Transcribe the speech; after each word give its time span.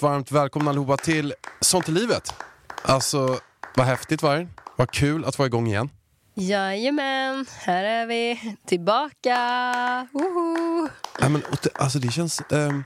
Varmt, 0.00 0.12
varmt 0.12 0.32
välkomna 0.32 0.70
allihopa 0.70 0.96
till 0.96 1.34
Sånt 1.60 1.88
i 1.88 1.92
livet. 1.92 2.34
Alltså, 2.82 3.38
vad 3.76 3.86
häftigt 3.86 4.22
var 4.22 4.36
det? 4.36 4.48
Vad 4.76 4.90
kul 4.90 5.24
att 5.24 5.38
vara 5.38 5.46
igång 5.46 5.66
igen. 5.66 5.90
Jajamän, 6.34 7.46
här 7.58 7.84
är 7.84 8.06
vi 8.06 8.56
tillbaka. 8.66 10.08
Woho! 10.12 10.88
Ja, 11.20 11.28
men, 11.28 11.42
alltså, 11.74 11.98
det 11.98 12.12
känns... 12.12 12.40
ehm, 12.40 12.84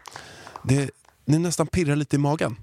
det, 0.62 0.90
det 1.24 1.38
nästan 1.38 1.66
pirrar 1.66 1.96
lite 1.96 2.16
i 2.16 2.18
magen. 2.18 2.56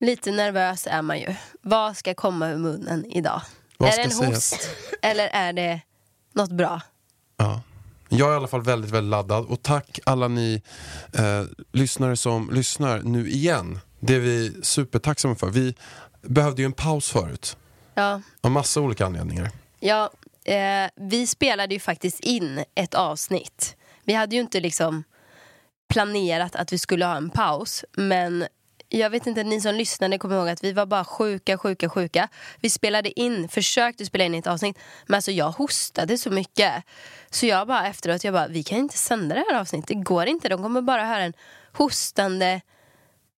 Lite 0.00 0.30
nervös 0.30 0.86
är 0.90 1.02
man 1.02 1.20
ju. 1.20 1.34
Vad 1.62 1.96
ska 1.96 2.14
komma 2.14 2.48
ur 2.48 2.58
munnen 2.58 3.04
idag? 3.06 3.42
Vad 3.78 3.88
är 3.88 3.96
det 3.96 4.02
en 4.02 4.32
host 4.32 4.70
eller 5.02 5.26
är 5.26 5.52
det 5.52 5.80
något 6.32 6.52
bra? 6.52 6.80
Ja. 7.36 7.62
Jag 8.14 8.28
är 8.28 8.32
i 8.32 8.36
alla 8.36 8.46
fall 8.48 8.62
väldigt, 8.62 8.90
väldigt 8.90 9.10
laddad. 9.10 9.46
Och 9.46 9.62
tack 9.62 9.98
alla 10.06 10.28
ni 10.28 10.62
eh, 11.14 11.42
lyssnare 11.72 12.16
som 12.16 12.50
lyssnar 12.52 13.00
nu 13.02 13.30
igen. 13.30 13.80
Det 14.00 14.14
är 14.14 14.20
vi 14.20 14.52
supertacksamma 14.62 15.34
för. 15.34 15.46
Vi 15.50 15.74
behövde 16.22 16.62
ju 16.62 16.66
en 16.66 16.72
paus 16.72 17.10
förut. 17.10 17.56
Ja, 17.94 18.20
Av 18.40 18.50
massa 18.50 18.80
olika 18.80 19.06
anledningar. 19.06 19.50
ja 19.80 20.10
eh, 20.44 20.90
vi 20.96 21.26
spelade 21.26 21.74
ju 21.74 21.80
faktiskt 21.80 22.20
in 22.20 22.64
ett 22.74 22.94
avsnitt. 22.94 23.76
Vi 24.04 24.12
hade 24.14 24.34
ju 24.36 24.40
inte 24.42 24.60
liksom 24.60 25.04
planerat 25.88 26.56
att 26.56 26.72
vi 26.72 26.78
skulle 26.78 27.04
ha 27.04 27.16
en 27.16 27.30
paus. 27.30 27.84
Men 27.96 28.46
jag 28.88 29.10
vet 29.10 29.26
inte, 29.26 29.44
ni 29.44 29.60
som 29.60 29.74
lyssnade 29.74 30.18
kommer 30.18 30.36
ihåg 30.36 30.48
att 30.48 30.64
vi 30.64 30.72
var 30.72 30.86
bara 30.86 31.04
sjuka, 31.04 31.58
sjuka, 31.58 31.88
sjuka. 31.88 32.28
Vi 32.60 32.70
spelade 32.70 33.20
in, 33.20 33.48
försökte 33.48 34.06
spela 34.06 34.24
in 34.24 34.34
ett 34.34 34.46
avsnitt. 34.46 34.78
Men 35.06 35.14
alltså 35.14 35.30
jag 35.30 35.50
hostade 35.50 36.18
så 36.18 36.30
mycket. 36.30 36.72
Så 37.32 37.46
jag 37.46 37.66
bara 37.66 37.88
efteråt, 37.88 38.24
jag 38.24 38.34
bara, 38.34 38.48
vi 38.48 38.62
kan 38.62 38.78
inte 38.78 38.98
sända 38.98 39.34
det 39.34 39.44
här 39.50 39.60
avsnittet. 39.60 39.88
Det 39.88 39.94
går 39.94 40.26
inte, 40.26 40.48
de 40.48 40.62
kommer 40.62 40.82
bara 40.82 41.04
höra 41.04 41.22
en 41.22 41.32
hostande 41.72 42.60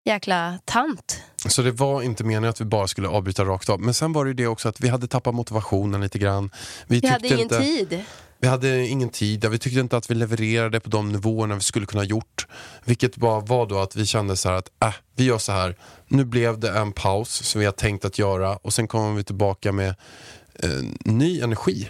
jäkla 0.04 0.58
tant. 0.64 1.22
Så 1.48 1.62
det 1.62 1.70
var 1.70 2.02
inte 2.02 2.24
meningen 2.24 2.50
att 2.50 2.60
vi 2.60 2.64
bara 2.64 2.88
skulle 2.88 3.08
avbryta 3.08 3.44
rakt 3.44 3.68
av. 3.68 3.80
Men 3.80 3.94
sen 3.94 4.12
var 4.12 4.24
det 4.24 4.28
ju 4.28 4.34
det 4.34 4.46
också 4.46 4.68
att 4.68 4.80
vi 4.80 4.88
hade 4.88 5.06
tappat 5.06 5.34
motivationen 5.34 6.00
lite 6.00 6.18
grann. 6.18 6.50
Vi, 6.86 7.00
Vi 7.00 7.08
hade 7.08 7.26
ingen 7.26 7.40
inte, 7.40 7.58
tid. 7.60 8.04
Vi 8.38 8.48
hade 8.48 8.86
ingen 8.86 9.08
tid, 9.08 9.44
vi 9.44 9.58
tyckte 9.58 9.80
inte 9.80 9.96
att 9.96 10.10
vi 10.10 10.14
levererade 10.14 10.80
på 10.80 10.90
de 10.90 11.08
nivåerna 11.08 11.54
vi 11.54 11.60
skulle 11.60 11.86
kunna 11.86 12.02
ha 12.02 12.06
gjort. 12.06 12.46
Vilket 12.84 13.16
bara 13.16 13.40
var 13.40 13.66
då 13.66 13.78
att 13.78 13.96
vi 13.96 14.06
kände 14.06 14.36
så 14.36 14.48
här 14.48 14.56
att 14.56 14.70
äh, 14.82 14.94
vi 15.16 15.24
gör 15.24 15.38
så 15.38 15.52
här. 15.52 15.76
Nu 16.08 16.24
blev 16.24 16.58
det 16.58 16.70
en 16.70 16.92
paus 16.92 17.30
som 17.30 17.58
vi 17.58 17.64
har 17.64 17.72
tänkt 17.72 18.04
att 18.04 18.18
göra 18.18 18.56
och 18.56 18.72
sen 18.72 18.88
kommer 18.88 19.14
vi 19.14 19.24
tillbaka 19.24 19.72
med 19.72 19.88
eh, 20.62 20.68
ny 21.04 21.40
energi. 21.40 21.88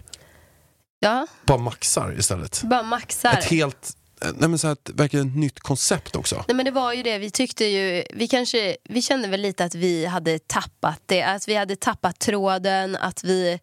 Ja, 1.05 1.27
Bara 1.47 1.59
maxar 1.59 2.19
istället. 2.19 2.63
bara 2.65 2.83
maxar. 2.83 3.33
Ett 3.39 3.45
helt, 3.45 3.97
nej 4.21 4.49
men 4.49 4.59
så 4.59 4.69
här, 4.69 4.77
verkligen 4.95 5.29
ett 5.29 5.37
nytt 5.37 5.61
koncept 5.61 6.17
också. 6.17 6.45
Nej 6.49 6.55
men 6.57 6.65
det 6.65 6.71
var 6.71 6.93
ju 6.93 7.03
det, 7.03 7.19
vi 7.19 7.31
tyckte 7.31 7.65
ju, 7.65 8.05
vi 8.15 8.29
kanske, 8.29 8.77
vi 8.89 9.03
kände 9.03 9.29
väl 9.29 9.41
lite 9.41 9.65
att 9.65 9.75
vi 9.75 10.07
hade 10.07 10.39
tappat 10.39 11.01
det, 11.07 11.23
att 11.23 11.49
vi 11.49 11.55
hade 11.55 11.77
tappat 11.77 12.19
tråden, 12.19 12.97
att 12.97 13.25
vi, 13.25 13.61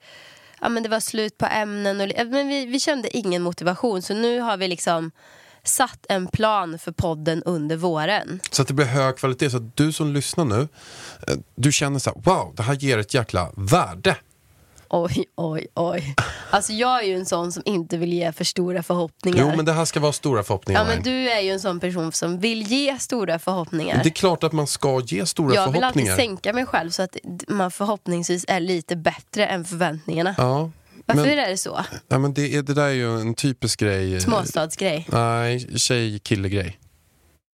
ja 0.62 0.70
men 0.70 0.84
det 0.84 0.90
var 0.90 1.00
slut 1.00 1.38
på 1.38 1.46
ämnen 1.46 2.02
och, 2.02 2.08
men 2.28 2.48
vi, 2.48 2.66
vi 2.66 2.80
kände 2.80 3.18
ingen 3.18 3.42
motivation 3.42 4.02
så 4.02 4.14
nu 4.14 4.40
har 4.40 4.58
vi 4.58 4.68
liksom 4.68 5.12
satt 5.64 6.06
en 6.10 6.28
plan 6.28 6.80
för 6.80 6.92
podden 6.92 7.44
under 7.44 7.76
våren. 7.76 8.40
Så 8.52 8.62
att 8.62 8.68
det 8.68 8.74
blir 8.74 8.86
hög 8.86 9.18
kvalitet. 9.18 9.50
Så 9.50 9.58
att 9.58 9.78
du 9.78 9.92
som 9.94 10.14
lyssnar 10.14 10.46
nu, 10.46 10.68
eh, 11.28 11.36
du 11.56 11.72
känner 11.72 12.00
så 12.00 12.10
här, 12.10 12.22
wow, 12.22 12.54
det 12.56 12.64
här 12.64 12.74
ger 12.74 12.98
ett 12.98 13.14
jäkla 13.14 13.52
värde. 13.58 14.16
Oj, 14.94 15.26
oj, 15.36 15.68
oj. 15.76 16.16
Alltså 16.50 16.74
jag 16.74 17.04
är 17.04 17.08
ju 17.08 17.16
en 17.16 17.26
sån 17.26 17.52
som 17.52 17.64
inte 17.66 17.98
vill 17.98 18.14
ge 18.14 18.32
för 18.32 18.44
stora 18.44 18.84
förhoppningar. 18.84 19.40
Jo 19.40 19.56
men 19.56 19.66
det 19.66 19.74
här 19.74 19.86
ska 19.86 20.00
vara 20.00 20.12
stora 20.12 20.44
förhoppningar. 20.44 20.82
ja 20.82 20.88
men 20.88 21.04
du 21.04 21.30
är 21.30 21.40
ju 21.40 21.50
en 21.52 21.60
sån 21.60 21.80
person 21.80 22.12
som 22.12 22.40
vill 22.40 22.62
ge 22.62 23.00
stora 23.00 23.40
förhoppningar. 23.40 24.00
Det 24.04 24.10
är 24.10 24.14
klart 24.14 24.44
att 24.44 24.52
man 24.52 24.68
ska 24.68 25.02
ge 25.06 25.26
stora 25.26 25.56
jag 25.56 25.72
vill 25.72 25.84
alltid 25.84 26.04
förhoppningar. 26.04 26.16
sänka 26.16 26.54
mig 26.54 26.66
själv 26.66 26.90
så 26.90 27.02
att 27.02 27.18
man 27.48 27.72
förhoppningsvis 27.72 28.46
är 28.48 28.60
lite 28.60 28.96
bättre 28.96 29.46
än 29.46 29.66
förväntningarna. 29.66 30.36
Ja, 30.38 30.72
Varför 31.06 31.22
men, 31.22 31.40
är 31.40 31.50
det 31.50 31.58
så? 31.58 31.86
ja, 32.08 32.18
men 32.18 32.34
det, 32.34 32.56
är, 32.56 32.62
det 32.62 32.74
där 32.74 32.86
är 32.86 32.90
ju 32.90 33.20
en 33.20 33.34
typisk 33.34 33.80
grej. 33.80 34.22
Småstadsgrej. 34.22 35.08
Nej, 35.12 35.78
tjej-kille-grej. 35.80 36.80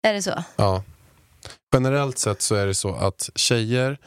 Är 0.08 0.14
det 0.14 0.22
så? 0.22 0.44
Ja. 0.56 0.84
Generellt 1.74 2.18
sett 2.18 2.42
så 2.42 2.56
är 2.56 2.68
det 2.68 2.76
så 2.76 2.96
att 2.96 3.30
tjejer 3.36 3.98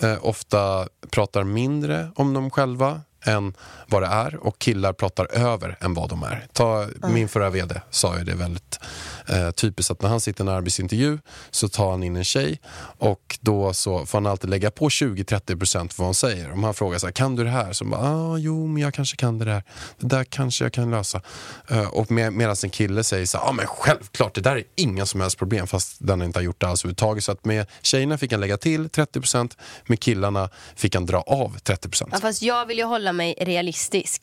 eh, 0.00 0.24
ofta 0.24 0.88
pratar 1.10 1.44
mindre 1.44 2.08
om 2.14 2.34
dem 2.34 2.50
själva 2.50 3.00
än 3.24 3.54
vad 3.90 4.02
det 4.02 4.06
är 4.06 4.46
och 4.46 4.58
killar 4.58 4.92
pratar 4.92 5.32
över 5.32 5.76
än 5.80 5.94
vad 5.94 6.08
de 6.08 6.22
är. 6.22 6.46
Ta, 6.52 6.86
Min 7.08 7.28
förra 7.28 7.50
vd 7.50 7.80
sa 7.90 8.18
ju 8.18 8.24
det 8.24 8.34
väldigt 8.34 8.80
eh, 9.26 9.50
typiskt 9.50 9.90
att 9.90 10.02
när 10.02 10.08
han 10.08 10.20
sitter 10.20 10.44
i 10.44 10.48
en 10.48 10.54
arbetsintervju 10.54 11.18
så 11.50 11.68
tar 11.68 11.90
han 11.90 12.02
in 12.02 12.16
en 12.16 12.24
tjej 12.24 12.60
och 12.98 13.38
då 13.40 13.74
så 13.74 14.06
får 14.06 14.18
han 14.18 14.26
alltid 14.26 14.50
lägga 14.50 14.70
på 14.70 14.88
20-30% 14.88 15.92
för 15.92 15.98
vad 15.98 16.06
hon 16.06 16.14
säger. 16.14 16.52
Om 16.52 16.64
han 16.64 16.74
frågar 16.74 16.98
så 16.98 17.06
här, 17.06 17.12
kan 17.12 17.36
du 17.36 17.44
det 17.44 17.50
här? 17.50 17.72
Så 17.72 17.84
bara, 17.84 18.00
ah, 18.00 18.38
jo 18.38 18.66
men 18.66 18.82
jag 18.82 18.94
kanske 18.94 19.16
kan 19.16 19.38
det 19.38 19.44
där. 19.44 19.62
Det 19.98 20.06
där 20.06 20.24
kanske 20.24 20.64
jag 20.64 20.72
kan 20.72 20.90
lösa. 20.90 21.20
Eh, 21.68 21.88
och 21.88 22.10
med, 22.10 22.32
medan 22.32 22.56
en 22.64 22.70
kille 22.70 23.04
säger 23.04 23.26
så 23.26 23.38
här, 23.38 23.44
ah, 23.48 23.52
men 23.52 23.66
självklart 23.66 24.34
det 24.34 24.40
där 24.40 24.56
är 24.56 24.64
inga 24.76 25.06
som 25.06 25.20
helst 25.20 25.38
problem 25.38 25.66
fast 25.66 25.96
den 25.98 26.22
inte 26.22 26.38
har 26.38 26.44
gjort 26.44 26.60
det 26.60 26.66
alls 26.66 26.84
överhuvudtaget. 26.84 27.24
Så 27.24 27.32
att 27.32 27.44
med 27.44 27.66
tjejerna 27.82 28.18
fick 28.18 28.32
han 28.32 28.40
lägga 28.40 28.56
till 28.56 28.88
30%, 28.88 29.56
med 29.86 30.00
killarna 30.00 30.50
fick 30.76 30.94
han 30.94 31.06
dra 31.06 31.20
av 31.20 31.56
30%. 31.56 32.08
Ja, 32.12 32.18
fast 32.20 32.42
jag 32.42 32.66
vill 32.66 32.78
ju 32.78 32.84
hålla 32.84 33.12
mig 33.12 33.34
realistisk. 33.40 33.77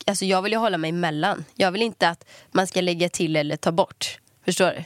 Alltså 0.06 0.24
jag 0.24 0.42
vill 0.42 0.52
ju 0.52 0.58
hålla 0.58 0.78
mig 0.78 0.92
mellan. 0.92 1.44
Jag 1.54 1.72
vill 1.72 1.82
inte 1.82 2.08
att 2.08 2.24
man 2.52 2.66
ska 2.66 2.80
lägga 2.80 3.08
till 3.08 3.36
eller 3.36 3.56
ta 3.56 3.72
bort. 3.72 4.18
Förstår 4.44 4.66
du? 4.66 4.84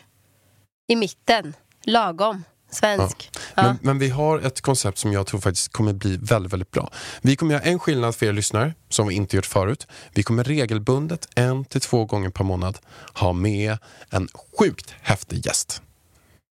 I 0.92 0.97
mitten. 0.97 1.54
Lagom. 1.84 2.44
Svensk. 2.70 3.31
Ja. 3.54 3.62
Men, 3.62 3.78
men 3.82 3.98
vi 3.98 4.08
har 4.08 4.38
ett 4.38 4.60
koncept 4.60 4.98
som 4.98 5.12
jag 5.12 5.26
tror 5.26 5.41
faktiskt 5.41 5.72
kommer 5.72 5.92
bli 5.92 6.16
väldigt, 6.16 6.53
väldigt 6.53 6.70
bra. 6.70 6.91
Vi 7.22 7.36
kommer 7.36 7.54
göra 7.54 7.62
en 7.62 7.78
skillnad 7.78 8.14
för 8.14 8.26
er 8.26 8.32
lyssnare, 8.32 8.75
som 8.88 9.08
vi 9.08 9.14
inte 9.14 9.36
gjort 9.36 9.47
förut. 9.47 9.86
Vi 10.14 10.22
kommer 10.22 10.44
regelbundet, 10.44 11.28
en 11.34 11.64
till 11.64 11.81
två 11.81 12.04
gånger 12.04 12.31
per 12.31 12.44
månad, 12.44 12.78
ha 13.14 13.32
med 13.32 13.78
en 14.10 14.28
sjukt 14.58 14.94
häftig 15.00 15.47
gäst. 15.47 15.82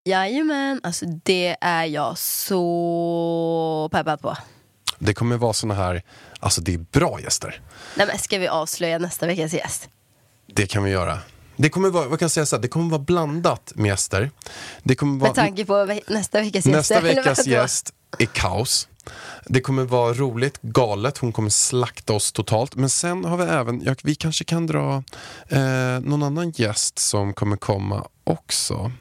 Jajamän. 0.04 0.80
Alltså 0.82 1.06
det 1.24 1.56
är 1.60 1.84
jag 1.84 2.18
så 2.18 3.88
peppad 3.92 4.20
på. 4.20 4.36
Det 4.98 5.14
kommer 5.14 5.36
vara 5.36 5.52
såna 5.52 5.74
här, 5.74 6.02
alltså 6.40 6.60
det 6.60 6.74
är 6.74 6.78
bra 6.78 7.20
gäster. 7.20 7.60
Nej, 7.96 8.06
men 8.06 8.18
ska 8.18 8.38
vi 8.38 8.48
avslöja 8.48 8.98
nästa 8.98 9.26
veckas 9.26 9.52
gäst? 9.52 9.88
Det 10.46 10.66
kan 10.66 10.84
vi 10.84 10.90
göra. 10.90 11.18
Det 11.56 11.68
kommer 11.68 11.90
vara, 11.90 12.08
vad 12.08 12.18
kan 12.18 12.24
jag 12.26 12.30
säga 12.32 12.46
så 12.46 12.56
här, 12.56 12.62
det 12.62 12.68
kommer 12.68 12.90
vara 12.90 13.02
blandat 13.02 13.72
med 13.74 13.88
gäster. 13.88 14.30
Det 14.82 14.94
kommer 14.94 15.20
vara, 15.20 15.28
Med 15.30 15.34
tanke 15.36 15.64
på 15.64 15.84
ve- 15.84 16.00
nästa 16.08 16.38
veckas 16.40 16.54
gäst. 16.54 16.66
Nästa 16.66 17.00
veckas 17.00 17.46
gäst 17.46 17.92
är 18.18 18.26
kaos. 18.26 18.88
Det 19.46 19.60
kommer 19.60 19.84
vara 19.84 20.12
roligt, 20.14 20.58
galet, 20.62 21.18
hon 21.18 21.32
kommer 21.32 21.50
slakta 21.50 22.12
oss 22.12 22.32
totalt. 22.32 22.74
Men 22.76 22.90
sen 22.90 23.24
har 23.24 23.36
vi 23.36 23.44
även, 23.44 23.82
ja, 23.84 23.94
vi 24.02 24.14
kanske 24.14 24.44
kan 24.44 24.66
dra 24.66 25.02
eh, 25.48 26.00
någon 26.00 26.22
annan 26.22 26.50
gäst 26.50 26.98
som 26.98 27.34
kommer 27.34 27.56
komma 27.56 28.06
också. 28.24 28.92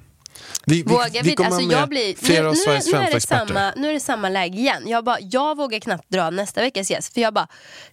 Vi, 0.70 0.84
Vågar 0.84 1.24
vi, 1.24 1.36
kommer 1.36 1.52
alltså 1.52 1.72
jag 1.72 1.90
blir, 1.90 2.16
flera 2.16 2.42
nu, 2.42 2.48
av 2.48 2.54
nu, 2.54 2.60
Sveriges 2.60 2.86
nu, 2.86 2.92
är 2.92 2.96
främsta 2.98 3.12
det 3.12 3.18
experter. 3.18 3.48
samma, 3.48 3.74
nu 3.76 3.90
är 3.90 3.94
det 3.94 4.00
samma 4.00 4.30
läge 4.30 4.58
igen. 4.58 4.84
Jag, 4.88 5.04
bara, 5.04 5.18
jag 5.20 5.58
vågar 5.58 5.80
knappt 5.80 6.10
dra 6.10 6.30
nästa 6.30 6.62
veckas 6.62 6.92
gäst. 6.92 7.14
För 7.14 7.22
jag 7.22 7.34
bara, 7.34 7.48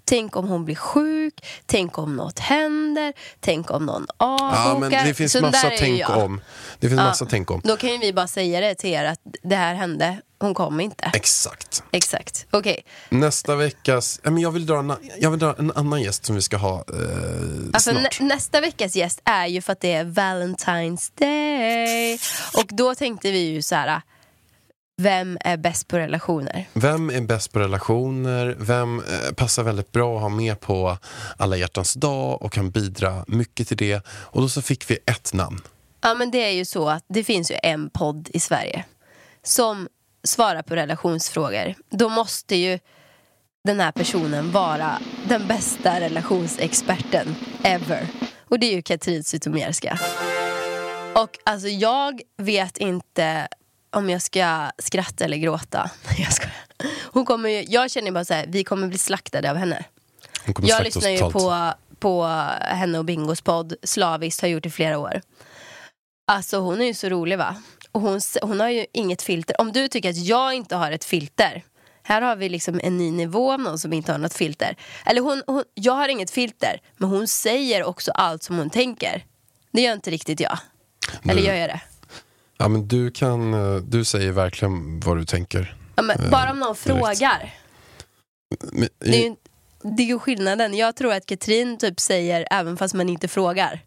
tänk 0.04 0.36
om 0.36 0.48
hon 0.48 0.64
blir 0.64 0.74
sjuk, 0.74 1.34
tänk 1.66 1.98
om 1.98 2.16
något 2.16 2.38
händer, 2.38 3.12
tänk 3.40 3.70
om 3.70 3.86
någon 3.86 4.06
avbokar. 4.16 4.68
Ja, 4.68 4.78
men 4.78 5.06
det 5.06 5.14
finns 5.14 5.32
Så 5.32 5.40
massa 5.40 5.70
tänk 5.78 6.08
om. 6.08 6.40
Det 6.80 6.88
finns 6.88 6.98
Ja. 7.00 7.04
massa 7.04 7.26
tänk 7.26 7.50
om. 7.50 7.60
Då 7.64 7.76
kan 7.76 7.90
ju 7.90 7.98
vi 7.98 8.12
bara 8.12 8.26
säga 8.26 8.60
det 8.60 8.74
till 8.74 8.90
er 8.90 9.04
att 9.04 9.20
det 9.42 9.56
här 9.56 9.74
hände 9.74 10.20
hon 10.44 10.54
kommer 10.54 10.84
inte. 10.84 11.10
Exakt. 11.14 11.82
Exakt. 11.92 12.46
Okej. 12.50 12.84
Nästa 13.08 13.56
veckas... 13.56 14.20
men 14.22 14.38
Jag 14.38 14.50
vill 14.50 14.66
dra 14.66 14.78
en, 14.78 14.92
jag 15.20 15.30
vill 15.30 15.40
dra 15.40 15.54
en 15.58 15.72
annan 15.74 16.02
gäst 16.02 16.24
som 16.26 16.34
vi 16.34 16.42
ska 16.42 16.56
ha 16.56 16.74
eh, 16.74 16.84
Alltså, 17.72 17.90
snart. 17.90 18.20
nä 18.20 18.26
nästa 18.26 18.60
veckas 18.60 18.96
gäst 18.96 19.20
är 19.24 19.46
ju 19.46 19.60
för 19.60 19.72
att 19.72 19.80
det 19.80 19.92
är 19.92 20.04
Valentine's 20.04 21.12
Day. 21.18 22.18
Och 22.62 22.66
då 22.76 22.94
tänkte 22.94 23.30
vi 23.30 23.38
ju 23.38 23.62
så 23.62 23.74
här. 23.74 24.02
Vem 25.02 25.38
är 25.40 25.56
bäst 25.56 25.88
på 25.88 25.98
relationer? 25.98 26.68
Vem 26.72 27.10
är 27.10 27.20
bäst 27.20 27.52
på 27.52 27.58
relationer? 27.60 28.56
Vem 28.58 28.98
eh, 29.00 29.32
passar 29.36 29.62
väldigt 29.62 29.92
bra 29.92 30.16
att 30.16 30.22
ha 30.22 30.28
med 30.28 30.60
på 30.60 30.98
alla 31.36 31.56
hjärtans 31.56 31.94
dag 31.94 32.42
och 32.42 32.52
kan 32.52 32.70
bidra 32.70 33.24
mycket 33.28 33.68
till 33.68 33.76
det? 33.76 34.06
Och 34.08 34.42
då 34.42 34.48
så 34.48 34.62
fick 34.62 34.90
vi 34.90 34.98
ett 35.06 35.32
namn. 35.32 35.60
Ja 36.00 36.14
men 36.14 36.30
det 36.30 36.38
är 36.44 36.50
ju 36.50 36.64
så 36.64 36.88
att 36.88 37.04
det 37.08 37.24
finns 37.24 37.50
ju 37.50 37.56
en 37.62 37.90
podd 37.90 38.28
i 38.32 38.40
Sverige 38.40 38.84
som 39.42 39.88
svarar 40.24 40.62
på 40.62 40.76
relationsfrågor. 40.76 41.74
Då 41.90 42.08
måste 42.08 42.56
ju 42.56 42.78
den 43.64 43.80
här 43.80 43.92
personen 43.92 44.52
vara 44.52 44.98
den 45.28 45.46
bästa 45.46 46.00
relationsexperten 46.00 47.34
ever. 47.62 48.06
Och 48.48 48.58
det 48.58 48.66
är 48.66 48.72
ju 48.72 48.82
Katrin 48.82 49.24
Zytomierska. 49.24 49.98
Och 51.14 51.38
alltså 51.44 51.68
jag 51.68 52.20
vet 52.36 52.78
inte 52.78 53.48
om 53.90 54.10
jag 54.10 54.22
ska 54.22 54.70
skratta 54.78 55.24
eller 55.24 55.36
gråta. 55.36 55.90
Jag, 56.18 56.32
ska. 56.32 56.48
Hon 57.02 57.24
kommer 57.24 57.48
ju, 57.48 57.64
jag 57.68 57.90
känner 57.90 58.10
bara 58.10 58.24
så 58.24 58.34
här, 58.34 58.44
vi 58.48 58.64
kommer 58.64 58.88
bli 58.88 58.98
slaktade 58.98 59.50
av 59.50 59.56
henne. 59.56 59.84
Jag 60.62 60.84
lyssnar 60.84 61.10
ju 61.10 61.18
på, 61.18 61.72
på 61.98 62.24
henne 62.60 62.98
och 62.98 63.04
Bingos 63.04 63.40
podd 63.40 63.74
slaviskt, 63.82 64.40
har 64.40 64.48
gjort 64.48 64.66
i 64.66 64.70
flera 64.70 64.98
år. 64.98 65.20
Alltså 66.26 66.58
hon 66.58 66.80
är 66.80 66.84
ju 66.84 66.94
så 66.94 67.08
rolig 67.08 67.38
va? 67.38 67.56
Och 67.94 68.00
hon, 68.00 68.20
hon 68.42 68.60
har 68.60 68.68
ju 68.68 68.86
inget 68.92 69.22
filter. 69.22 69.60
Om 69.60 69.72
du 69.72 69.88
tycker 69.88 70.10
att 70.10 70.16
jag 70.16 70.54
inte 70.54 70.76
har 70.76 70.92
ett 70.92 71.04
filter, 71.04 71.62
här 72.02 72.22
har 72.22 72.36
vi 72.36 72.48
liksom 72.48 72.80
en 72.82 72.96
ny 72.98 73.10
nivå 73.10 73.52
av 73.52 73.60
någon 73.60 73.78
som 73.78 73.92
inte 73.92 74.12
har 74.12 74.18
något 74.18 74.34
filter. 74.34 74.76
Eller 75.06 75.20
hon, 75.20 75.42
hon, 75.46 75.64
jag 75.74 75.92
har 75.92 76.08
inget 76.08 76.30
filter, 76.30 76.80
men 76.96 77.08
hon 77.08 77.28
säger 77.28 77.84
också 77.84 78.10
allt 78.12 78.42
som 78.42 78.58
hon 78.58 78.70
tänker. 78.70 79.24
Det 79.72 79.80
gör 79.82 79.92
inte 79.92 80.10
riktigt 80.10 80.40
jag. 80.40 80.58
Eller 81.22 81.34
Nu- 81.34 81.46
gör 81.48 81.54
jag 81.54 81.68
det? 81.68 81.80
Ja, 82.58 82.68
men 82.68 82.88
du, 82.88 83.10
kan, 83.10 83.54
eh, 83.54 83.76
du 83.82 84.04
säger 84.04 84.32
verkligen 84.32 85.00
vad 85.00 85.16
du 85.16 85.24
tänker. 85.24 85.76
Ja, 85.96 86.02
men 86.02 86.30
bara 86.30 86.50
om 86.50 86.58
någon 86.58 86.76
frågar. 86.76 87.54
Men, 88.72 88.88
Det 88.98 89.24
är 89.24 89.28
ju, 89.28 89.36
det 89.82 90.02
är 90.02 90.06
ju 90.06 90.18
skillnaden. 90.18 90.74
Jag 90.74 90.96
tror 90.96 91.12
att 91.12 91.26
Katrin 91.26 91.78
typ 91.78 92.00
säger 92.00 92.46
även 92.50 92.76
fast 92.76 92.94
man 92.94 93.08
inte 93.08 93.28
frågar. 93.28 93.80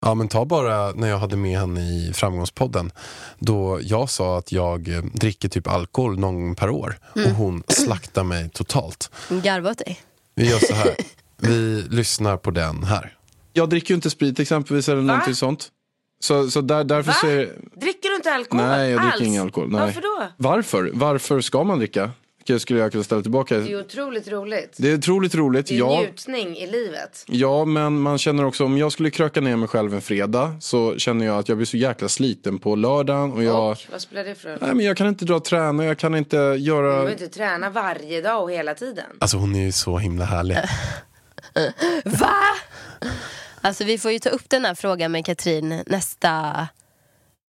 Ja 0.00 0.14
men 0.14 0.28
ta 0.28 0.44
bara 0.44 0.92
när 0.92 1.08
jag 1.08 1.18
hade 1.18 1.36
med 1.36 1.58
henne 1.58 1.80
i 1.80 2.12
Framgångspodden 2.14 2.90
Då 3.38 3.78
jag 3.82 4.10
sa 4.10 4.38
att 4.38 4.52
jag 4.52 4.88
eh, 4.88 5.02
dricker 5.02 5.48
typ 5.48 5.68
alkohol 5.68 6.18
någon 6.18 6.34
gång 6.34 6.54
per 6.54 6.70
år 6.70 6.98
Mm. 7.16 7.30
Och 7.30 7.36
hon 7.36 7.62
slaktar 7.68 8.24
mig 8.24 8.48
totalt 8.50 9.10
Garva 9.28 9.70
åt 9.70 9.78
dig. 9.78 10.00
Vi 10.34 10.50
gör 10.50 10.58
så 10.58 10.74
här 10.74 10.96
Vi 11.36 11.82
lyssnar 11.90 12.36
på 12.36 12.50
den 12.50 12.84
här 12.84 13.16
Jag 13.52 13.68
dricker 13.70 13.90
ju 13.90 13.94
inte 13.94 14.10
sprit 14.10 14.40
exempelvis 14.40 14.88
eller 14.88 15.02
någonting 15.02 15.34
sånt. 15.34 15.68
Så, 16.20 16.50
så 16.50 16.60
där, 16.60 16.84
därför 16.84 17.10
Va? 17.10 17.16
så 17.20 17.26
är 17.26 17.52
Dricker 17.80 18.08
du 18.08 18.16
inte 18.16 18.32
alkohol 18.32 18.66
Nej, 18.66 18.90
jag 18.90 19.00
dricker 19.00 19.12
alls? 19.14 19.22
ingen 19.22 19.42
alkohol. 19.42 19.70
Nej. 19.70 19.80
Varför 19.80 20.00
då? 20.00 20.28
Varför? 20.36 20.90
Varför 20.94 21.40
ska 21.40 21.64
man 21.64 21.78
dricka? 21.78 22.10
Det 22.46 22.60
skulle 22.60 22.80
jag 22.80 22.92
kunna 22.92 23.04
ställa 23.04 23.22
tillbaka. 23.22 23.58
Det 23.58 23.72
är 23.72 23.80
otroligt 23.80 24.28
roligt. 24.28 24.74
Det 24.76 24.90
är 24.90 24.94
otroligt 24.98 25.34
roligt. 25.34 25.66
Det 25.66 25.74
är 25.74 25.78
Ja, 25.78 26.00
njutning 26.00 26.56
i 26.56 26.66
livet. 26.66 27.24
ja, 27.28 27.64
men 27.64 28.00
man 28.00 28.18
känner 28.18 28.44
också 28.44 28.64
om 28.64 28.78
jag 28.78 28.92
skulle 28.92 29.10
kröka 29.10 29.40
ner 29.40 29.56
mig 29.56 29.68
själv 29.68 29.94
en 29.94 30.00
fredag 30.00 30.56
så 30.60 30.98
känner 30.98 31.26
jag 31.26 31.38
att 31.38 31.48
jag 31.48 31.58
blir 31.58 31.66
så 31.66 31.76
jäkla 31.76 32.08
sliten 32.08 32.58
på 32.58 32.76
lördagen 32.76 33.32
och 33.32 33.42
jag, 33.44 33.70
Och 33.70 33.78
vad 33.90 34.00
spelar 34.00 34.24
det 34.24 34.34
för 34.34 34.48
roll? 34.48 34.58
nej, 34.60 34.74
men 34.74 34.86
jag 34.86 34.96
kan 34.96 35.06
inte 35.08 35.24
dra 35.24 35.34
och 35.36 35.44
träna, 35.44 35.84
jag 35.84 35.98
kan 35.98 36.14
inte 36.14 36.50
Du 36.52 36.56
göra 36.58 36.88
behöver 36.90 37.12
inte 37.12 37.28
träna 37.28 37.70
varje 37.70 38.20
dag 38.20 38.42
och 38.42 38.50
hela 38.50 38.74
tiden. 38.74 39.04
Alltså 39.18 39.36
hon 39.36 39.54
är 39.54 39.64
ju 39.64 39.72
så 39.72 39.98
himla 39.98 40.24
härlig 40.24 40.58
Va? 42.04 42.34
Alltså 43.60 43.84
vi 43.84 43.98
får 43.98 44.10
ju 44.12 44.18
ta 44.18 44.28
upp 44.28 44.48
den 44.50 44.64
här 44.64 44.74
frågan 44.74 45.12
med 45.12 45.26
Katrin 45.26 45.82
nästa 45.86 46.68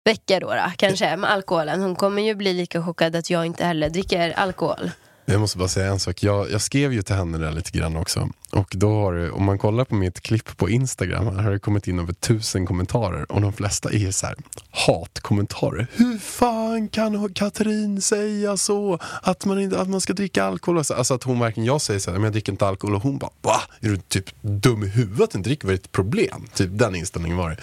vecka 0.08 0.40
då, 0.40 0.48
då 0.48 0.72
kanske 0.78 1.18
med 1.18 1.32
alkoholen. 1.32 1.82
Hon 1.82 1.96
kommer 1.96 2.22
ju 2.22 2.36
bli 2.36 2.54
lika 2.54 2.84
chockad 2.84 3.16
att 3.16 3.30
jag 3.30 3.46
inte 3.46 3.66
heller 3.66 3.90
dricker 3.90 4.40
alkohol. 4.40 4.92
Jag 5.30 5.40
måste 5.40 5.58
bara 5.58 5.68
säga 5.68 5.92
en 5.92 6.00
sak, 6.00 6.24
jag, 6.24 6.52
jag 6.52 6.62
skrev 6.62 6.94
ju 6.94 7.02
till 7.02 7.16
henne 7.16 7.38
där 7.38 7.52
lite 7.52 7.72
grann 7.72 7.96
också 7.96 8.30
Och 8.52 8.74
då 8.76 8.90
har 8.90 9.14
det, 9.14 9.32
om 9.32 9.44
man 9.44 9.58
kollar 9.58 9.86
på 9.86 9.96
mitt 9.96 10.22
klipp 10.22 10.58
på 10.58 10.70
Instagram 10.70 11.36
här 11.36 11.44
har 11.44 11.52
det 11.52 11.60
kommit 11.60 11.88
in 11.88 12.00
över 12.00 12.14
tusen 12.14 12.66
kommentarer 12.66 13.32
Och 13.32 13.42
de 13.42 13.54
flesta 13.54 13.90
är 13.90 14.12
så 14.12 14.26
här 14.26 14.36
hatkommentarer 14.72 15.88
Hur 15.94 16.18
fan 16.18 16.88
kan 16.88 17.34
Katrin 17.34 18.02
säga 18.02 18.58
så? 18.58 19.00
Att 19.22 19.46
man, 19.46 19.60
inte, 19.60 19.80
att 19.80 19.90
man 19.90 20.02
ska 20.02 20.14
dricka 20.14 20.44
alkohol? 20.44 20.78
Alltså, 20.78 20.94
alltså 20.94 21.14
att 21.14 21.24
hon 21.24 21.40
verkligen, 21.40 21.68
jag 21.68 21.82
säger 21.82 22.00
så 22.00 22.12
här, 22.12 22.18
men 22.18 22.24
jag 22.24 22.34
dricker 22.34 22.52
inte 22.52 22.68
alkohol 22.68 22.96
Och 22.96 23.04
hon 23.04 23.18
bara, 23.18 23.32
va? 23.42 23.62
Är 23.80 23.90
du 23.90 23.98
typ 23.98 24.26
dum 24.42 24.84
i 24.84 24.88
huvudet 24.88 25.32
Du 25.32 25.40
dricker? 25.40 25.68
Vad 25.68 25.74
är 25.74 25.78
ett 25.78 25.92
problem? 25.92 26.48
Typ 26.54 26.70
den 26.74 26.96
inställningen 26.96 27.38
var 27.38 27.50
det 27.50 27.58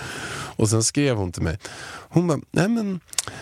Och 0.56 0.70
sen 0.70 0.82
skrev 0.82 1.16
hon 1.16 1.32
till 1.32 1.42
mig 1.42 1.58
Hon 2.08 2.26
bara, 2.26 2.40
nej 2.50 2.68
men 2.68 3.00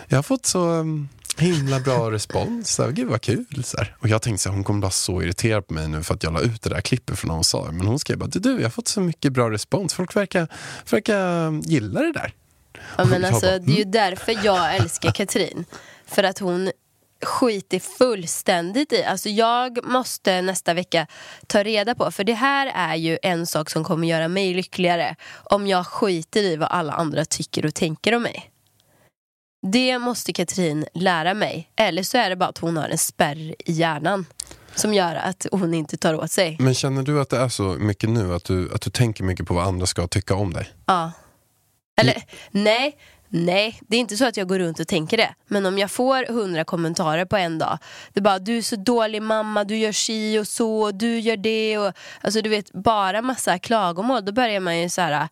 jag 0.08 0.18
har 0.18 0.22
fått 0.22 0.46
så 0.46 0.68
um, 0.68 1.08
himla 1.36 1.80
bra 1.80 2.10
respons. 2.10 2.74
Så 2.74 2.82
här, 2.82 2.90
Gud 2.90 3.08
vad 3.08 3.20
kul. 3.20 3.64
Så 3.64 3.76
här. 3.76 3.96
Och 3.98 4.08
jag 4.08 4.22
tänkte 4.22 4.48
här, 4.48 4.54
hon 4.54 4.64
kommer 4.64 4.80
bara 4.80 4.90
så 4.90 5.22
irriterad 5.22 5.66
på 5.66 5.74
mig 5.74 5.88
nu 5.88 6.02
för 6.02 6.14
att 6.14 6.22
jag 6.22 6.32
la 6.32 6.40
ut 6.40 6.62
det 6.62 6.70
där 6.70 6.80
klippet 6.80 7.18
från 7.18 7.28
när 7.28 7.34
hon 7.34 7.44
sa 7.44 7.66
det. 7.66 7.72
Men 7.72 7.86
hon 7.86 7.98
skrev 7.98 8.18
bara, 8.18 8.26
du, 8.26 8.38
du 8.38 8.56
jag 8.56 8.62
har 8.62 8.70
fått 8.70 8.88
så 8.88 9.00
mycket 9.00 9.32
bra 9.32 9.50
respons. 9.50 9.94
Folk 9.94 10.16
verkar, 10.16 10.48
verkar 10.90 11.52
gilla 11.68 12.00
det 12.00 12.12
där. 12.12 12.34
Ja, 12.96 13.04
men 13.04 13.24
alltså, 13.24 13.46
bara, 13.46 13.58
det 13.58 13.72
är 13.72 13.76
ju 13.76 13.84
därför 13.84 14.38
jag 14.44 14.76
älskar 14.76 15.10
Katrin. 15.10 15.64
För 16.06 16.24
att 16.24 16.38
hon 16.38 16.70
skiter 17.22 17.78
fullständigt 17.78 18.92
i. 18.92 19.04
Alltså 19.04 19.28
jag 19.28 19.84
måste 19.84 20.42
nästa 20.42 20.74
vecka 20.74 21.06
ta 21.46 21.62
reda 21.62 21.94
på, 21.94 22.10
för 22.10 22.24
det 22.24 22.34
här 22.34 22.72
är 22.74 22.96
ju 22.96 23.18
en 23.22 23.46
sak 23.46 23.70
som 23.70 23.84
kommer 23.84 24.08
göra 24.08 24.28
mig 24.28 24.54
lyckligare. 24.54 25.16
Om 25.44 25.66
jag 25.66 25.86
skiter 25.86 26.42
i 26.42 26.56
vad 26.56 26.68
alla 26.68 26.92
andra 26.92 27.24
tycker 27.24 27.66
och 27.66 27.74
tänker 27.74 28.14
om 28.14 28.22
mig. 28.22 28.51
Det 29.62 29.98
måste 29.98 30.32
Katrin 30.32 30.86
lära 30.94 31.34
mig. 31.34 31.70
Eller 31.76 32.02
så 32.02 32.18
är 32.18 32.30
det 32.30 32.36
bara 32.36 32.48
att 32.48 32.58
hon 32.58 32.76
har 32.76 32.88
en 32.88 32.98
spärr 32.98 33.54
i 33.58 33.72
hjärnan. 33.72 34.26
Som 34.74 34.94
gör 34.94 35.14
att 35.14 35.46
hon 35.52 35.74
inte 35.74 35.96
tar 35.96 36.14
åt 36.14 36.30
sig. 36.30 36.56
Men 36.60 36.74
känner 36.74 37.02
du 37.02 37.20
att 37.20 37.28
det 37.30 37.36
är 37.36 37.48
så 37.48 37.62
mycket 37.62 38.10
nu? 38.10 38.34
Att 38.34 38.44
du, 38.44 38.74
att 38.74 38.80
du 38.80 38.90
tänker 38.90 39.24
mycket 39.24 39.46
på 39.46 39.54
vad 39.54 39.66
andra 39.66 39.86
ska 39.86 40.06
tycka 40.06 40.34
om 40.34 40.52
dig? 40.52 40.70
Ja. 40.86 41.12
Eller 42.00 42.22
nej, 42.50 42.96
nej, 43.28 43.80
det 43.88 43.96
är 43.96 44.00
inte 44.00 44.16
så 44.16 44.24
att 44.24 44.36
jag 44.36 44.48
går 44.48 44.58
runt 44.58 44.80
och 44.80 44.88
tänker 44.88 45.16
det. 45.16 45.34
Men 45.46 45.66
om 45.66 45.78
jag 45.78 45.90
får 45.90 46.32
hundra 46.32 46.64
kommentarer 46.64 47.24
på 47.24 47.36
en 47.36 47.58
dag. 47.58 47.78
Det 48.12 48.20
är 48.20 48.22
bara, 48.24 48.38
du 48.38 48.58
är 48.58 48.62
så 48.62 48.76
dålig 48.76 49.22
mamma, 49.22 49.64
du 49.64 49.76
gör 49.76 49.92
si 49.92 50.38
och 50.38 50.48
så, 50.48 50.90
du 50.90 51.20
gör 51.20 51.36
det. 51.36 51.78
Och, 51.78 51.92
alltså 52.20 52.42
du 52.42 52.50
vet, 52.50 52.72
bara 52.72 53.22
massa 53.22 53.58
klagomål. 53.58 54.24
Då 54.24 54.32
börjar 54.32 54.60
man 54.60 54.80
ju 54.80 54.88
så 54.88 55.00
här 55.00 55.28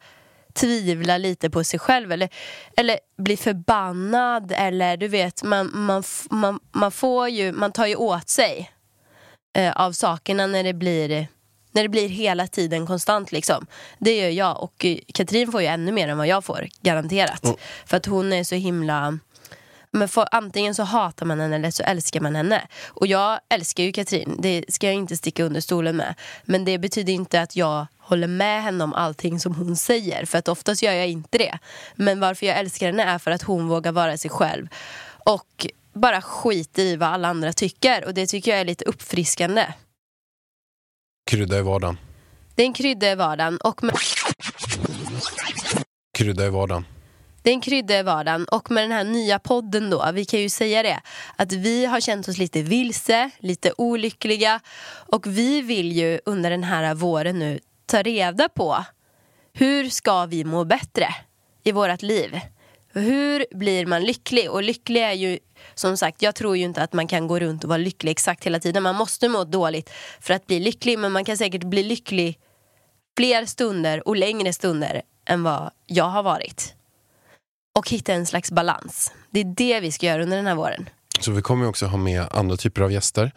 tvivla 0.55 1.19
lite 1.19 1.51
på 1.51 1.65
sig 1.65 1.81
själv 1.81 2.13
eller, 2.13 2.29
eller 2.77 2.99
bli 3.19 3.37
förbannad 3.37 4.53
eller 4.57 4.97
du 4.97 5.09
vet 5.09 5.43
man, 5.43 5.71
man, 5.75 6.03
man, 6.31 6.61
man 6.73 6.93
får 6.93 7.29
ju, 7.29 7.53
man 7.53 7.73
tar 7.73 7.87
ju 7.87 7.97
åt 7.97 8.29
sig 8.29 8.71
eh, 9.57 9.73
av 9.73 9.93
sakerna 9.93 10.47
när 10.47 10.65
det 10.65 10.75
blir 10.75 11.29
när 11.73 11.83
det 11.83 11.89
blir 11.89 12.09
hela 12.09 12.47
tiden 12.47 12.87
konstant 12.87 13.33
liksom. 13.33 13.67
Det 13.99 14.17
gör 14.17 14.29
jag 14.29 14.63
och 14.63 14.87
Katrin 15.15 15.53
får 15.53 15.61
ju 15.61 15.67
ännu 15.67 15.93
mer 15.93 16.09
än 16.09 16.19
vad 16.19 16.27
jag 16.27 16.45
får, 16.45 16.69
garanterat. 16.81 17.45
Mm. 17.45 17.57
För 17.87 17.97
att 17.97 18.07
hon 18.07 18.33
är 18.33 18.45
så 18.45 18.55
himla 18.55 19.19
men 19.93 20.09
för, 20.09 20.29
antingen 20.31 20.75
så 20.75 20.83
hatar 20.83 21.27
man 21.27 21.41
henne 21.41 21.57
eller 21.57 21.71
så 21.71 21.83
älskar 21.83 22.21
man 22.21 22.37
henne. 22.37 22.69
Och 22.89 23.07
jag 23.07 23.41
älskar 23.49 23.85
ju 23.85 23.93
Katrin, 23.93 24.37
det 24.39 24.65
ska 24.69 24.87
jag 24.87 24.95
inte 24.95 25.17
sticka 25.17 25.45
under 25.45 25.61
stolen 25.61 25.97
med. 25.97 26.15
Men 26.45 26.65
det 26.65 26.79
betyder 26.79 27.13
inte 27.13 27.41
att 27.41 27.57
jag 27.57 27.87
håller 27.99 28.27
med 28.27 28.63
henne 28.63 28.85
om 28.85 28.95
allting 28.95 29.41
som 29.41 29.55
hon 29.55 29.77
säger. 29.77 30.25
För 30.25 30.39
att 30.39 30.49
oftast 30.49 30.83
gör 30.83 30.93
jag 30.93 31.09
inte 31.09 31.39
det. 31.39 31.59
Men 31.95 32.21
varför 32.21 32.47
jag 32.47 32.59
älskar 32.59 32.87
henne 32.87 33.03
är 33.03 33.19
för 33.19 33.31
att 33.31 33.43
hon 33.43 33.69
vågar 33.69 33.93
vara 33.93 34.17
sig 34.17 34.31
själv. 34.31 34.69
Och 35.25 35.67
bara 35.93 36.23
skiter 36.23 36.83
i 36.83 36.97
vad 36.97 37.09
alla 37.09 37.29
andra 37.29 37.53
tycker. 37.53 38.05
Och 38.05 38.15
det 38.15 38.27
tycker 38.27 38.51
jag 38.51 38.61
är 38.61 38.65
lite 38.65 38.85
uppfriskande. 38.85 39.67
Krydda 41.31 41.59
i 41.59 41.63
vardagen. 41.63 41.99
Det 42.55 42.63
är 42.63 42.67
en 42.67 42.73
krydda 42.73 43.13
i 43.13 43.15
vardagen. 43.15 43.57
Och 43.57 43.85
med, 43.85 43.95
Krydda 46.19 46.47
i 46.47 46.51
vardagen 46.51 46.85
det 47.43 47.51
är 47.51 47.55
en 47.55 47.61
krydda 47.61 47.99
i 47.99 48.03
vardagen. 48.03 48.45
Och 48.45 48.71
med 48.71 48.85
den 48.85 48.93
här 48.93 49.05
nya 49.05 49.39
podden 49.39 49.91
då, 49.91 50.11
vi 50.15 50.25
kan 50.25 50.41
ju 50.41 50.49
säga 50.49 50.83
det, 50.83 51.01
att 51.37 51.53
vi 51.53 51.87
har 51.87 52.01
känt 52.01 52.29
oss 52.29 52.39
lite 52.39 52.63
vilse, 52.63 53.31
lite 53.39 53.73
olyckliga. 53.79 54.61
Och 54.89 55.27
vi 55.27 55.63
vill 55.63 55.93
ju 55.93 56.21
under 56.25 56.51
den 56.51 56.65
här 56.65 56.95
våren 56.95 57.39
nu 57.39 57.61
ta 57.87 58.03
reda 58.03 58.49
på 58.49 58.85
hur 59.53 59.89
ska 59.89 60.27
vi 60.27 60.45
må 60.45 60.65
bättre 60.65 61.07
i 61.63 61.73
vårt 61.73 62.03
liv? 62.03 62.41
Hur 62.93 63.47
blir 63.51 63.87
man 63.87 64.05
lycklig? 64.05 64.51
Och 64.51 64.63
lycklig 64.63 65.03
är 65.03 65.13
ju, 65.13 65.39
som 65.75 65.97
sagt, 65.97 66.23
jag 66.23 66.35
tror 66.35 66.57
ju 66.57 66.65
inte 66.65 66.83
att 66.83 66.93
man 66.93 67.09
kan 67.09 67.27
gå 67.27 67.39
runt 67.39 67.65
och 67.65 67.69
vara 67.69 67.79
lycklig 67.79 68.11
exakt 68.11 68.47
hela 68.47 68.61
tiden. 68.61 68.83
Man 68.83 68.97
måste 68.97 69.29
må 69.29 69.45
dåligt 69.45 69.91
för 70.21 70.35
att 70.35 70.47
bli 70.47 70.61
lycklig, 70.61 70.99
men 70.99 71.13
man 71.13 71.25
kan 71.25 71.37
säkert 71.37 71.65
bli 71.65 71.83
lycklig 71.83 72.39
fler 73.17 73.47
stunder 73.47 74.09
och 74.09 74.17
längre 74.17 74.53
stunder 74.53 75.03
än 75.27 75.43
vad 75.43 75.71
jag 75.87 76.05
har 76.05 76.23
varit. 76.23 76.75
Och 77.79 77.91
hitta 77.91 78.13
en 78.13 78.27
slags 78.27 78.51
balans. 78.53 79.13
Det 79.31 79.41
är 79.41 79.45
det 79.45 79.81
vi 79.81 79.93
ska 79.93 80.07
göra 80.07 80.23
under 80.23 80.37
den 80.37 80.47
här 80.47 80.55
våren. 80.55 80.89
Så 81.21 81.31
vi 81.31 81.43
kommer 81.43 81.67
också 81.69 81.87
ha 81.87 81.99
med 81.99 82.27
andra 82.31 82.57
typer 82.57 82.83
av 82.83 82.93
gäster. 82.93 83.33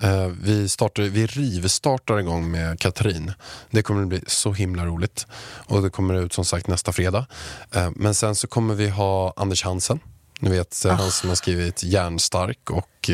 Eh, 0.00 0.26
vi, 0.26 0.68
startar, 0.68 1.02
vi 1.02 1.26
rivstartar 1.26 2.18
igång 2.18 2.50
med 2.50 2.80
Katrin. 2.80 3.32
Det 3.70 3.82
kommer 3.82 4.02
att 4.02 4.08
bli 4.08 4.20
så 4.26 4.52
himla 4.52 4.86
roligt. 4.86 5.26
Och 5.66 5.82
det 5.82 5.90
kommer 5.90 6.14
ut 6.14 6.32
som 6.32 6.44
sagt 6.44 6.66
nästa 6.66 6.92
fredag. 6.92 7.26
Eh, 7.74 7.90
men 7.96 8.14
sen 8.14 8.34
så 8.34 8.46
kommer 8.46 8.74
vi 8.74 8.88
ha 8.88 9.32
Anders 9.36 9.64
Hansen. 9.64 10.00
Ni 10.40 10.50
vet, 10.50 10.84
eh, 10.84 10.92
han 10.92 11.10
som 11.10 11.28
har 11.28 11.36
skrivit 11.36 11.82
Järnstark 11.82 12.70
och 12.70 13.10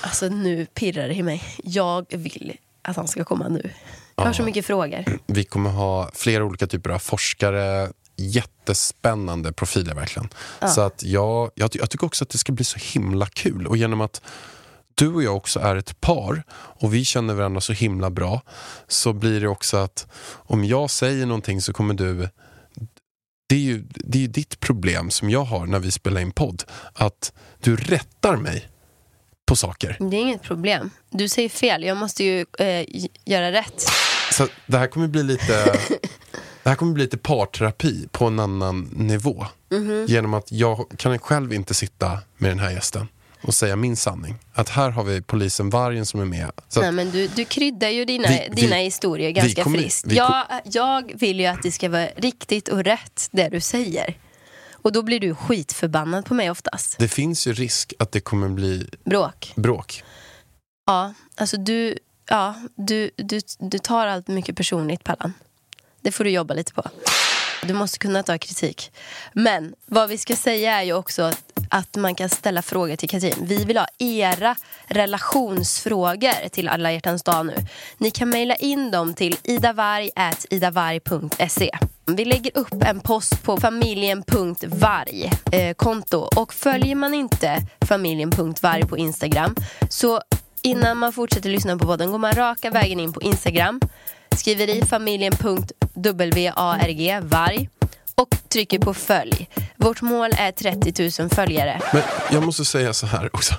Alltså 0.00 0.28
nu 0.28 0.66
pirrar 0.66 1.08
det 1.08 1.14
i 1.14 1.22
mig. 1.22 1.44
Jag 1.64 2.06
vill 2.10 2.56
att 2.82 2.96
han 2.96 3.08
ska 3.08 3.24
komma 3.24 3.48
nu. 3.48 3.70
Jag 4.16 4.24
har 4.24 4.32
så 4.32 4.42
mycket 4.42 4.66
frågor. 4.66 5.04
vi 5.26 5.44
kommer 5.44 5.70
ha 5.70 6.10
flera 6.14 6.44
olika 6.44 6.66
typer 6.66 6.90
av 6.90 6.98
forskare. 6.98 7.88
Jättespännande 8.18 9.52
profiler 9.52 9.94
verkligen. 9.94 10.28
Så 10.74 10.80
att 10.80 11.02
jag, 11.02 11.50
jag, 11.54 11.70
jag 11.72 11.90
tycker 11.90 12.06
också 12.06 12.24
att 12.24 12.30
det 12.30 12.38
ska 12.38 12.52
bli 12.52 12.64
så 12.64 12.78
himla 12.78 13.26
kul. 13.26 13.66
Och 13.66 13.76
genom 13.76 14.00
att 14.00 14.22
du 14.94 15.08
och 15.08 15.22
jag 15.22 15.36
också 15.36 15.60
är 15.60 15.76
ett 15.76 16.00
par 16.00 16.42
och 16.50 16.94
vi 16.94 17.04
känner 17.04 17.34
varandra 17.34 17.60
så 17.60 17.72
himla 17.72 18.10
bra 18.10 18.42
så 18.88 19.12
blir 19.12 19.40
det 19.40 19.48
också 19.48 19.76
att 19.76 20.06
om 20.30 20.64
jag 20.64 20.90
säger 20.90 21.26
någonting 21.26 21.62
så 21.62 21.72
kommer 21.72 21.94
du 21.94 22.28
det 23.48 23.54
är, 23.54 23.60
ju, 23.60 23.84
det 23.88 24.18
är 24.18 24.22
ju 24.22 24.26
ditt 24.26 24.60
problem 24.60 25.10
som 25.10 25.30
jag 25.30 25.44
har 25.44 25.66
när 25.66 25.78
vi 25.78 25.90
spelar 25.90 26.20
in 26.20 26.32
podd. 26.32 26.64
Att 26.92 27.32
du 27.60 27.76
rättar 27.76 28.36
mig 28.36 28.68
på 29.46 29.56
saker. 29.56 29.96
Det 30.00 30.16
är 30.16 30.20
inget 30.20 30.42
problem. 30.42 30.90
Du 31.10 31.28
säger 31.28 31.48
fel. 31.48 31.84
Jag 31.84 31.96
måste 31.96 32.24
ju 32.24 32.46
eh, 32.58 32.86
göra 33.24 33.52
rätt. 33.52 33.86
Så 34.32 34.48
det 34.66 34.78
här 34.78 34.86
kommer 34.86 35.08
bli 35.08 35.22
lite 35.22 35.78
Det 36.68 36.70
här 36.70 36.76
kommer 36.76 36.92
bli 36.92 37.02
lite 37.04 37.18
parterapi 37.18 38.08
på 38.12 38.24
en 38.26 38.38
annan 38.38 38.80
nivå. 38.92 39.46
Mhm. 39.70 40.06
Genom 40.08 40.34
att 40.34 40.52
jag 40.52 40.86
kan 40.96 41.18
själv 41.18 41.52
inte 41.52 41.74
sitta 41.74 42.18
med 42.38 42.50
den 42.50 42.58
här 42.58 42.70
gästen 42.70 43.08
och 43.42 43.54
säga 43.54 43.76
min 43.76 43.96
sanning. 43.96 44.34
Att 44.52 44.68
här 44.68 44.90
har 44.90 45.04
vi 45.04 45.22
polisen 45.22 45.70
Vargen 45.70 46.06
som 46.06 46.20
är 46.20 46.24
med. 46.24 46.50
Så 46.68 46.80
Nej, 46.80 46.92
men 46.92 47.10
du, 47.10 47.28
du 47.28 47.44
kryddar 47.44 47.88
ju 47.88 48.04
dina, 48.04 48.28
Vi- 48.28 48.48
vi- 48.50 48.60
dina 48.62 48.76
historier 48.76 49.30
ganska 49.30 49.62
kommer- 49.62 49.78
friskt. 49.78 50.06
vi 50.06 50.16
jag, 50.16 50.44
jag 50.64 51.12
vill 51.14 51.40
ju 51.40 51.46
att 51.46 51.62
det 51.62 51.72
ska 51.72 51.88
vara 51.88 52.06
riktigt 52.16 52.68
och 52.68 52.84
rätt 52.84 53.28
det 53.30 53.48
du 53.48 53.60
säger. 53.60 54.16
Och 54.72 54.92
då 54.92 55.02
blir 55.02 55.20
du 55.20 55.34
skitförbannad 55.34 56.24
på 56.24 56.34
mig 56.34 56.50
oftast. 56.50 56.98
det 56.98 57.08
finns 57.08 57.46
ju 57.46 57.52
risk 57.52 57.92
att 57.98 58.12
det 58.12 58.20
kommer 58.20 58.48
bli 58.48 58.88
Bråk. 59.04 59.52
bråk. 59.56 60.02
Ja, 60.86 61.14
alltså 61.36 61.56
du, 61.56 61.98
ja, 62.28 62.54
du, 62.76 63.10
du, 63.16 63.40
du 63.58 63.78
tar 63.78 64.06
allt 64.06 64.28
mycket 64.28 64.56
personligt 64.56 65.04
Pallan. 65.04 65.32
Det 66.00 66.12
får 66.12 66.24
du 66.24 66.30
jobba 66.30 66.54
lite 66.54 66.72
på. 66.72 66.82
Du 67.62 67.74
måste 67.74 67.98
kunna 67.98 68.22
ta 68.22 68.38
kritik. 68.38 68.92
Men 69.32 69.74
vad 69.86 70.08
vi 70.08 70.18
ska 70.18 70.36
säga 70.36 70.80
är 70.80 70.82
ju 70.82 70.92
också 70.92 71.22
att, 71.22 71.60
att 71.70 71.96
man 71.96 72.14
kan 72.14 72.28
ställa 72.28 72.62
frågor 72.62 72.96
till 72.96 73.08
Katrin. 73.08 73.36
Vi 73.40 73.64
vill 73.64 73.76
ha 73.76 73.86
era 73.98 74.56
relationsfrågor 74.86 76.48
till 76.48 76.68
alla 76.68 76.92
hjärtans 76.92 77.22
dag 77.22 77.46
nu. 77.46 77.54
Ni 77.98 78.10
kan 78.10 78.30
mejla 78.30 78.54
in 78.54 78.90
dem 78.90 79.14
till 79.14 79.36
idavarg.idavarg.se. 79.44 81.70
Vi 82.06 82.24
lägger 82.24 82.58
upp 82.58 82.82
en 82.86 83.00
post 83.00 83.42
på 83.42 83.56
familjen.varg 83.56 85.32
eh, 85.52 85.74
konto 85.74 86.18
och 86.18 86.54
följer 86.54 86.94
man 86.94 87.14
inte 87.14 87.62
familjen.varg 87.80 88.86
på 88.86 88.98
Instagram 88.98 89.56
så 89.90 90.20
innan 90.62 90.98
man 90.98 91.12
fortsätter 91.12 91.50
lyssna 91.50 91.78
på 91.78 91.86
podden 91.86 92.10
går 92.10 92.18
man 92.18 92.32
raka 92.32 92.70
vägen 92.70 93.00
in 93.00 93.12
på 93.12 93.22
Instagram 93.22 93.80
skriver 94.38 94.76
i 94.76 94.78
familjen.warg 94.86 97.00
varg 97.30 97.77
och 98.18 98.36
trycker 98.48 98.78
på 98.78 98.94
följ. 98.94 99.48
Vårt 99.76 100.02
mål 100.02 100.30
är 100.38 100.52
30 100.52 101.22
000 101.22 101.30
följare. 101.30 101.80
Men 101.92 102.02
jag 102.32 102.42
måste 102.42 102.64
säga 102.64 102.92
så 102.94 103.06
här 103.06 103.30
också. 103.36 103.54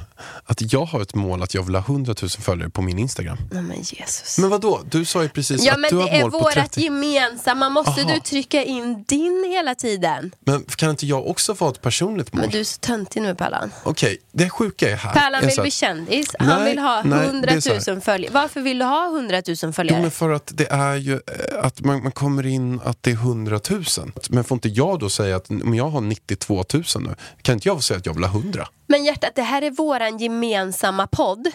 Att 0.46 0.74
jag 0.74 0.86
har 0.86 1.02
ett 1.02 1.16
mål 1.16 1.44
att 1.44 1.54
jag 1.54 1.64
vill 1.64 1.76
ha 1.76 1.82
100 1.82 2.16
000 2.22 2.30
följare 2.30 2.70
på 2.70 2.82
min 2.82 3.00
Instagram. 3.00 3.38
Nej 3.52 3.62
men 3.64 3.78
Jesus. 3.82 4.38
Men 4.38 4.50
vad 4.50 4.62
då? 4.62 4.82
Du 4.90 5.06
sa 5.06 5.24
ju 5.24 5.30
precis 5.30 5.64
Ja 5.64 5.74
att 5.74 5.80
men 5.80 5.90
du 5.90 5.96
har 5.96 6.04
det 6.04 6.10
ett 6.10 6.18
är 6.20 6.22
mål 6.22 6.32
på 6.32 6.40
vårat 6.40 6.54
30. 6.56 6.82
gemensamma. 6.82 7.70
Måste 7.70 8.02
Aha. 8.02 8.14
du 8.14 8.20
trycka 8.20 8.64
in 8.64 9.04
din 9.08 9.46
hela 9.52 9.76
tiden? 9.76 10.32
Men 10.46 10.64
kan 10.64 10.90
inte 10.90 11.06
jag 11.08 11.28
också 11.28 11.56
få 11.56 11.70
ett 11.70 11.82
personligt 11.82 12.34
mål? 12.34 12.42
Men 12.42 12.50
du 12.50 12.60
är 12.60 12.64
så 12.64 12.80
töntig 12.80 13.22
nu 13.22 13.36
Pallan. 13.36 13.72
Okej, 13.84 14.18
det 14.32 14.50
sjuka 14.50 14.90
är 14.92 14.96
här. 14.96 15.14
Pärlan 15.14 15.44
är 15.44 15.48
vill 15.48 15.62
bli 15.62 15.72
kändis. 15.72 16.36
Han 16.40 16.48
Nej, 16.48 16.70
vill 16.70 16.80
ha 16.80 17.04
nej, 17.04 17.26
100 17.26 17.50
det 17.52 17.56
är 17.58 17.62
så 17.62 17.92
här. 17.92 17.94
000 17.96 18.02
följare. 18.02 18.34
Varför 18.34 18.62
vill 18.62 18.80
du 18.80 18.86
ha 18.86 19.06
100 19.06 19.42
000 19.48 19.56
Jo, 19.64 19.72
följare? 19.72 20.02
men 20.02 20.12
för 20.12 20.30
att 20.30 20.52
det 20.56 20.68
är 20.72 20.96
ju 20.96 21.14
eh, 21.14 21.20
att 21.66 21.80
man, 21.82 22.04
man 22.04 22.12
kommer 22.12 22.46
in 22.46 22.80
att 22.86 23.04
det 23.04 23.12
är 23.12 23.16
100 23.16 23.60
000. 23.70 23.84
Men 24.30 24.44
får 24.50 24.56
inte 24.56 24.70
jag 24.70 25.00
då 25.00 25.10
säga 25.10 25.36
att 25.36 25.50
om 25.50 25.74
jag 25.76 25.90
har 25.90 26.02
92 26.02 26.64
000 26.74 26.84
nu, 27.00 27.16
kan 27.42 27.54
inte 27.54 27.68
jag 27.68 27.78
få 27.78 27.82
säga 27.82 27.98
att 27.98 28.06
jag 28.06 28.14
vill 28.14 28.24
ha 28.24 28.40
100? 28.40 28.68
Men 28.88 29.06
hjärtat, 29.06 29.32
det 29.36 29.42
här 29.42 29.62
är 29.62 29.72
våran 29.72 30.18
gemensamma 30.18 31.08
podd. 31.08 31.48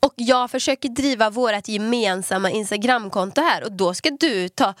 Och 0.00 0.12
jag 0.16 0.50
försöker 0.50 0.88
driva 0.88 1.30
vårat 1.30 1.68
gemensamma 1.68 2.50
Instagramkonto 2.50 3.40
här. 3.40 3.64
Och 3.64 3.72
då 3.72 3.94
ska 3.94 4.10
du 4.20 4.48
ta, 4.48 4.74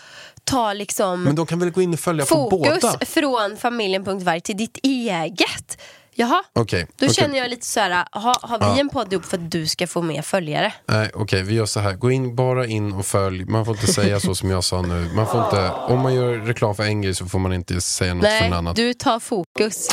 ta 0.44 0.72
liksom 0.72 1.24
Men 1.24 1.34
de 1.34 1.46
kan 1.46 1.58
väl 1.58 1.70
gå 1.70 1.82
in 1.82 1.92
och 1.92 2.00
följa 2.00 2.24
på 2.24 2.50
fokus 2.50 2.82
båda? 2.82 3.06
från 3.06 3.56
familjen.varg 3.56 4.40
till 4.40 4.56
ditt 4.56 4.78
eget. 4.82 5.78
Jaha, 6.14 6.42
Okej, 6.52 6.86
då 6.96 7.06
okej. 7.06 7.14
känner 7.14 7.38
jag 7.38 7.50
lite 7.50 7.66
så 7.66 7.80
här, 7.80 8.06
ha, 8.12 8.34
har 8.42 8.74
vi 8.74 8.80
en 8.80 8.88
podd 8.88 9.12
ihop 9.12 9.24
för 9.24 9.36
att 9.38 9.50
du 9.50 9.66
ska 9.66 9.86
få 9.86 10.02
mer 10.02 10.22
följare? 10.22 10.72
Nej, 10.88 11.10
okej, 11.14 11.42
vi 11.42 11.54
gör 11.54 11.66
så 11.66 11.80
här. 11.80 11.92
Gå 11.92 12.10
in, 12.10 12.36
bara 12.36 12.66
in 12.66 12.92
och 12.92 13.06
följ. 13.06 13.44
Man 13.44 13.64
får 13.64 13.74
inte 13.74 13.92
säga 13.92 14.20
så 14.20 14.34
som 14.34 14.50
jag 14.50 14.64
sa 14.64 14.82
nu. 14.82 15.10
Man 15.14 15.26
får 15.26 15.44
inte, 15.44 15.70
om 15.70 15.98
man 16.00 16.14
gör 16.14 16.32
reklam 16.38 16.74
för 16.74 16.82
en 16.82 17.02
grej 17.02 17.14
så 17.14 17.26
får 17.26 17.38
man 17.38 17.52
inte 17.52 17.80
säga 17.80 18.14
något 18.14 18.24
för 18.26 18.30
en 18.32 18.50
Nej, 18.50 18.58
annan. 18.58 18.74
du 18.74 18.94
tar 18.94 19.18
fokus. 19.20 19.88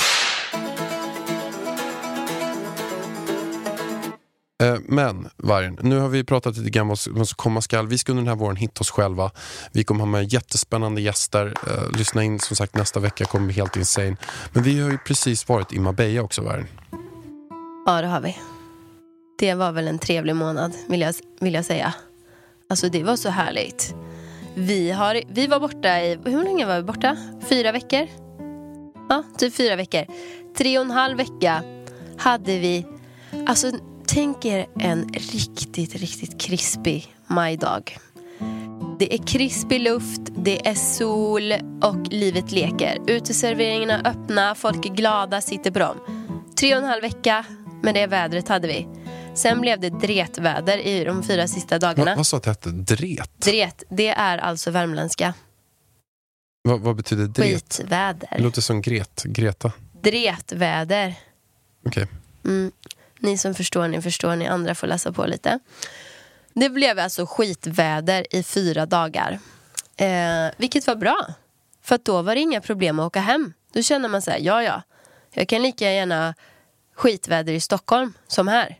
Eh, 4.64 4.76
men 4.86 5.30
Vargen, 5.38 5.78
nu 5.82 6.00
har 6.00 6.10
vi 6.10 6.24
pratat 6.24 6.58
lite 6.58 6.70
grann 6.70 6.90
om 6.90 6.96
vad 7.10 7.28
som 7.28 7.36
komma 7.36 7.62
skall. 7.62 7.88
Vi 7.88 7.98
ska 7.98 8.12
under 8.12 8.24
den 8.24 8.28
här 8.28 8.36
våren 8.36 8.56
hitta 8.56 8.82
oss 8.82 8.92
själva. 8.92 9.32
Vi 9.72 9.84
kommer 9.84 10.00
ha 10.00 10.06
med 10.06 10.34
jättespännande 10.34 11.02
gäster. 11.02 11.54
Eh, 11.68 11.98
lyssna 11.98 12.24
in 12.24 12.40
som 12.40 12.56
sagt 12.56 12.76
nästa 12.76 13.00
vecka 13.00 13.26
kommer 13.26 13.46
bli 13.46 13.56
helt 13.56 13.76
insane. 13.76 14.18
Men 14.54 14.64
vi 14.64 14.82
har 14.82 14.92
ju 14.92 14.98
precis 14.98 15.48
varit 15.48 15.74
i 15.74 15.80
Marbella 15.80 16.22
också 16.22 16.42
Vargen. 16.42 16.68
Ja, 17.86 18.02
det 18.02 18.08
har 18.08 18.22
vi. 18.22 18.38
Det 19.40 19.54
var 19.54 19.72
väl 19.72 19.88
en 19.88 20.00
trevlig 20.00 20.36
månad, 20.36 20.74
vill 20.88 21.02
jag, 21.02 21.16
vill 21.40 21.54
jag 21.54 21.66
säga. 21.66 21.94
Alltså, 22.70 22.90
det 22.90 23.04
var 23.04 23.16
så 23.16 23.30
härligt. 23.30 23.96
Vi, 24.56 24.92
har, 24.92 25.22
vi 25.28 25.48
var 25.48 25.60
borta 25.60 26.02
i, 26.02 26.20
hur 26.26 26.44
länge 26.44 26.66
var 26.66 26.76
vi 26.78 26.84
borta? 26.84 27.18
Fyra 27.50 27.72
veckor? 27.72 28.08
Ja, 29.10 29.24
typ 29.38 29.56
fyra 29.56 29.76
veckor. 29.76 30.06
Tre 30.58 30.78
och 30.78 30.86
en 30.86 30.92
halv 30.92 31.18
vecka 31.18 31.64
hade 32.18 32.60
vi, 32.60 32.86
alltså 33.48 33.72
tänk 34.14 34.46
er 34.46 34.66
en 34.80 35.10
riktigt, 35.14 35.96
riktigt 35.96 36.42
krispig 36.42 37.16
majdag. 37.28 37.98
Det 39.00 39.14
är 39.14 39.28
krispig 39.28 39.82
luft, 39.82 40.22
det 40.38 40.68
är 40.68 40.76
sol 40.76 41.54
och 41.82 42.08
livet 42.14 42.52
leker. 42.52 42.98
Uteserveringarna 43.08 44.00
är 44.00 44.08
öppna, 44.08 44.56
folk 44.56 44.86
är 44.86 44.90
glada, 44.90 45.42
sitter 45.42 45.72
på 45.72 45.80
dem. 45.80 45.98
Tre 46.60 46.76
och 46.76 46.82
en 46.82 46.88
halv 46.88 47.02
vecka 47.02 47.46
med 47.84 47.96
det 47.96 48.08
vädret 48.08 48.48
hade 48.48 48.68
vi. 48.68 48.88
Sen 49.36 49.62
blev 49.62 49.80
det 49.80 49.90
dretväder 49.90 50.78
i 50.78 51.04
de 51.04 51.24
fyra 51.24 51.48
sista 51.48 51.80
dagarna. 51.80 52.12
Va, 52.12 52.18
vad 52.18 52.28
sa 52.28 52.38
att 52.38 52.44
det 52.44 52.50
hette? 52.50 52.70
Dret? 52.70 53.42
Dret, 53.42 53.84
det 53.90 54.10
är 54.10 54.38
alltså 54.38 54.72
värmländska. 54.72 55.34
Va, 56.64 56.78
vad 56.78 56.96
betyder 56.96 57.28
dret? 57.28 57.36
Det 57.36 57.76
Skitväder. 57.76 58.40
låter 58.40 58.62
som 58.62 58.82
Gret, 58.82 59.24
Greta. 59.24 59.72
Dretväder. 60.02 61.16
Okej. 61.86 62.08
Mm. 62.46 62.72
Ni 63.20 63.38
som 63.38 63.56
förstår, 63.56 63.88
ni 63.88 64.02
förstår, 64.02 64.36
ni 64.36 64.48
andra 64.48 64.76
får 64.76 64.88
läsa 64.88 65.12
på 65.12 65.26
lite. 65.26 65.60
Det 66.54 66.70
blev 66.70 67.00
alltså 67.00 67.26
skitväder 67.26 68.36
i 68.36 68.44
fyra 68.44 68.86
dagar. 68.86 69.40
Eh, 69.98 70.52
vilket 70.58 70.88
var 70.88 70.96
bra. 70.96 71.34
För 71.82 71.96
att 71.96 72.06
då 72.06 72.22
var 72.22 72.36
det 72.36 72.42
inga 72.42 72.62
problem 72.62 73.00
att 73.00 73.08
åka 73.08 73.20
hem. 73.20 73.54
Då 73.74 73.82
kände 73.82 74.08
man 74.08 74.22
så 74.22 74.32
här, 74.32 74.40
ja 74.40 74.64
ja, 74.64 74.82
jag 75.34 75.48
kan 75.48 75.62
lika 75.62 75.92
gärna 75.92 76.36
skitväder 76.96 77.54
i 77.54 77.60
Stockholm 77.60 78.14
som 78.28 78.48
här. 78.48 78.80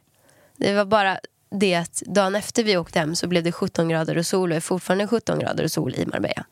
Det 0.58 0.74
var 0.74 0.86
bara 0.86 1.20
det 1.52 1.76
att 1.76 2.04
dagen 2.06 2.36
efter 2.36 2.64
vi 2.64 2.78
åkte 2.78 3.00
hem 3.00 3.16
så 3.16 3.28
blev 3.28 3.44
det 3.44 3.52
17 3.52 3.90
grader 3.90 4.18
och 4.18 4.26
sol 4.26 4.52
och 4.52 4.58
är 4.58 4.62
fortfarande 4.62 5.08
17 5.08 5.40
grader 5.40 5.64
och 5.64 5.72
sol 5.72 5.96
i 5.96 6.06
Marbella. 6.06 6.46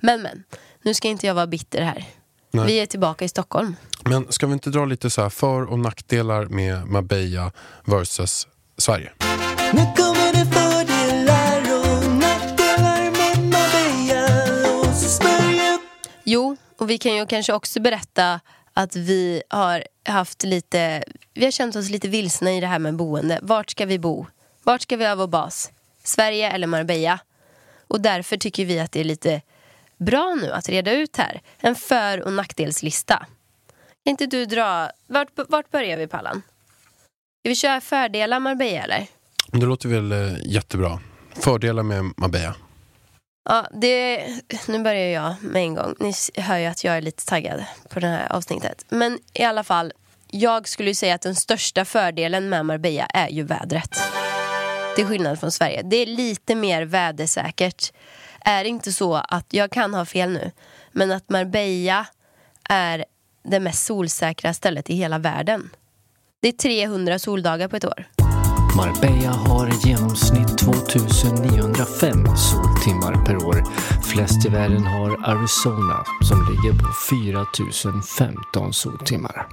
Men 0.00 0.22
men, 0.22 0.44
nu 0.82 0.94
ska 0.94 1.08
inte 1.08 1.26
jag 1.26 1.34
vara 1.34 1.46
bitter 1.46 1.82
här. 1.82 2.06
Nej. 2.50 2.66
Vi 2.66 2.80
är 2.80 2.86
tillbaka 2.86 3.24
i 3.24 3.28
Stockholm. 3.28 3.76
Men 4.04 4.32
ska 4.32 4.46
vi 4.46 4.52
inte 4.52 4.70
dra 4.70 4.84
lite 4.84 5.10
så 5.10 5.22
här 5.22 5.28
för 5.28 5.64
och 5.64 5.78
nackdelar 5.78 6.46
med 6.46 6.86
Marbella 6.86 7.52
versus 7.84 8.46
Sverige? 8.76 9.12
Nu 9.72 9.86
kommer 9.96 10.32
det 10.32 10.46
fördelar 10.52 11.60
och 11.60 12.10
nackdelar 12.12 13.02
med 13.10 13.44
Marbella 13.52 14.80
och 14.80 14.94
Sverige 14.94 15.78
Jo, 16.24 16.56
och 16.78 16.90
vi 16.90 16.98
kan 16.98 17.16
ju 17.16 17.26
kanske 17.26 17.52
också 17.52 17.80
berätta 17.80 18.40
att 18.74 18.96
vi 18.96 19.42
har 19.50 19.84
haft 20.04 20.44
lite, 20.44 21.04
vi 21.34 21.44
har 21.44 21.50
känt 21.50 21.76
oss 21.76 21.90
lite 21.90 22.08
vilsna 22.08 22.52
i 22.52 22.60
det 22.60 22.66
här 22.66 22.78
med 22.78 22.96
boende. 22.96 23.38
Vart 23.42 23.70
ska 23.70 23.86
vi 23.86 23.98
bo? 23.98 24.26
Vart 24.62 24.82
ska 24.82 24.96
vi 24.96 25.06
ha 25.06 25.14
vår 25.14 25.26
bas? 25.26 25.70
Sverige 26.04 26.50
eller 26.50 26.66
Marbella? 26.66 27.18
Och 27.88 28.00
därför 28.00 28.36
tycker 28.36 28.64
vi 28.64 28.80
att 28.80 28.92
det 28.92 29.00
är 29.00 29.04
lite 29.04 29.42
bra 29.98 30.34
nu 30.34 30.52
att 30.52 30.68
reda 30.68 30.92
ut 30.92 31.16
här. 31.16 31.40
En 31.58 31.74
för 31.74 32.22
och 32.22 32.32
nackdelslista. 32.32 33.26
Kan 34.04 34.10
inte 34.10 34.26
du 34.26 34.44
dra, 34.44 34.90
vart, 35.06 35.28
vart 35.48 35.70
börjar 35.70 35.96
vi 35.96 36.06
Pallan? 36.06 36.42
Ska 37.40 37.48
vi 37.48 37.54
köra 37.54 37.80
fördelar 37.80 38.40
Marbella 38.40 38.84
eller? 38.84 39.06
Det 39.52 39.66
låter 39.66 39.88
väl 39.88 40.12
eh, 40.12 40.36
jättebra. 40.44 41.00
Fördelar 41.34 41.82
med 41.82 42.04
Marbella. 42.16 42.54
Ja, 43.50 43.66
det, 43.72 44.26
nu 44.68 44.78
börjar 44.82 45.08
jag 45.08 45.34
med 45.42 45.62
en 45.62 45.74
gång. 45.74 45.94
Ni 46.00 46.12
hör 46.36 46.58
ju 46.58 46.66
att 46.66 46.84
jag 46.84 46.96
är 46.96 47.00
lite 47.00 47.26
taggad 47.26 47.64
på 47.88 48.00
det 48.00 48.06
här 48.06 48.32
avsnittet. 48.32 48.84
Men 48.88 49.18
i 49.32 49.44
alla 49.44 49.64
fall, 49.64 49.92
jag 50.30 50.68
skulle 50.68 50.94
säga 50.94 51.14
att 51.14 51.22
den 51.22 51.34
största 51.34 51.84
fördelen 51.84 52.48
med 52.48 52.66
Marbella 52.66 53.06
är 53.06 53.28
ju 53.28 53.42
vädret. 53.42 54.00
Till 54.96 55.06
skillnad 55.06 55.40
från 55.40 55.52
Sverige. 55.52 55.82
Det 55.82 55.96
är 55.96 56.06
lite 56.06 56.54
mer 56.54 56.82
vädersäkert. 56.82 57.92
Är 58.48 58.64
det 58.64 58.68
inte 58.70 58.92
så 58.92 59.14
att, 59.14 59.46
jag 59.48 59.70
kan 59.72 59.94
ha 59.94 60.04
fel 60.04 60.30
nu, 60.30 60.50
men 60.92 61.12
att 61.12 61.28
Marbella 61.28 62.06
är 62.68 63.04
det 63.44 63.60
mest 63.60 63.86
solsäkra 63.86 64.54
stället 64.54 64.90
i 64.90 64.94
hela 64.94 65.18
världen. 65.18 65.70
Det 66.42 66.48
är 66.48 66.52
300 66.52 67.18
soldagar 67.18 67.68
på 67.68 67.76
ett 67.76 67.84
år. 67.84 68.08
Marbella 68.76 69.30
har 69.30 69.68
i 69.68 69.88
genomsnitt 69.88 70.58
2905 70.58 72.36
soltimmar 72.36 73.24
per 73.24 73.36
år. 73.46 73.64
Flest 74.02 74.46
i 74.46 74.48
världen 74.48 74.82
har 74.82 75.10
Arizona 75.30 76.04
som 76.28 76.38
ligger 76.50 76.78
på 76.78 76.92
4015 76.92 78.72
soltimmar. 78.72 79.46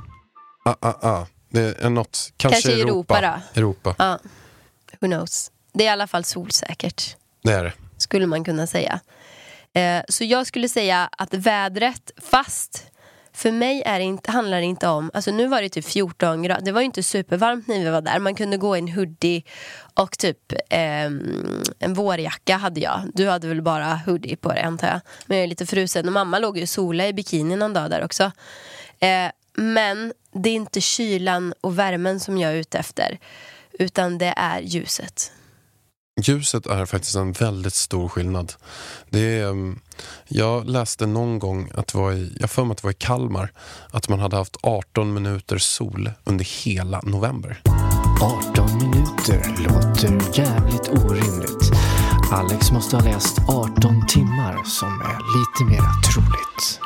Ah, 0.65 0.75
ah, 0.79 1.07
ah. 1.09 1.25
Det 1.49 1.83
är 1.83 1.89
något, 1.89 2.33
kanske, 2.37 2.61
Kanske 2.61 2.81
Europa 2.81 3.17
Europa. 3.17 3.41
då. 3.53 3.59
Europa, 3.61 3.95
Ja, 3.97 4.19
who 4.99 5.07
knows. 5.07 5.51
Det 5.73 5.83
är 5.83 5.87
i 5.87 5.89
alla 5.89 6.07
fall 6.07 6.23
solsäkert. 6.23 7.15
det 7.43 7.51
är 7.51 7.63
det 7.63 7.73
skulle 7.97 8.27
man 8.27 8.43
kunna 8.43 8.67
säga. 8.67 8.99
Eh, 9.73 10.03
så 10.09 10.23
jag 10.23 10.47
skulle 10.47 10.69
säga 10.69 11.09
att 11.17 11.33
vädret, 11.33 12.11
fast 12.17 12.91
för 13.33 13.51
mig 13.51 13.83
är 13.85 13.99
det 13.99 14.05
inte, 14.05 14.31
handlar 14.31 14.57
det 14.57 14.65
inte 14.65 14.87
om, 14.87 15.11
alltså 15.13 15.31
nu 15.31 15.47
var 15.47 15.61
det 15.61 15.69
typ 15.69 15.85
14 15.85 16.43
grader, 16.43 16.65
det 16.65 16.71
var 16.71 16.81
ju 16.81 16.85
inte 16.85 17.03
supervarmt 17.03 17.67
när 17.67 17.79
vi 17.79 17.89
var 17.89 18.01
där. 18.01 18.19
Man 18.19 18.35
kunde 18.35 18.57
gå 18.57 18.75
i 18.75 18.79
en 18.79 18.87
hoodie 18.87 19.43
och 19.93 20.17
typ 20.17 20.51
eh, 20.69 21.05
en 21.79 21.93
vårjacka 21.93 22.57
hade 22.57 22.79
jag. 22.79 23.01
Du 23.13 23.29
hade 23.29 23.47
väl 23.47 23.61
bara 23.61 23.99
hoodie 24.05 24.35
på 24.35 24.49
dig 24.49 24.61
antar 24.61 24.87
jag. 24.87 24.99
Men 25.25 25.37
jag 25.37 25.43
är 25.43 25.47
lite 25.47 25.65
frusen 25.65 26.07
och 26.07 26.13
mamma 26.13 26.39
låg 26.39 26.57
ju 26.57 26.63
och 26.63 26.69
sola 26.69 27.07
i 27.07 27.13
bikini 27.13 27.55
någon 27.55 27.73
dag 27.73 27.89
där 27.89 28.03
också. 28.03 28.31
Eh, 28.99 29.31
men 29.53 30.13
det 30.31 30.49
är 30.49 30.55
inte 30.55 30.81
kylan 30.81 31.53
och 31.61 31.79
värmen 31.79 32.19
som 32.19 32.37
jag 32.37 32.51
är 32.51 32.55
ute 32.55 32.77
efter. 32.77 33.19
Utan 33.71 34.17
det 34.17 34.33
är 34.37 34.59
ljuset. 34.59 35.31
Ljuset 36.21 36.65
är 36.65 36.85
faktiskt 36.85 37.15
en 37.15 37.31
väldigt 37.31 37.73
stor 37.73 38.09
skillnad. 38.09 38.53
Det 39.09 39.19
är, 39.19 39.49
ehm, 39.49 39.79
jag 40.27 40.69
läste 40.69 41.05
någon 41.05 41.39
gång, 41.39 41.71
att 41.75 41.87
det 41.87 41.97
var 41.97 42.11
i, 42.11 42.37
jag 42.39 42.49
för 42.49 42.63
mig 42.63 42.71
att 42.71 42.77
det 42.77 42.83
var 42.83 42.91
i 42.91 42.93
Kalmar, 42.93 43.51
att 43.91 44.09
man 44.09 44.19
hade 44.19 44.35
haft 44.35 44.57
18 44.61 45.13
minuter 45.13 45.57
sol 45.57 46.11
under 46.23 46.45
hela 46.65 47.01
november. 47.03 47.61
18 48.21 48.77
minuter 48.77 49.55
låter 49.57 50.39
jävligt 50.39 50.89
orimligt. 50.89 51.71
Alex 52.31 52.71
måste 52.71 52.95
ha 52.95 53.03
läst 53.03 53.39
18 53.47 54.07
timmar 54.07 54.63
som 54.63 55.01
är 55.01 55.17
lite 55.37 55.71
mer 55.71 56.01
troligt. 56.13 56.79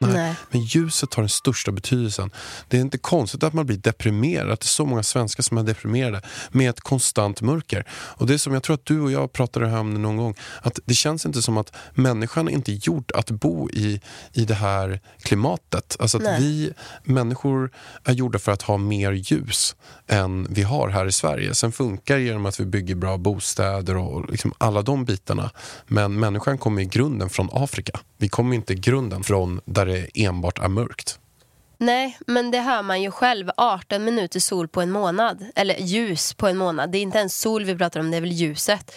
Nej. 0.00 0.12
Nej. 0.12 0.36
Men 0.50 0.60
ljuset 0.60 1.14
har 1.14 1.22
den 1.22 1.28
största 1.28 1.72
betydelsen. 1.72 2.30
Det 2.68 2.76
är 2.76 2.80
inte 2.80 2.98
konstigt 2.98 3.42
att 3.42 3.52
man 3.52 3.66
blir 3.66 3.76
deprimerad, 3.76 4.50
att 4.50 4.60
det 4.60 4.64
är 4.64 4.68
så 4.68 4.86
många 4.86 5.02
svenskar 5.02 5.42
som 5.42 5.58
är 5.58 5.62
deprimerade 5.62 6.22
med 6.50 6.70
ett 6.70 6.80
konstant 6.80 7.42
mörker. 7.42 7.84
Och 7.90 8.26
det 8.26 8.34
är 8.34 8.38
som 8.38 8.54
jag 8.54 8.62
tror 8.62 8.74
att 8.74 8.86
du 8.86 9.00
och 9.00 9.12
jag 9.12 9.32
pratade 9.32 9.78
om 9.78 9.94
det 9.94 10.00
någon 10.00 10.16
gång, 10.16 10.34
att 10.62 10.78
det 10.84 10.94
känns 10.94 11.26
inte 11.26 11.42
som 11.42 11.58
att 11.58 11.72
människan 11.94 12.48
är 12.48 12.52
inte 12.52 12.72
gjord 12.72 13.12
att 13.14 13.30
bo 13.30 13.70
i, 13.70 14.00
i 14.32 14.44
det 14.44 14.54
här 14.54 15.00
klimatet. 15.22 15.96
Alltså 16.00 16.16
att 16.16 16.22
Nej. 16.22 16.40
vi 16.40 16.72
människor 17.04 17.70
är 18.04 18.12
gjorda 18.12 18.38
för 18.38 18.52
att 18.52 18.62
ha 18.62 18.76
mer 18.76 19.12
ljus 19.12 19.76
än 20.06 20.46
vi 20.50 20.62
har 20.62 20.88
här 20.88 21.06
i 21.06 21.12
Sverige. 21.12 21.54
Sen 21.54 21.72
funkar 21.72 22.16
det 22.16 22.22
genom 22.22 22.46
att 22.46 22.60
vi 22.60 22.64
bygger 22.64 22.94
bra 22.94 23.16
bostäder 23.16 23.96
och 23.96 24.30
liksom 24.30 24.52
alla 24.58 24.82
de 24.82 25.04
bitarna. 25.04 25.50
Men 25.86 26.20
människan 26.20 26.58
kommer 26.58 26.82
i 26.82 26.84
grunden 26.84 27.30
från 27.30 27.48
Afrika. 27.52 28.00
Vi 28.16 28.28
kommer 28.28 28.56
inte 28.56 28.72
i 28.72 28.76
grunden 28.76 29.22
från 29.22 29.60
där 29.64 29.87
det 29.88 30.08
enbart 30.14 30.58
är 30.58 30.68
mörkt. 30.68 31.18
Nej, 31.78 32.18
men 32.26 32.50
det 32.50 32.60
hör 32.60 32.82
man 32.82 33.02
ju 33.02 33.10
själv. 33.10 33.50
18 33.56 34.04
minuter 34.04 34.40
sol 34.40 34.68
på 34.68 34.80
en 34.80 34.90
månad. 34.90 35.46
Eller 35.54 35.76
ljus 35.80 36.34
på 36.34 36.46
en 36.48 36.56
månad. 36.56 36.90
Det 36.92 36.98
är 36.98 37.02
inte 37.02 37.18
ens 37.18 37.40
sol 37.40 37.64
vi 37.64 37.76
pratar 37.76 38.00
om, 38.00 38.10
det 38.10 38.16
är 38.16 38.20
väl 38.20 38.32
ljuset. 38.32 38.96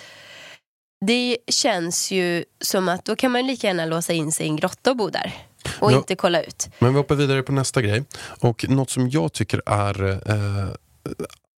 Det 1.06 1.38
känns 1.48 2.12
ju 2.12 2.46
som 2.62 2.90
att 2.90 3.06
då 3.06 3.16
kan 3.16 3.32
man 3.32 3.48
lika 3.48 3.68
gärna 3.68 3.86
låsa 3.86 4.14
in 4.14 4.32
sig 4.32 4.46
i 4.46 4.50
en 4.50 4.56
grotta 4.56 4.90
och 4.92 4.98
bo 4.98 5.10
där. 5.10 5.34
Och 5.80 5.92
Ja. 5.92 5.98
inte 5.98 6.16
kolla 6.16 6.42
ut. 6.44 6.70
Men 6.80 6.94
vi 6.94 6.98
hoppar 7.00 7.16
vidare 7.16 7.44
på 7.44 7.52
nästa 7.52 7.82
grej. 7.82 8.04
Och 8.40 8.66
något 8.70 8.90
som 8.90 9.10
jag 9.10 9.34
tycker 9.34 9.62
är 9.66 10.12
eh, 10.32 10.70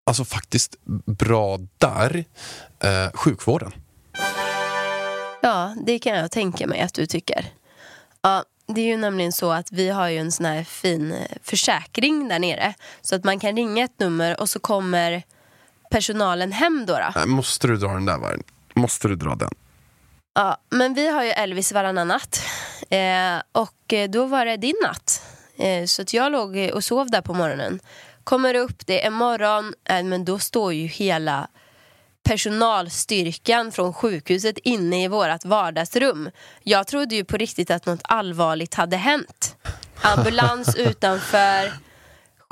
alltså 0.05 0.25
faktiskt 0.25 0.75
bra 1.05 1.59
där, 1.77 2.25
eh, 2.79 3.11
sjukvården. 3.13 3.71
Ja, 5.41 5.75
det 5.85 5.99
kan 5.99 6.17
jag 6.17 6.31
tänka 6.31 6.67
mig 6.67 6.81
att 6.81 6.93
du 6.93 7.05
tycker. 7.05 7.45
Ja, 8.21 8.43
det 8.67 8.81
är 8.81 8.85
ju 8.85 8.97
nämligen 8.97 9.31
så 9.31 9.51
att 9.51 9.71
vi 9.71 9.89
har 9.89 10.09
ju 10.09 10.17
en 10.17 10.31
sån 10.31 10.45
här 10.45 10.63
fin 10.63 11.11
eh, 11.11 11.37
försäkring 11.43 12.27
där 12.27 12.39
nere. 12.39 12.73
Så 13.01 13.15
att 13.15 13.23
man 13.23 13.39
kan 13.39 13.55
ringa 13.55 13.83
ett 13.83 13.99
nummer 13.99 14.39
och 14.39 14.49
så 14.49 14.59
kommer 14.59 15.23
personalen 15.91 16.51
hem 16.51 16.85
då. 16.87 16.93
då. 16.93 17.11
Nej, 17.15 17.27
måste 17.27 17.67
du 17.67 17.77
dra 17.77 17.87
den 17.87 18.05
där 18.05 18.17
vargen? 18.17 18.43
Måste 18.73 19.07
du 19.07 19.15
dra 19.15 19.35
den? 19.35 19.53
Ja, 20.35 20.57
men 20.69 20.93
vi 20.93 21.09
har 21.09 21.23
ju 21.23 21.29
Elvis 21.29 21.71
varannan 21.71 22.07
natt. 22.07 22.41
Eh, 22.89 23.41
och 23.51 23.93
eh, 23.93 24.09
då 24.09 24.25
var 24.25 24.45
det 24.45 24.57
din 24.57 24.75
natt. 24.83 25.21
Eh, 25.57 25.85
så 25.85 26.01
att 26.01 26.13
jag 26.13 26.31
låg 26.31 26.71
och 26.73 26.83
sov 26.83 27.09
där 27.11 27.21
på 27.21 27.33
morgonen. 27.33 27.79
Kommer 28.23 28.53
upp, 28.53 28.85
det 28.85 29.05
är 29.05 29.09
morgon, 29.09 29.73
eh, 29.89 30.03
men 30.03 30.25
då 30.25 30.39
står 30.39 30.73
ju 30.73 30.87
hela 30.87 31.47
personalstyrkan 32.23 33.71
från 33.71 33.93
sjukhuset 33.93 34.57
inne 34.57 35.03
i 35.03 35.07
vårt 35.07 35.45
vardagsrum. 35.45 36.29
Jag 36.63 36.87
trodde 36.87 37.15
ju 37.15 37.25
på 37.25 37.37
riktigt 37.37 37.71
att 37.71 37.85
något 37.85 38.01
allvarligt 38.03 38.73
hade 38.73 38.97
hänt. 38.97 39.55
Ambulans 40.01 40.75
utanför, 40.77 41.71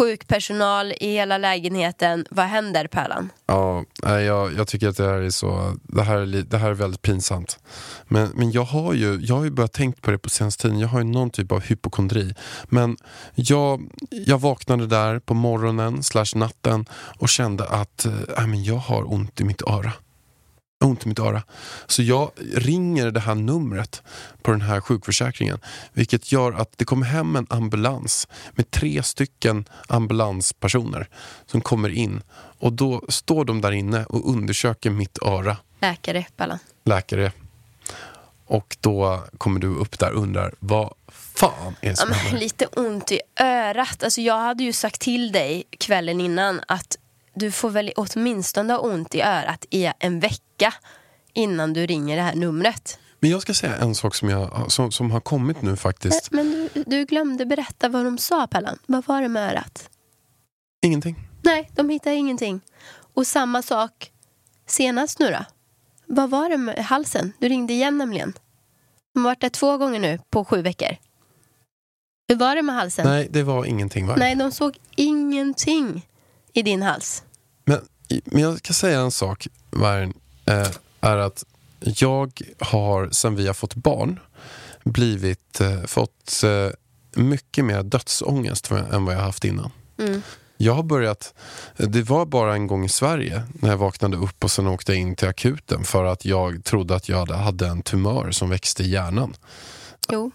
sjukpersonal 0.01 0.93
i 0.99 1.11
hela 1.11 1.37
lägenheten. 1.37 2.25
Vad 2.29 2.45
händer 2.45 2.87
Pärlan? 2.87 3.29
Ja, 3.45 3.85
jag, 4.03 4.53
jag 4.53 4.67
tycker 4.67 4.87
att 4.87 4.97
det 4.97 5.05
här 5.05 5.21
är 5.21 5.29
så 5.29 5.77
det 5.83 6.01
här 6.01 6.17
är, 6.17 6.25
det 6.25 6.57
här 6.57 6.69
är 6.69 6.73
väldigt 6.73 7.01
pinsamt. 7.01 7.59
Men, 8.07 8.29
men 8.35 8.51
jag 8.51 8.63
har 8.63 8.93
ju 8.93 9.19
jag 9.21 9.35
har 9.35 9.43
ju 9.43 9.51
börjat 9.51 9.73
tänkt 9.73 10.01
på 10.01 10.11
det 10.11 10.17
på 10.17 10.29
senaste 10.29 10.61
tiden. 10.61 10.79
Jag 10.79 10.87
har 10.87 10.99
ju 10.99 11.05
någon 11.05 11.29
typ 11.29 11.51
av 11.51 11.61
hypokondri. 11.61 12.35
Men 12.65 12.97
jag, 13.35 13.89
jag 14.09 14.41
vaknade 14.41 14.87
där 14.87 15.19
på 15.19 15.33
morgonen 15.33 16.03
slash 16.03 16.35
natten 16.35 16.85
och 17.19 17.29
kände 17.29 17.67
att 17.67 18.05
äh, 18.37 18.47
men 18.47 18.63
jag 18.63 18.75
har 18.75 19.13
ont 19.13 19.41
i 19.41 19.43
mitt 19.43 19.61
öra. 19.61 19.91
Ont 20.81 21.05
i 21.05 21.09
mitt 21.09 21.19
öra. 21.19 21.43
Så 21.87 22.03
jag 22.03 22.31
ringer 22.53 23.11
det 23.11 23.19
här 23.19 23.35
numret 23.35 24.03
på 24.41 24.51
den 24.51 24.61
här 24.61 24.81
sjukförsäkringen. 24.81 25.59
Vilket 25.93 26.31
gör 26.31 26.51
att 26.53 26.77
det 26.77 26.85
kommer 26.85 27.05
hem 27.05 27.35
en 27.35 27.47
ambulans 27.49 28.27
med 28.51 28.71
tre 28.71 29.03
stycken 29.03 29.65
ambulanspersoner 29.87 31.07
som 31.45 31.61
kommer 31.61 31.89
in. 31.89 32.21
Och 32.59 32.73
då 32.73 33.01
står 33.09 33.45
de 33.45 33.61
där 33.61 33.71
inne 33.71 34.05
och 34.05 34.29
undersöker 34.29 34.89
mitt 34.89 35.17
öra, 35.21 35.57
Läkare 35.81 36.25
Pärlan. 36.37 36.59
läkare. 36.85 37.31
Och 38.45 38.77
då 38.81 39.23
kommer 39.37 39.59
du 39.59 39.67
upp 39.67 39.99
där 39.99 40.11
och 40.13 40.21
undrar, 40.21 40.53
vad 40.59 40.93
fan 41.11 41.75
är 41.81 41.85
det 41.85 41.87
Ja, 41.89 41.95
som 41.95 42.11
händer? 42.11 42.39
lite 42.39 42.65
ont 42.65 43.11
i 43.11 43.19
örat. 43.39 44.03
Alltså, 44.03 44.21
jag 44.21 44.37
hade 44.39 44.63
ju 44.63 44.73
sagt 44.73 45.01
till 45.01 45.31
dig 45.31 45.63
kvällen 45.79 46.21
innan 46.21 46.61
att 46.67 46.97
du 47.33 47.51
får 47.51 47.69
väl 47.69 47.91
åtminstone 47.95 48.73
ha 48.73 48.79
ont 48.79 49.15
i 49.15 49.21
örat 49.21 49.65
i 49.69 49.91
en 49.99 50.19
vecka 50.19 50.73
innan 51.33 51.73
du 51.73 51.85
ringer 51.85 52.15
det 52.15 52.21
här 52.21 52.35
numret. 52.35 52.99
Men 53.19 53.29
jag 53.29 53.41
ska 53.41 53.53
säga 53.53 53.75
en 53.75 53.95
sak 53.95 54.15
som, 54.15 54.29
jag, 54.29 54.71
som, 54.71 54.91
som 54.91 55.11
har 55.11 55.19
kommit 55.19 55.61
nu 55.61 55.75
faktiskt. 55.75 56.31
Men 56.31 56.69
du, 56.73 56.83
du 56.87 57.05
glömde 57.05 57.45
berätta 57.45 57.89
vad 57.89 58.05
de 58.05 58.17
sa 58.17 58.47
Pellan. 58.47 58.79
Vad 58.85 59.05
var 59.05 59.21
det 59.21 59.27
med 59.27 59.51
örat? 59.51 59.89
Ingenting. 60.85 61.15
Nej, 61.41 61.69
de 61.75 61.89
hittade 61.89 62.15
ingenting. 62.15 62.61
Och 63.13 63.27
samma 63.27 63.61
sak 63.61 64.11
senast 64.67 65.19
nu 65.19 65.31
då. 65.31 65.45
Vad 66.05 66.29
var 66.29 66.49
det 66.49 66.57
med 66.57 66.85
halsen? 66.85 67.33
Du 67.39 67.49
ringde 67.49 67.73
igen 67.73 67.97
nämligen. 67.97 68.33
De 69.13 69.19
har 69.19 69.31
varit 69.31 69.41
där 69.41 69.49
två 69.49 69.77
gånger 69.77 69.99
nu 69.99 70.19
på 70.29 70.45
sju 70.45 70.61
veckor. 70.61 70.95
Hur 72.27 72.35
var 72.35 72.55
det 72.55 72.61
med 72.61 72.75
halsen? 72.75 73.07
Nej, 73.07 73.27
det 73.31 73.43
var 73.43 73.65
ingenting. 73.65 74.07
Va? 74.07 74.15
Nej, 74.17 74.35
de 74.35 74.51
såg 74.51 74.77
ingenting 74.95 76.07
i 76.53 76.61
din 76.61 76.81
hals. 76.81 77.23
Men, 77.65 77.79
men 78.25 78.41
jag 78.41 78.57
ska 78.57 78.73
säga 78.73 78.99
en 78.99 79.11
sak, 79.11 79.47
Vargen, 79.69 80.13
eh, 80.45 80.67
är 81.01 81.17
att 81.17 81.43
jag 81.79 82.41
har, 82.59 83.09
sen 83.11 83.35
vi 83.35 83.47
har 83.47 83.53
fått 83.53 83.75
barn, 83.75 84.19
blivit, 84.83 85.61
eh, 85.61 85.83
fått 85.83 86.43
eh, 86.43 86.69
mycket 87.15 87.65
mer 87.65 87.83
dödsångest 87.83 88.71
än 88.71 89.05
vad 89.05 89.15
jag 89.15 89.21
haft 89.21 89.45
innan. 89.45 89.71
Mm. 89.97 90.21
Jag 90.57 90.73
har 90.73 90.83
börjat, 90.83 91.33
det 91.77 92.01
var 92.01 92.25
bara 92.25 92.53
en 92.53 92.67
gång 92.67 92.85
i 92.85 92.89
Sverige 92.89 93.43
när 93.53 93.69
jag 93.69 93.77
vaknade 93.77 94.17
upp 94.17 94.43
och 94.43 94.51
sen 94.51 94.67
åkte 94.67 94.91
jag 94.91 95.01
in 95.01 95.15
till 95.15 95.27
akuten 95.27 95.83
för 95.83 96.05
att 96.05 96.25
jag 96.25 96.63
trodde 96.63 96.95
att 96.95 97.09
jag 97.09 97.27
hade 97.27 97.67
en 97.67 97.81
tumör 97.81 98.31
som 98.31 98.49
växte 98.49 98.83
i 98.83 98.89
hjärnan. 98.89 99.35
Jo. 100.09 100.31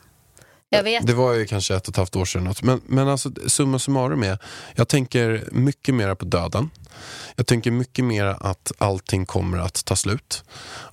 Jag 0.76 0.82
vet. 0.82 1.06
Det 1.06 1.14
var 1.14 1.32
ju 1.32 1.46
kanske 1.46 1.74
ett 1.76 1.88
och 1.88 1.92
ett 1.92 1.96
halvt 1.96 2.16
år 2.16 2.24
sedan. 2.24 2.44
något. 2.44 2.62
Men, 2.62 2.80
men 2.86 3.08
alltså, 3.08 3.30
summa 3.46 3.78
summarum 3.78 4.22
är, 4.22 4.38
jag 4.74 4.88
tänker 4.88 5.48
mycket 5.52 5.94
mer 5.94 6.14
på 6.14 6.24
döden. 6.24 6.70
Jag 7.36 7.46
tänker 7.46 7.70
mycket 7.70 8.04
mer 8.04 8.24
att 8.24 8.72
allting 8.78 9.26
kommer 9.26 9.58
att 9.58 9.84
ta 9.84 9.96
slut. 9.96 10.44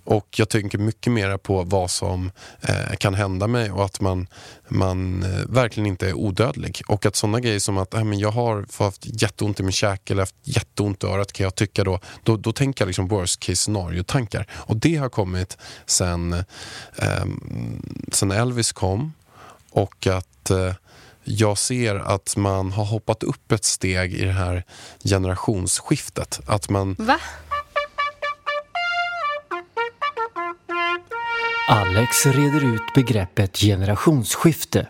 Och 0.06 0.40
jag 0.40 0.50
tänker 0.50 0.78
mycket 0.78 1.14
mer 1.14 1.38
på 1.38 1.64
vad 1.64 1.92
som 1.92 2.32
eh, 2.62 2.96
kan 2.98 3.14
hända 3.14 3.48
mig 3.48 3.72
och 3.72 3.86
att 3.86 4.02
man, 4.02 4.28
man 4.68 5.24
eh, 5.24 5.46
verkligen 5.50 5.88
inte 5.88 6.08
är 6.08 6.14
odödlig. 6.14 6.82
Och 6.88 7.06
att 7.06 7.16
sådana 7.16 7.40
grejer 7.40 7.60
som 7.60 7.78
att 7.78 7.94
äh, 7.94 8.04
men 8.04 8.20
jag 8.20 8.32
har 8.32 8.84
haft 8.84 9.22
jätteont 9.22 9.60
i 9.60 9.64
min 9.64 9.72
käke 9.72 10.14
eller 10.14 10.22
haft 10.22 10.36
jätteont 10.44 11.04
i 11.04 11.08
örat 11.08 11.34
kan 11.34 11.44
jag 11.44 11.56
tycka 11.56 11.84
då, 11.84 12.00
då, 12.24 12.38
då 12.38 12.52
tänker 12.52 12.82
jag 12.82 12.88
liksom 12.88 13.08
worst 13.08 13.40
case 13.40 13.56
scenario-tankar. 13.56 14.48
Och 14.52 14.78
det 14.78 14.96
har 14.96 15.10
kommit 15.10 15.58
sen, 15.86 16.34
eh, 16.98 17.26
sen 18.12 18.32
Elvis 18.32 18.72
kom 18.72 19.12
och 19.74 20.08
att 20.08 20.50
eh, 20.50 20.74
jag 21.24 21.58
ser 21.58 21.96
att 21.96 22.36
man 22.38 22.72
har 22.72 22.86
hoppat 22.86 23.24
upp 23.24 23.52
ett 23.52 23.66
steg 23.66 24.14
i 24.14 24.24
det 24.24 24.32
här 24.32 24.64
generationsskiftet. 25.04 26.40
Att 26.46 26.70
man, 26.70 26.96
Va? 27.00 27.20
Alex 31.70 32.26
reder 32.26 32.74
ut 32.76 32.82
begreppet 32.96 33.58
generationsskifte. 33.58 34.88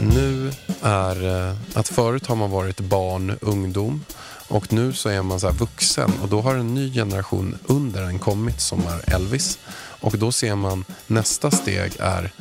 nu 0.00 0.52
är 0.82 1.48
eh, 1.48 1.56
att 1.74 1.88
förut 1.88 2.26
har 2.26 2.36
man 2.36 2.50
varit 2.50 2.80
barn, 2.80 3.38
ungdom 3.40 4.04
och 4.48 4.72
nu 4.72 4.92
så 4.92 5.08
är 5.08 5.22
man 5.22 5.40
så 5.40 5.46
här 5.46 5.54
vuxen 5.54 6.12
och 6.22 6.28
då 6.28 6.40
har 6.40 6.54
en 6.54 6.74
ny 6.74 6.92
generation 6.92 7.58
under 7.66 8.02
en 8.02 8.18
kommit 8.18 8.60
som 8.60 8.80
är 8.86 9.14
Elvis 9.14 9.58
och 10.00 10.18
då 10.18 10.32
ser 10.32 10.54
man 10.54 10.84
nästa 11.06 11.50
steg 11.50 11.92
är 11.98 12.32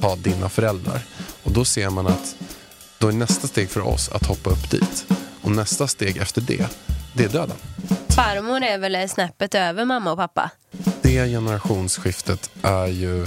ta 0.00 0.16
dina 0.16 0.48
föräldrar 0.48 1.00
och 1.42 1.52
då 1.52 1.64
ser 1.64 1.90
man 1.90 2.06
att 2.06 2.36
då 2.98 3.08
är 3.08 3.12
nästa 3.12 3.48
steg 3.48 3.70
för 3.70 3.80
oss 3.80 4.08
att 4.08 4.26
hoppa 4.26 4.50
upp 4.50 4.70
dit 4.70 5.06
och 5.42 5.50
nästa 5.50 5.88
steg 5.88 6.16
efter 6.16 6.40
det, 6.40 6.66
det 7.14 7.24
är 7.24 7.28
döden. 7.28 7.56
Farmor 8.08 8.62
är 8.62 8.78
väl 8.78 9.08
snäppet 9.08 9.54
över 9.54 9.84
mamma 9.84 10.12
och 10.12 10.18
pappa? 10.18 10.50
Det 11.02 11.26
generationsskiftet 11.28 12.50
är 12.62 12.86
ju 12.86 13.26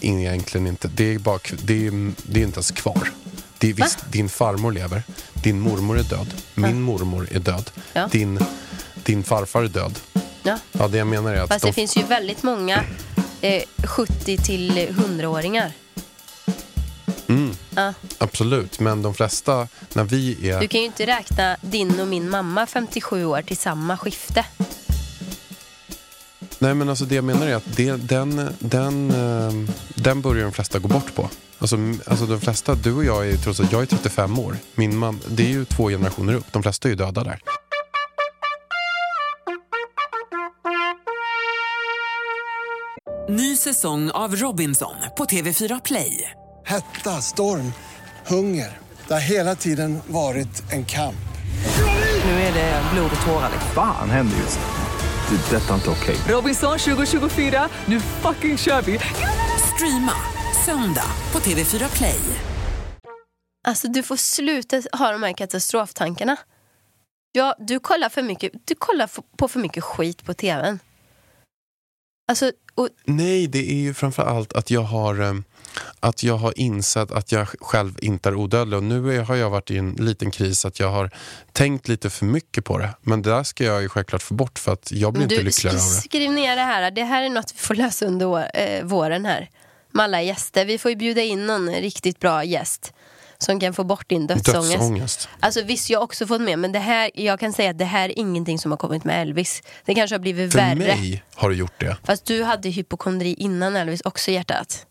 egentligen 0.00 0.66
inte, 0.66 0.88
det 0.88 1.14
är, 1.14 1.18
bara, 1.18 1.38
det 1.62 1.86
är, 1.86 2.12
det 2.22 2.40
är 2.40 2.44
inte 2.44 2.56
ens 2.56 2.70
kvar. 2.70 3.12
Det 3.58 3.70
är 3.70 3.74
visst, 3.74 3.98
din 4.12 4.28
farmor 4.28 4.72
lever, 4.72 5.02
din 5.32 5.60
mormor 5.60 5.98
är 5.98 6.02
död, 6.02 6.34
min 6.54 6.80
mormor 6.82 7.28
är 7.32 7.38
död, 7.40 7.70
Ja. 7.92 8.08
din, 8.12 8.38
din 9.04 9.24
farfar 9.24 9.62
är 9.62 9.68
död. 9.68 9.98
Ja. 10.42 10.58
Ja, 10.72 10.88
det 10.88 10.98
jag 10.98 11.06
menar 11.06 11.34
är 11.34 11.40
att 11.42 11.48
Fast 11.48 11.62
de, 11.62 11.68
det 11.68 11.72
finns 11.74 11.96
ju 11.96 12.02
väldigt 12.02 12.42
många 12.42 12.84
eh, 13.40 13.62
70 13.84 14.36
till 14.36 14.70
100-åringar. 14.88 15.72
mm, 17.28 17.54
Ja. 17.74 17.94
absolut, 18.18 18.80
men 18.80 19.02
de 19.02 19.14
flesta, 19.14 19.68
när 19.92 20.04
vi 20.04 20.50
är... 20.50 20.60
Du 20.60 20.68
kan 20.68 20.80
ju 20.80 20.86
inte 20.86 21.06
räkna 21.06 21.56
din 21.60 22.00
och 22.00 22.08
min 22.08 22.30
mamma 22.30 22.66
57 22.66 23.24
år 23.24 23.42
till 23.42 23.56
samma 23.56 23.96
skifte. 23.98 24.44
Nej 26.58 26.74
men 26.74 26.88
alltså 26.88 27.04
det 27.04 27.14
jag 27.14 27.24
menar 27.24 27.46
är 27.46 27.54
att 27.54 27.76
det, 27.76 27.92
den, 27.96 28.50
den, 28.58 29.10
eh, 29.10 29.70
den 29.94 30.20
börjar 30.22 30.44
de 30.44 30.52
flesta 30.52 30.78
gå 30.78 30.88
bort 30.88 31.14
på. 31.14 31.30
Alltså, 31.58 31.76
alltså 32.06 32.26
de 32.26 32.40
flesta, 32.40 32.74
du 32.74 32.92
och 32.94 33.04
jag 33.04 33.28
är 33.28 33.36
trots 33.36 33.60
att 33.60 33.72
jag 33.72 33.82
är 33.82 33.86
35 33.86 34.38
år. 34.38 34.56
Min 34.74 34.96
mam, 34.96 35.20
det 35.28 35.42
är 35.42 35.48
ju 35.48 35.64
två 35.64 35.88
generationer 35.88 36.34
upp. 36.34 36.46
De 36.52 36.62
flesta 36.62 36.88
är 36.88 36.90
ju 36.90 36.96
döda 36.96 37.24
där. 37.24 37.40
Ny 43.30 43.56
säsong 43.56 44.10
av 44.10 44.36
Robinson 44.36 44.94
på 45.16 45.24
TV4 45.24 45.80
Play. 45.84 46.30
Hetta, 46.66 47.10
storm, 47.10 47.72
hunger. 48.26 48.78
Det 49.06 49.12
har 49.12 49.20
hela 49.20 49.54
tiden 49.54 49.98
varit 50.06 50.72
en 50.72 50.84
kamp. 50.84 51.28
Nu 52.24 52.30
är 52.30 52.54
det 52.54 52.82
blod 52.92 53.10
och 53.20 53.26
tårar. 53.26 53.50
liksom. 53.52 53.70
Fan 53.74 54.10
händer 54.10 54.36
just 54.36 54.58
nu. 54.58 55.36
Det. 55.36 55.56
är 55.56 55.60
Detta 55.60 55.70
är 55.70 55.74
inte 55.74 55.90
okej. 55.90 56.16
Robinson 56.28 56.78
2024, 56.78 57.68
nu 57.86 58.00
fucking 58.00 58.58
kör 58.58 58.82
vi! 58.82 58.98
Streama 59.74 60.12
söndag 60.64 61.10
på 61.32 61.38
TV4 61.38 61.96
Play. 61.96 62.20
Alltså 63.68 63.88
du 63.88 64.02
får 64.02 64.16
sluta 64.16 64.82
ha 64.92 65.12
de 65.12 65.22
här 65.22 65.32
katastroftankarna. 65.32 66.36
Ja, 67.32 67.54
du 67.58 67.80
kollar 67.80 68.08
för 68.08 68.22
mycket, 68.22 68.52
du 68.64 68.74
kollar 68.74 69.10
på 69.36 69.48
för 69.48 69.60
mycket 69.60 69.84
skit 69.84 70.24
på 70.24 70.34
tvn. 70.34 70.78
Alltså, 72.28 72.52
och, 72.74 72.88
Nej, 73.04 73.46
det 73.46 73.70
är 73.70 73.76
ju 73.76 73.94
framför 73.94 74.22
allt 74.22 74.52
att 74.52 74.70
jag 74.70 74.80
har 74.80 75.20
eh, 75.20 75.34
att 76.00 76.22
jag 76.22 76.36
har 76.36 76.58
insett 76.58 77.10
att 77.10 77.32
jag 77.32 77.48
själv 77.48 77.98
inte 78.02 78.28
är 78.28 78.34
odödlig 78.34 78.76
och 78.76 78.84
nu 78.84 79.20
har 79.20 79.36
jag 79.36 79.50
varit 79.50 79.70
i 79.70 79.78
en 79.78 79.92
liten 79.92 80.30
kris 80.30 80.64
att 80.64 80.80
jag 80.80 80.90
har 80.90 81.10
tänkt 81.52 81.88
lite 81.88 82.10
för 82.10 82.24
mycket 82.26 82.64
på 82.64 82.78
det. 82.78 82.90
Men 83.02 83.22
det 83.22 83.30
där 83.30 83.42
ska 83.42 83.64
jag 83.64 83.82
ju 83.82 83.88
självklart 83.88 84.22
få 84.22 84.34
bort 84.34 84.58
för 84.58 84.72
att 84.72 84.92
jag 84.92 85.12
blir 85.12 85.22
inte 85.22 85.34
du, 85.34 85.42
lyckligare 85.42 85.76
av 85.76 85.82
det. 85.82 86.08
skriv 86.08 86.30
ner 86.30 86.56
det 86.56 86.62
här. 86.62 86.90
Det 86.90 87.04
här 87.04 87.22
är 87.22 87.28
något 87.28 87.52
vi 87.54 87.58
får 87.58 87.74
lösa 87.74 88.06
under 88.06 88.50
eh, 88.54 88.84
våren 88.84 89.24
här. 89.24 89.50
Med 89.90 90.04
alla 90.04 90.22
gäster. 90.22 90.64
Vi 90.64 90.78
får 90.78 90.90
ju 90.90 90.96
bjuda 90.96 91.22
in 91.22 91.46
någon 91.46 91.68
riktigt 91.68 92.20
bra 92.20 92.44
gäst. 92.44 92.92
Som 93.40 93.60
kan 93.60 93.74
få 93.74 93.84
bort 93.84 94.08
din 94.08 94.26
dödsångest. 94.26 94.72
Dödsångest. 94.72 95.28
Alltså 95.40 95.62
visst, 95.62 95.90
jag 95.90 95.98
har 95.98 96.04
också 96.04 96.26
fått 96.26 96.40
med, 96.40 96.58
men 96.58 96.72
det 96.72 96.78
här, 96.78 97.10
jag 97.14 97.40
kan 97.40 97.52
säga 97.52 97.70
att 97.70 97.78
det 97.78 97.84
här 97.84 98.08
är 98.08 98.18
ingenting 98.18 98.58
som 98.58 98.70
har 98.70 98.78
kommit 98.78 99.04
med 99.04 99.22
Elvis. 99.22 99.62
Det 99.84 99.94
kanske 99.94 100.14
har 100.14 100.20
blivit 100.20 100.52
För 100.52 100.58
värre. 100.58 100.74
mig 100.74 101.22
har 101.34 101.50
det 101.50 101.56
gjort 101.56 101.80
det. 101.80 101.96
Fast 102.04 102.24
du 102.24 102.42
hade 102.42 102.68
hypokondri 102.68 103.34
innan 103.34 103.76
Elvis 103.76 104.00
också 104.04 104.30
hjärtat. 104.30 104.86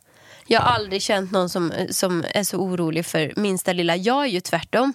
Jag 0.47 0.61
har 0.61 0.69
aldrig 0.75 1.01
känt 1.01 1.31
någon 1.31 1.49
som, 1.49 1.73
som 1.89 2.23
är 2.33 2.43
så 2.43 2.57
orolig 2.57 3.05
för 3.05 3.33
minsta 3.35 3.73
lilla. 3.73 3.95
Jag 3.95 4.23
är 4.23 4.29
ju 4.29 4.39
tvärtom. 4.39 4.93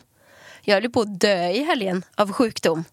Jag 0.63 0.75
höll 0.75 0.91
på 0.91 1.01
att 1.01 1.21
dö 1.21 1.49
i 1.49 1.65
helgen 1.65 2.05
av 2.17 2.33
sjukdom. 2.33 2.85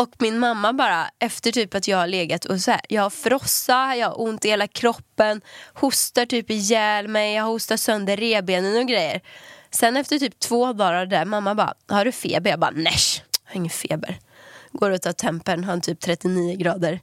Och 0.00 0.10
min 0.18 0.38
mamma 0.38 0.72
bara, 0.72 1.10
efter 1.18 1.52
typ 1.52 1.74
att 1.74 1.88
jag 1.88 1.98
har 1.98 2.06
legat 2.06 2.44
och 2.44 2.60
så 2.60 2.70
här, 2.70 2.80
jag 2.88 3.02
har 3.02 3.10
frossa, 3.10 3.96
jag 3.96 4.08
har 4.08 4.20
ont 4.20 4.44
i 4.44 4.48
hela 4.48 4.66
kroppen, 4.66 5.40
hostar 5.74 6.26
typ 6.26 6.50
ihjäl 6.50 7.08
mig, 7.08 7.34
jag 7.34 7.44
hostar 7.44 7.76
sönder 7.76 8.16
revbenen 8.16 8.76
och 8.76 8.88
grejer. 8.88 9.20
Sen 9.78 9.96
efter 9.96 10.18
typ 10.18 10.38
två 10.38 10.72
dagar 10.72 11.06
där, 11.06 11.24
mamma 11.24 11.54
bara, 11.54 11.74
har 11.88 12.04
du 12.04 12.12
feber? 12.12 12.50
Jag 12.50 12.60
bara, 12.60 12.70
nej, 12.70 12.96
jag 13.44 13.50
har 13.50 13.56
ingen 13.56 13.70
feber. 13.70 14.18
Går 14.72 14.90
och 14.90 15.02
tar 15.02 15.12
tempen, 15.12 15.64
har 15.64 15.78
typ 15.80 16.00
39 16.00 16.56
grader. 16.56 17.00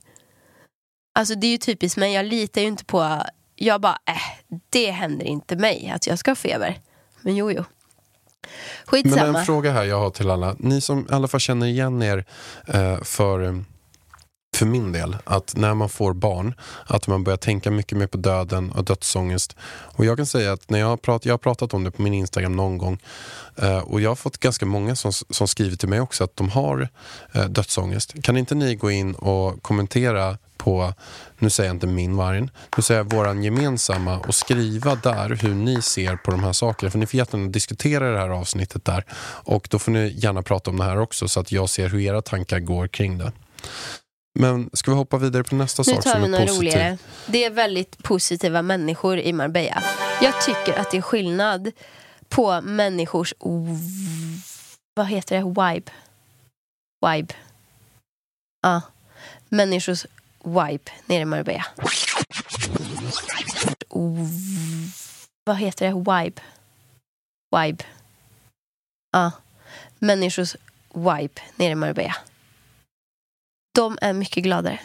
Alltså 1.16 1.36
det 1.36 1.48
är 1.48 1.52
ju 1.52 1.58
typiskt 1.58 1.98
mig, 1.98 2.14
jag 2.14 2.26
litar 2.26 2.62
ju 2.62 2.68
inte 2.68 2.86
på, 2.86 3.22
jag 3.56 3.82
bara, 3.82 3.98
äh, 4.06 4.58
det 4.70 4.92
händer 4.92 5.26
inte 5.26 5.56
mig 5.56 5.92
att 5.96 6.08
jag 6.08 6.20
ska 6.20 6.32
ha 6.32 6.36
feber. 6.36 6.80
Men 7.22 7.36
jo, 7.36 7.52
jo. 7.52 7.64
Men 8.92 9.04
Skitsamma. 9.04 9.40
en 9.40 9.46
fråga 9.46 9.72
här 9.72 9.84
jag 9.84 10.00
har 10.00 10.10
till 10.10 10.30
alla. 10.30 10.56
Ni 10.60 10.82
som 10.82 11.00
i 11.00 11.14
alla 11.14 11.28
fall 11.28 11.40
känner 11.40 11.68
igen 11.68 12.04
er 12.04 12.26
eh, 12.68 13.02
för, 13.02 13.64
för 14.58 14.66
min 14.66 14.92
del, 14.92 15.18
att 15.24 15.54
när 15.56 15.74
man 15.74 15.90
får 15.90 16.14
barn, 16.14 16.54
att 16.86 17.08
man 17.08 17.24
börjar 17.24 17.38
tänka 17.38 17.72
mycket 17.72 17.98
mer 17.98 18.08
på 18.08 18.18
döden 18.18 18.72
och 18.72 18.84
dödsångest. 18.84 19.56
Och 19.68 20.06
jag 20.06 20.18
kan 20.18 20.26
säga 20.26 20.54
att 20.54 20.70
när 20.70 20.80
jag 20.80 20.88
har, 20.88 20.98
prat, 20.98 21.26
jag 21.26 21.34
har 21.34 21.38
pratat 21.38 21.74
om 21.74 21.84
det 21.84 21.92
på 21.92 22.02
min 22.02 22.14
Instagram 22.14 22.56
någon 22.56 22.78
gång 22.78 23.00
eh, 23.56 23.78
och 23.78 24.02
jag 24.02 24.10
har 24.10 24.16
fått 24.16 24.38
ganska 24.38 24.66
många 24.66 24.96
som, 24.96 25.12
som 25.12 25.48
skriver 25.48 25.78
till 25.78 25.90
mig 25.90 26.00
också 26.00 26.24
att 26.24 26.36
de 26.36 26.50
har 26.50 26.90
eh, 27.34 27.46
dödsångest. 27.46 28.24
Kan 28.24 28.38
inte 28.38 28.56
ni 28.56 28.76
gå 28.76 28.92
in 28.92 29.16
och 29.16 29.64
kommentera 29.64 30.38
på, 30.58 30.94
nu 31.40 31.50
säger 31.50 31.70
jag 31.70 31.76
inte 31.76 31.88
min 31.88 32.18
vargen, 32.18 32.50
nu 32.78 32.84
säger 32.84 33.00
jag 33.00 33.14
våran 33.14 33.44
gemensamma 33.44 34.20
och 34.20 34.36
skriva 34.36 34.96
där 34.96 35.30
hur 35.30 35.54
ni 35.54 35.82
ser 35.82 36.16
på 36.16 36.32
de 36.32 36.44
här 36.44 36.54
sakerna. 36.54 36.92
För 36.92 37.00
ni 37.00 37.06
får 37.06 37.18
jättegärna 37.18 37.50
diskutera 37.50 38.12
det 38.12 38.18
här 38.20 38.30
avsnittet 38.30 38.86
där. 38.86 39.06
Och 39.44 39.68
då 39.72 39.80
får 39.80 39.92
ni 39.92 40.14
gärna 40.18 40.42
prata 40.42 40.72
om 40.72 40.78
det 40.78 40.84
här 40.84 41.00
också 41.00 41.28
så 41.28 41.40
att 41.40 41.52
jag 41.52 41.70
ser 41.70 41.90
hur 41.90 42.00
era 42.00 42.22
tankar 42.22 42.60
går 42.60 42.88
kring 42.88 43.18
det. 43.18 43.32
Men 44.40 44.70
ska 44.74 44.92
vi 44.92 44.98
hoppa 44.98 45.18
vidare 45.18 45.44
på 45.44 45.56
nästa 45.56 45.84
Nu 45.88 45.94
sak 45.94 46.04
som 46.04 46.24
är 46.24 46.38
positiv? 46.40 46.58
roligare. 46.58 46.98
Det 47.28 47.44
är 47.46 47.50
väldigt 47.50 48.04
positiva 48.04 48.62
människor 48.62 49.18
i 49.20 49.34
Marbella. 49.34 49.84
Jag 50.22 50.42
tycker 50.42 50.80
att 50.80 50.92
det 50.92 50.98
är 50.98 51.02
skillnad 51.02 51.72
på 52.30 52.62
människors... 52.62 53.34
Vad 54.94 55.08
heter 55.08 55.36
det? 55.38 55.44
Vibe. 55.44 55.92
Vibe. 57.06 57.34
Ja. 58.62 58.82
Människors 59.50 60.06
vibe 60.44 60.92
nere 61.06 61.22
i 61.22 61.26
Marbella. 61.26 61.66
Vad 65.46 65.58
heter 65.58 65.86
det? 65.88 65.94
Vibe. 65.94 66.42
Vibe. 67.56 67.84
Ja. 69.12 69.32
Människors 70.00 70.56
vibe 70.94 71.42
nere 71.56 71.72
i 71.72 71.76
Marbella. 71.76 72.16
De 73.76 73.98
är 74.02 74.14
mycket 74.14 74.44
gladare. 74.44 74.80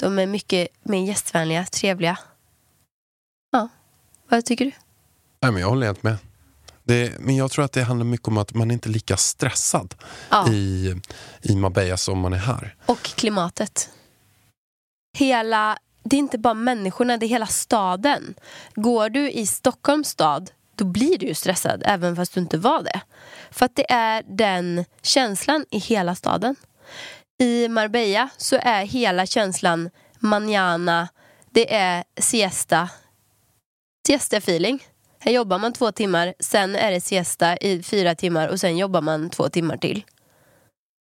De 0.00 0.18
är 0.18 0.26
mycket 0.26 0.68
mer 0.82 1.04
gästvänliga, 1.06 1.64
trevliga. 1.64 2.18
Ja, 3.52 3.68
vad 4.28 4.44
tycker 4.44 4.64
du? 4.64 4.70
Nej, 5.40 5.52
men 5.52 5.60
jag 5.60 5.68
håller 5.68 5.86
helt 5.86 6.02
med. 6.02 6.16
Det, 6.84 7.18
men 7.20 7.36
jag 7.36 7.50
tror 7.50 7.64
att 7.64 7.72
det 7.72 7.82
handlar 7.82 8.04
mycket 8.06 8.28
om 8.28 8.38
att 8.38 8.54
man 8.54 8.70
inte 8.70 8.88
är 8.88 8.90
lika 8.92 9.16
stressad 9.16 9.94
Ja. 10.30 10.48
i, 10.48 10.94
i 11.42 11.56
Marbella 11.56 11.96
som 11.96 12.18
man 12.18 12.32
är 12.32 12.38
här. 12.38 12.76
Och 12.86 13.02
klimatet. 13.02 13.90
Hela, 15.18 15.78
det 16.02 16.16
är 16.16 16.18
inte 16.18 16.38
bara 16.38 16.54
människorna, 16.54 17.16
det 17.16 17.26
är 17.26 17.28
hela 17.28 17.46
staden. 17.46 18.34
Går 18.74 19.10
du 19.10 19.30
i 19.30 19.46
Stockholms 19.46 20.08
stad, 20.08 20.50
då 20.74 20.84
blir 20.84 21.18
du 21.18 21.26
ju 21.26 21.34
stressad 21.34 21.82
även 21.86 22.16
fast 22.16 22.34
du 22.34 22.40
inte 22.40 22.58
var 22.58 22.82
det. 22.82 23.00
För 23.50 23.66
att 23.66 23.76
det 23.76 23.92
är 23.92 24.22
den 24.28 24.84
känslan 25.02 25.64
i 25.70 25.78
hela 25.78 26.14
staden. 26.14 26.56
I 27.42 27.68
Marbella 27.68 28.28
så 28.36 28.56
är 28.62 28.84
hela 28.84 29.26
känslan 29.26 29.90
manana, 30.18 31.08
det 31.50 31.74
är 31.74 32.04
siesta, 32.20 32.90
siesta-feeling. 34.08 34.78
Här 35.20 35.32
jobbar 35.32 35.58
man 35.58 35.72
två 35.72 35.92
timmar, 35.92 36.34
sen 36.40 36.76
är 36.76 36.90
det 36.90 37.00
siesta 37.00 37.56
i 37.56 37.82
fyra 37.82 38.14
timmar 38.14 38.48
och 38.48 38.60
sen 38.60 38.76
jobbar 38.76 39.00
man 39.00 39.30
två 39.30 39.48
timmar 39.48 39.76
till. 39.76 40.04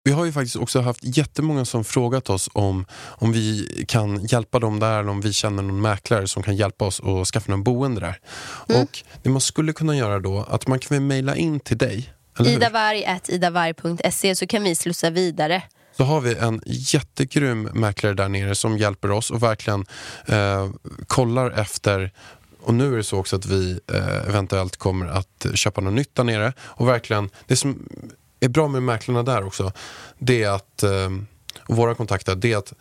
Vi 0.03 0.11
har 0.11 0.25
ju 0.25 0.31
faktiskt 0.31 0.55
också 0.55 0.81
haft 0.81 0.99
jättemånga 1.03 1.65
som 1.65 1.83
frågat 1.83 2.29
oss 2.29 2.49
om, 2.53 2.85
om 2.91 3.31
vi 3.31 3.67
kan 3.87 4.25
hjälpa 4.25 4.59
dem 4.59 4.79
där 4.79 4.99
eller 4.99 5.09
om 5.09 5.21
vi 5.21 5.33
känner 5.33 5.63
någon 5.63 5.81
mäklare 5.81 6.27
som 6.27 6.43
kan 6.43 6.55
hjälpa 6.55 6.85
oss 6.85 7.01
att 7.03 7.27
skaffa 7.27 7.51
någon 7.51 7.63
boende 7.63 8.01
där. 8.01 8.19
Mm. 8.69 8.81
Och 8.81 9.03
det 9.23 9.29
man 9.29 9.41
skulle 9.41 9.73
kunna 9.73 9.97
göra 9.97 10.19
då, 10.19 10.45
att 10.49 10.67
man 10.67 10.79
kan 10.79 10.95
väl 10.95 11.01
mejla 11.01 11.35
in 11.35 11.59
till 11.59 11.77
dig. 11.77 12.13
Idavarg.idavarg.se 12.39 14.35
så 14.35 14.47
kan 14.47 14.63
vi 14.63 14.75
slussa 14.75 15.09
vidare. 15.09 15.63
Så 15.97 16.03
har 16.03 16.21
vi 16.21 16.35
en 16.35 16.61
jättegrym 16.65 17.69
mäklare 17.73 18.13
där 18.13 18.29
nere 18.29 18.55
som 18.55 18.77
hjälper 18.77 19.11
oss 19.11 19.31
och 19.31 19.43
verkligen 19.43 19.85
eh, 20.25 20.69
kollar 21.07 21.51
efter 21.51 22.11
och 22.61 22.73
nu 22.73 22.93
är 22.93 22.97
det 22.97 23.03
så 23.03 23.17
också 23.17 23.35
att 23.35 23.45
vi 23.45 23.79
eh, 23.93 24.27
eventuellt 24.27 24.77
kommer 24.77 25.05
att 25.05 25.45
köpa 25.53 25.81
något 25.81 25.93
nytt 25.93 26.15
där 26.15 26.23
nere. 26.23 26.53
Och 26.59 26.87
verkligen, 26.87 27.29
det 27.45 27.55
som 27.55 27.89
är 28.39 28.49
bra 28.49 28.67
med 28.67 28.83
mäklarna 28.83 29.23
där 29.23 29.45
också, 29.45 29.71
det 30.19 30.43
är 30.43 30.49
att, 30.49 30.83
eh, 30.83 31.09
och 31.59 31.75
våra 31.75 31.95
kontakter, 31.95 32.35
det 32.35 32.53
är 32.53 32.57
att 32.57 32.73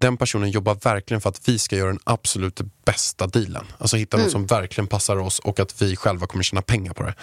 den 0.00 0.16
personen 0.16 0.50
jobbar 0.50 0.74
verkligen 0.82 1.20
för 1.20 1.28
att 1.28 1.48
vi 1.48 1.58
ska 1.58 1.76
göra 1.76 1.88
den 1.88 1.98
absolut 2.04 2.60
bästa 2.84 3.26
dealen. 3.26 3.64
Alltså 3.78 3.96
hitta 3.96 4.16
något 4.16 4.30
som 4.30 4.46
verkligen 4.46 4.86
passar 4.88 5.16
oss 5.16 5.38
och 5.38 5.60
att 5.60 5.82
vi 5.82 5.96
själva 5.96 6.26
kommer 6.26 6.44
tjäna 6.44 6.62
pengar 6.62 6.92
på 6.92 7.02
det. 7.02 7.14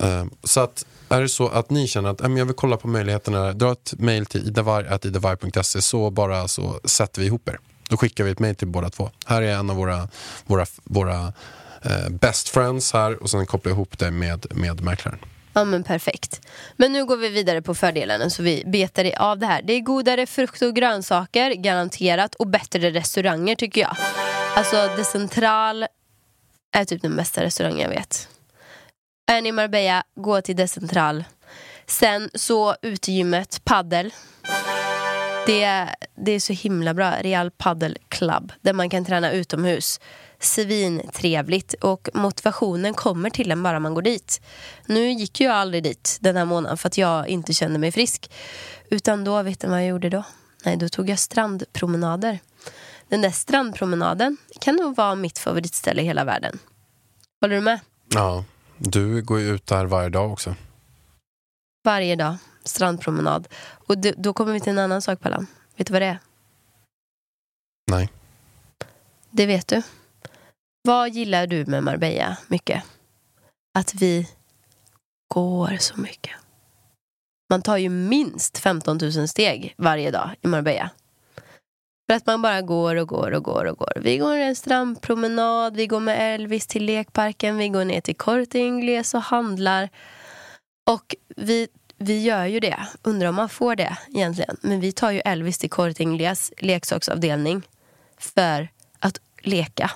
Eh, 0.00 0.24
så 0.44 0.60
att 0.60 0.86
är 1.08 1.20
det 1.20 1.28
så 1.28 1.48
att 1.48 1.70
ni 1.70 1.88
känner 1.88 2.10
att 2.10 2.20
"Ja, 2.20 2.28
men 2.28 2.36
jag 2.36 2.44
vill 2.44 2.54
kolla 2.54 2.76
på 2.76 2.88
möjligheterna, 2.88 3.52
dra 3.52 3.72
ett 3.72 3.94
mail 3.98 4.26
till 4.26 4.46
idavar.idavar.se 4.46 5.82
så 5.82 6.10
bara 6.10 6.48
så 6.48 6.80
sätter 6.84 7.20
vi 7.20 7.26
ihop 7.26 7.48
er. 7.48 7.58
Då 7.88 7.96
skickar 7.96 8.24
vi 8.24 8.30
ett 8.30 8.38
mail 8.38 8.54
till 8.56 8.68
båda 8.68 8.90
två. 8.90 9.10
Här 9.26 9.42
är 9.42 9.54
en 9.54 9.70
av 9.70 9.76
våra, 9.76 10.08
våra, 10.46 10.66
våra 10.84 11.32
eh, 11.82 12.08
best 12.10 12.48
friends 12.48 12.92
här 12.92 13.22
och 13.22 13.30
sen 13.30 13.46
kopplar 13.46 13.70
jag 13.70 13.76
ihop 13.76 13.98
det 13.98 14.10
med, 14.10 14.46
med 14.50 14.80
mäklaren. 14.80 15.18
Ja 15.52 15.64
men 15.64 15.84
perfekt. 15.84 16.40
Men 16.76 16.92
nu 16.92 17.04
går 17.04 17.16
vi 17.16 17.28
vidare 17.28 17.62
på 17.62 17.74
fördelarna 17.74 18.30
så 18.30 18.42
vi 18.42 18.62
betar 18.66 19.12
av 19.22 19.38
det 19.38 19.46
här. 19.46 19.62
Det 19.62 19.72
är 19.72 19.80
godare 19.80 20.26
frukt 20.26 20.62
och 20.62 20.74
grönsaker, 20.76 21.50
garanterat, 21.50 22.34
och 22.34 22.46
bättre 22.46 22.90
restauranger 22.90 23.54
tycker 23.56 23.80
jag. 23.80 23.96
Alltså 24.56 24.88
De 24.96 25.04
Central 25.04 25.86
är 26.76 26.84
typ 26.84 27.02
den 27.02 27.16
bästa 27.16 27.42
restaurangen 27.42 27.80
jag 27.80 27.88
vet. 27.88 28.28
Är 29.32 29.42
ni 29.42 29.48
i 29.48 29.52
Marbella, 29.52 30.02
gå 30.16 30.40
till 30.40 30.56
De 30.56 30.68
Central. 30.68 31.24
Sen 31.86 32.30
så 32.34 32.76
utegymmet, 32.82 33.60
paddel. 33.64 34.14
Det, 35.46 35.62
är- 35.62 35.94
det 36.16 36.32
är 36.32 36.40
så 36.40 36.52
himla 36.52 36.94
bra. 36.94 37.12
Real 37.20 37.50
Paddle 37.50 37.96
Club. 38.08 38.52
Där 38.60 38.72
man 38.72 38.90
kan 38.90 39.04
träna 39.04 39.32
utomhus. 39.32 40.00
Svintrevligt. 40.42 41.74
Och 41.74 42.08
motivationen 42.14 42.94
kommer 42.94 43.30
till 43.30 43.50
en 43.50 43.62
bara 43.62 43.80
man 43.80 43.94
går 43.94 44.02
dit. 44.02 44.40
Nu 44.86 45.10
gick 45.10 45.40
jag 45.40 45.52
aldrig 45.52 45.82
dit 45.82 46.18
den 46.20 46.36
här 46.36 46.44
månaden 46.44 46.76
för 46.78 46.88
att 46.88 46.98
jag 46.98 47.28
inte 47.28 47.54
kände 47.54 47.78
mig 47.78 47.92
frisk. 47.92 48.30
Utan 48.90 49.24
då, 49.24 49.42
vet 49.42 49.62
ni 49.62 49.68
vad 49.68 49.78
jag 49.78 49.88
gjorde 49.88 50.08
då? 50.08 50.24
Nej, 50.64 50.76
då 50.76 50.88
tog 50.88 51.10
jag 51.10 51.18
strandpromenader. 51.18 52.38
Den 53.08 53.22
där 53.22 53.30
strandpromenaden 53.30 54.36
kan 54.60 54.76
nog 54.76 54.96
vara 54.96 55.14
mitt 55.14 55.38
favoritställe 55.38 56.02
i 56.02 56.04
hela 56.04 56.24
världen. 56.24 56.58
Håller 57.40 57.54
du 57.54 57.60
med? 57.60 57.80
Ja, 58.08 58.44
du 58.78 59.22
går 59.22 59.40
ju 59.40 59.54
ut 59.54 59.66
där 59.66 59.84
varje 59.84 60.08
dag 60.08 60.32
också. 60.32 60.54
Varje 61.84 62.16
dag, 62.16 62.36
strandpromenad. 62.64 63.48
Och 63.86 63.98
det, 63.98 64.12
då 64.12 64.32
kommer 64.32 64.52
vi 64.52 64.60
till 64.60 64.72
en 64.72 64.78
annan 64.78 65.02
sak, 65.02 65.20
Pallan. 65.20 65.46
Vet 65.76 65.86
du 65.86 65.92
vad 65.92 66.02
det 66.02 66.06
är? 66.06 66.18
Nej. 67.90 68.12
Det 69.30 69.46
vet 69.46 69.68
du. 69.68 69.82
Vad 70.84 71.10
gillar 71.10 71.46
du 71.46 71.66
med 71.66 71.82
Marbella 71.82 72.36
mycket? 72.48 72.82
Att 73.74 73.94
vi 73.94 74.28
går 75.34 75.76
så 75.80 76.00
mycket. 76.00 76.32
Man 77.50 77.62
tar 77.62 77.76
ju 77.76 77.88
minst 77.88 78.58
15 78.58 78.98
000 79.02 79.28
steg 79.28 79.74
varje 79.78 80.10
dag 80.10 80.30
i 80.40 80.46
Marbella. 80.46 80.90
För 82.10 82.16
att 82.16 82.26
man 82.26 82.42
bara 82.42 82.62
går 82.62 82.96
och 82.96 83.08
går 83.08 83.30
och 83.30 83.42
går 83.42 83.64
och 83.64 83.78
går. 83.78 83.92
Vi 83.96 84.18
går 84.18 84.36
en 84.36 84.56
strandpromenad, 84.56 85.76
vi 85.76 85.86
går 85.86 86.00
med 86.00 86.34
Elvis 86.34 86.66
till 86.66 86.84
lekparken, 86.84 87.56
vi 87.56 87.68
går 87.68 87.84
ner 87.84 88.00
till 88.00 88.16
Corte 88.16 88.58
Inglés 88.58 89.14
och 89.14 89.22
handlar. 89.22 89.88
Och 90.90 91.14
vi, 91.36 91.68
vi 91.96 92.22
gör 92.22 92.46
ju 92.46 92.60
det. 92.60 92.86
Undrar 93.02 93.28
om 93.28 93.34
man 93.34 93.48
får 93.48 93.76
det 93.76 93.96
egentligen. 94.08 94.56
Men 94.60 94.80
vi 94.80 94.92
tar 94.92 95.10
ju 95.10 95.20
Elvis 95.20 95.58
till 95.58 95.70
Corte 95.70 96.02
Inglés 96.02 96.52
leksaksavdelning 96.58 97.62
för 98.18 98.68
att 98.98 99.20
leka. 99.42 99.90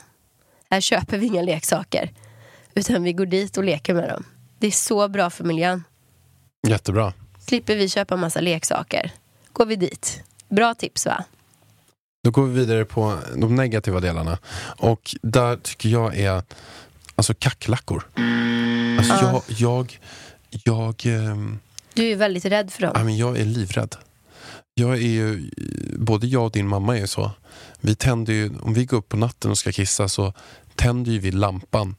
Här 0.71 0.81
köper 0.81 1.19
vi 1.19 1.27
inga 1.27 1.43
leksaker. 1.43 2.11
Utan 2.75 3.03
vi 3.03 3.13
går 3.13 3.27
dit 3.27 3.57
och 3.57 3.65
leker 3.65 3.95
med 3.95 4.09
dem. 4.09 4.25
Det 4.59 4.67
är 4.67 4.71
så 4.71 5.09
bra 5.09 5.31
för 5.31 5.45
miljön. 5.45 5.85
Jättebra. 6.69 7.13
Slipper 7.39 7.77
vi 7.77 7.89
köpa 7.89 8.17
massa 8.17 8.41
leksaker. 8.41 9.13
Går 9.53 9.67
vi 9.67 9.77
dit. 9.77 10.23
Bra 10.49 10.75
tips 10.75 11.07
va? 11.07 11.25
Då 12.25 12.31
går 12.31 12.47
vi 12.47 12.61
vidare 12.61 12.85
på 12.85 13.19
de 13.37 13.55
negativa 13.57 14.01
delarna. 14.01 14.39
Och 14.79 15.17
där 15.23 15.57
tycker 15.57 15.89
jag 15.89 16.17
är 16.19 16.43
alltså 17.15 17.35
kackerlackor. 17.35 18.07
Alltså 18.99 19.15
jag, 19.25 19.43
jag, 19.49 20.01
jag, 20.51 21.07
ehm, 21.07 21.59
Du 21.95 22.13
är 22.13 22.17
väldigt 22.17 22.45
rädd 22.45 22.73
för 22.73 22.83
ja, 22.83 22.93
dem. 22.93 23.05
men 23.07 23.17
jag 23.17 23.39
är 23.39 23.45
livrädd. 23.45 23.97
Jag 24.79 24.93
är 24.93 24.97
ju, 25.09 25.51
både 25.99 26.27
jag 26.27 26.45
och 26.45 26.51
din 26.53 26.69
mamma 26.69 26.97
är 26.97 27.01
ju 27.01 27.07
så. 27.07 27.31
Vi 27.81 27.95
tänder 27.95 28.33
ju, 28.33 28.59
om 28.61 28.75
vi 28.75 28.85
går 28.85 28.97
upp 28.97 29.09
på 29.09 29.17
natten 29.17 29.51
och 29.51 29.59
ska 29.59 29.73
kissa 29.73 30.09
så 30.09 30.33
tänder 30.75 31.13
ju 31.13 31.19
vi 31.19 31.31
lampan 31.33 31.97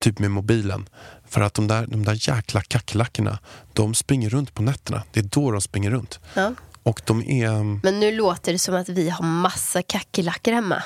typ 0.00 0.18
med 0.18 0.30
mobilen. 0.30 0.88
För 1.28 1.40
att 1.40 1.54
de 1.54 1.68
där, 1.68 1.86
de 1.86 2.04
där 2.04 2.28
jäkla 2.28 2.62
kackerlackorna, 2.62 3.38
de 3.72 3.94
springer 3.94 4.28
runt 4.30 4.54
på 4.54 4.62
nätterna. 4.62 5.02
Det 5.12 5.20
är 5.20 5.24
då 5.24 5.50
de 5.50 5.60
springer 5.60 5.90
runt. 5.90 6.20
Ja. 6.34 6.52
Och 6.82 7.00
de 7.04 7.22
är... 7.22 7.46
ehm, 7.50 7.80
Men 7.82 8.00
nu 8.00 8.12
låter 8.16 8.52
det 8.52 8.58
som 8.58 8.74
att 8.74 8.88
vi 8.88 9.10
har 9.10 9.24
massa 9.24 9.82
kackerlackor 9.82 10.52
hemma. 10.52 10.82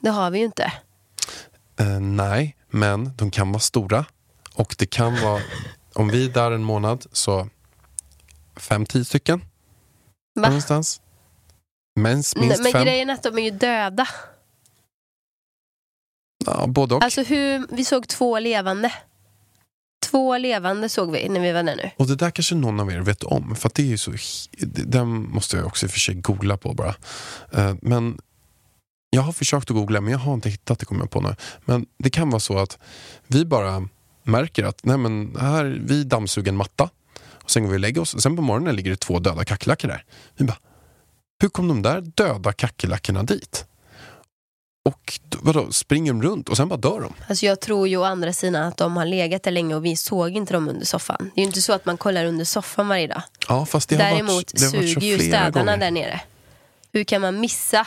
Det 0.00 0.10
har 0.10 0.30
vi 0.30 0.38
ju 0.38 0.44
inte. 0.44 0.72
Eh, 1.78 2.00
nej, 2.00 2.56
men 2.70 3.10
de 3.16 3.30
kan 3.30 3.52
vara 3.52 3.60
stora. 3.60 4.04
Och 4.54 4.74
det 4.78 4.86
kan 4.86 5.22
vara, 5.22 5.40
om 5.94 6.08
vi 6.08 6.24
är 6.24 6.28
där 6.28 6.50
en 6.50 6.62
månad, 6.64 7.06
så 7.12 7.48
fem, 8.56 8.86
tio 8.86 9.04
stycken. 9.04 9.40
Va? 10.42 10.48
Någonstans. 10.48 11.00
Minst, 12.00 12.36
Nej, 12.36 12.48
men 12.48 12.72
fem. 12.72 12.84
grejen 12.84 13.10
är 13.10 13.14
att 13.14 13.22
de 13.22 13.38
är 13.38 13.42
ju 13.42 13.50
döda. 13.50 14.08
Ja, 16.46 16.66
både 16.66 16.94
och. 16.94 17.04
Alltså 17.04 17.22
hur, 17.22 17.66
vi 17.70 17.84
såg 17.84 18.08
två 18.08 18.38
levande. 18.38 18.92
Två 20.10 20.38
levande 20.38 20.88
såg 20.88 21.10
vi 21.12 21.28
när 21.28 21.40
vi 21.40 21.52
var 21.52 21.62
där 21.62 21.76
nu. 21.76 21.90
Och 21.96 22.06
det 22.06 22.16
där 22.16 22.30
kanske 22.30 22.54
någon 22.54 22.80
av 22.80 22.92
er 22.92 23.00
vet 23.00 23.22
om. 23.22 23.56
För 23.56 23.70
det 23.74 23.82
är 23.82 23.86
ju 23.86 23.98
så, 23.98 24.12
den 24.86 25.08
måste 25.08 25.56
jag 25.56 25.66
också 25.66 25.86
i 25.86 25.88
och 25.88 25.90
för 25.92 25.98
sig 25.98 26.14
googla 26.14 26.56
på 26.56 26.74
bara. 26.74 26.94
Eh, 27.52 27.74
Men 27.82 28.20
jag 29.10 29.22
har 29.22 29.32
försökt 29.32 29.70
att 29.70 29.76
googla 29.76 30.00
men 30.00 30.12
jag 30.12 30.18
har 30.18 30.34
inte 30.34 30.48
hittat 30.50 30.78
det 30.78 30.86
kommer 30.86 31.00
jag 31.00 31.10
på 31.10 31.20
nu. 31.20 31.36
Men 31.64 31.86
det 31.98 32.10
kan 32.10 32.30
vara 32.30 32.40
så 32.40 32.58
att 32.58 32.78
vi 33.26 33.44
bara 33.44 33.88
märker 34.22 34.64
att 34.64 34.84
nej 34.84 34.96
men 34.96 35.36
här, 35.40 35.80
vi 35.84 36.04
dammsuger 36.04 36.48
en 36.48 36.56
matta. 36.56 36.90
Sen 37.50 37.62
går 37.62 37.70
vi 37.70 37.76
och 37.76 37.80
lägger 37.80 38.00
oss. 38.00 38.22
Sen 38.22 38.36
på 38.36 38.42
morgonen 38.42 38.76
ligger 38.76 38.90
det 38.90 38.96
två 38.96 39.18
döda 39.18 39.44
kackerlackor 39.44 39.88
där. 39.88 40.04
Vi 40.36 40.44
bara, 40.44 40.58
hur 41.42 41.48
kom 41.48 41.68
de 41.68 41.82
där 41.82 42.00
döda 42.00 42.52
kackerlackorna 42.52 43.22
dit? 43.22 43.64
Och 44.84 45.18
vadå, 45.40 45.72
springer 45.72 46.12
de 46.12 46.22
runt 46.22 46.48
och 46.48 46.56
sen 46.56 46.68
bara 46.68 46.76
dör 46.76 47.00
de? 47.00 47.12
Alltså 47.28 47.46
jag 47.46 47.60
tror 47.60 47.88
ju 47.88 47.96
å 47.96 48.04
andra 48.04 48.32
sidan 48.32 48.62
att 48.68 48.76
de 48.76 48.96
har 48.96 49.06
legat 49.06 49.42
där 49.42 49.50
länge 49.50 49.74
och 49.74 49.84
vi 49.84 49.96
såg 49.96 50.30
inte 50.36 50.52
dem 50.52 50.68
under 50.68 50.86
soffan. 50.86 51.30
Det 51.34 51.40
är 51.40 51.42
ju 51.42 51.46
inte 51.46 51.62
så 51.62 51.72
att 51.72 51.84
man 51.86 51.96
kollar 51.96 52.24
under 52.24 52.44
soffan 52.44 52.88
varje 52.88 53.06
dag. 53.06 53.22
Ja, 53.48 53.66
fast 53.66 53.88
det 53.88 53.96
har 53.96 54.02
Däremot 54.02 54.32
varit, 54.34 54.52
det 54.56 54.64
har 54.64 54.70
suger 54.70 55.00
ju 55.00 55.18
städarna 55.18 55.50
gånger. 55.72 55.78
där 55.78 55.90
nere. 55.90 56.20
Hur 56.92 57.04
kan 57.04 57.20
man 57.20 57.40
missa 57.40 57.86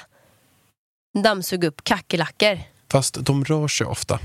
dammsuga 1.23 1.67
upp 1.67 1.83
kackerlackor? 1.83 2.59
Fast 2.91 3.13
de 3.25 3.45
rör 3.45 3.67
sig 3.67 3.87
ofta. 3.87 4.19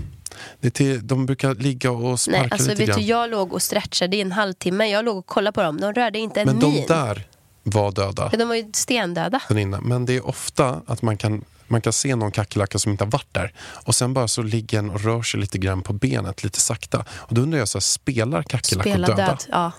Det 0.60 0.70
till, 0.70 1.06
de 1.06 1.26
brukar 1.26 1.54
ligga 1.54 1.90
och 1.90 2.20
sparka 2.20 2.40
Nej, 2.40 2.48
alltså 2.52 2.68
lite 2.70 2.80
vet 2.82 2.88
grann. 2.88 2.98
du, 3.00 3.04
jag 3.06 3.30
låg 3.30 3.52
och 3.52 3.62
stretchade 3.62 4.16
i 4.16 4.20
en 4.20 4.32
halvtimme. 4.32 4.86
Jag 4.86 5.04
låg 5.04 5.16
och 5.16 5.26
kollade 5.26 5.54
på 5.54 5.62
dem. 5.62 5.80
De 5.80 5.92
rörde 5.92 6.18
inte 6.18 6.40
en 6.40 6.46
Men 6.46 6.60
de 6.60 6.72
min. 6.72 6.86
där 6.86 7.26
var 7.62 7.92
döda 7.92 8.28
De 8.28 8.44
var 8.48 8.54
ju 8.54 8.70
stendöda. 8.72 9.40
Men 9.82 10.06
det 10.06 10.16
är 10.16 10.26
ofta 10.26 10.82
att 10.86 11.02
man 11.02 11.16
kan, 11.16 11.44
man 11.66 11.80
kan 11.80 11.92
se 11.92 12.16
någon 12.16 12.32
kackerlacka 12.32 12.78
som 12.78 12.92
inte 12.92 13.04
har 13.04 13.10
varit 13.10 13.34
där. 13.34 13.52
Och 13.84 13.94
sen 13.94 14.14
bara 14.14 14.28
så 14.28 14.42
ligger 14.42 14.78
den 14.78 14.90
och 14.90 15.00
rör 15.00 15.22
sig 15.22 15.40
lite 15.40 15.58
grann 15.58 15.82
på 15.82 15.92
benet, 15.92 16.44
lite 16.44 16.60
sakta. 16.60 17.04
Och 17.10 17.34
då 17.34 17.40
undrar 17.40 17.58
jag, 17.58 17.68
så 17.68 17.78
här, 17.78 17.80
spelar 17.80 18.42
kackerlackor 18.42 18.90
Spela 18.90 19.06
döda? 19.06 19.26
död. 19.26 19.44
Ja. 19.48 19.72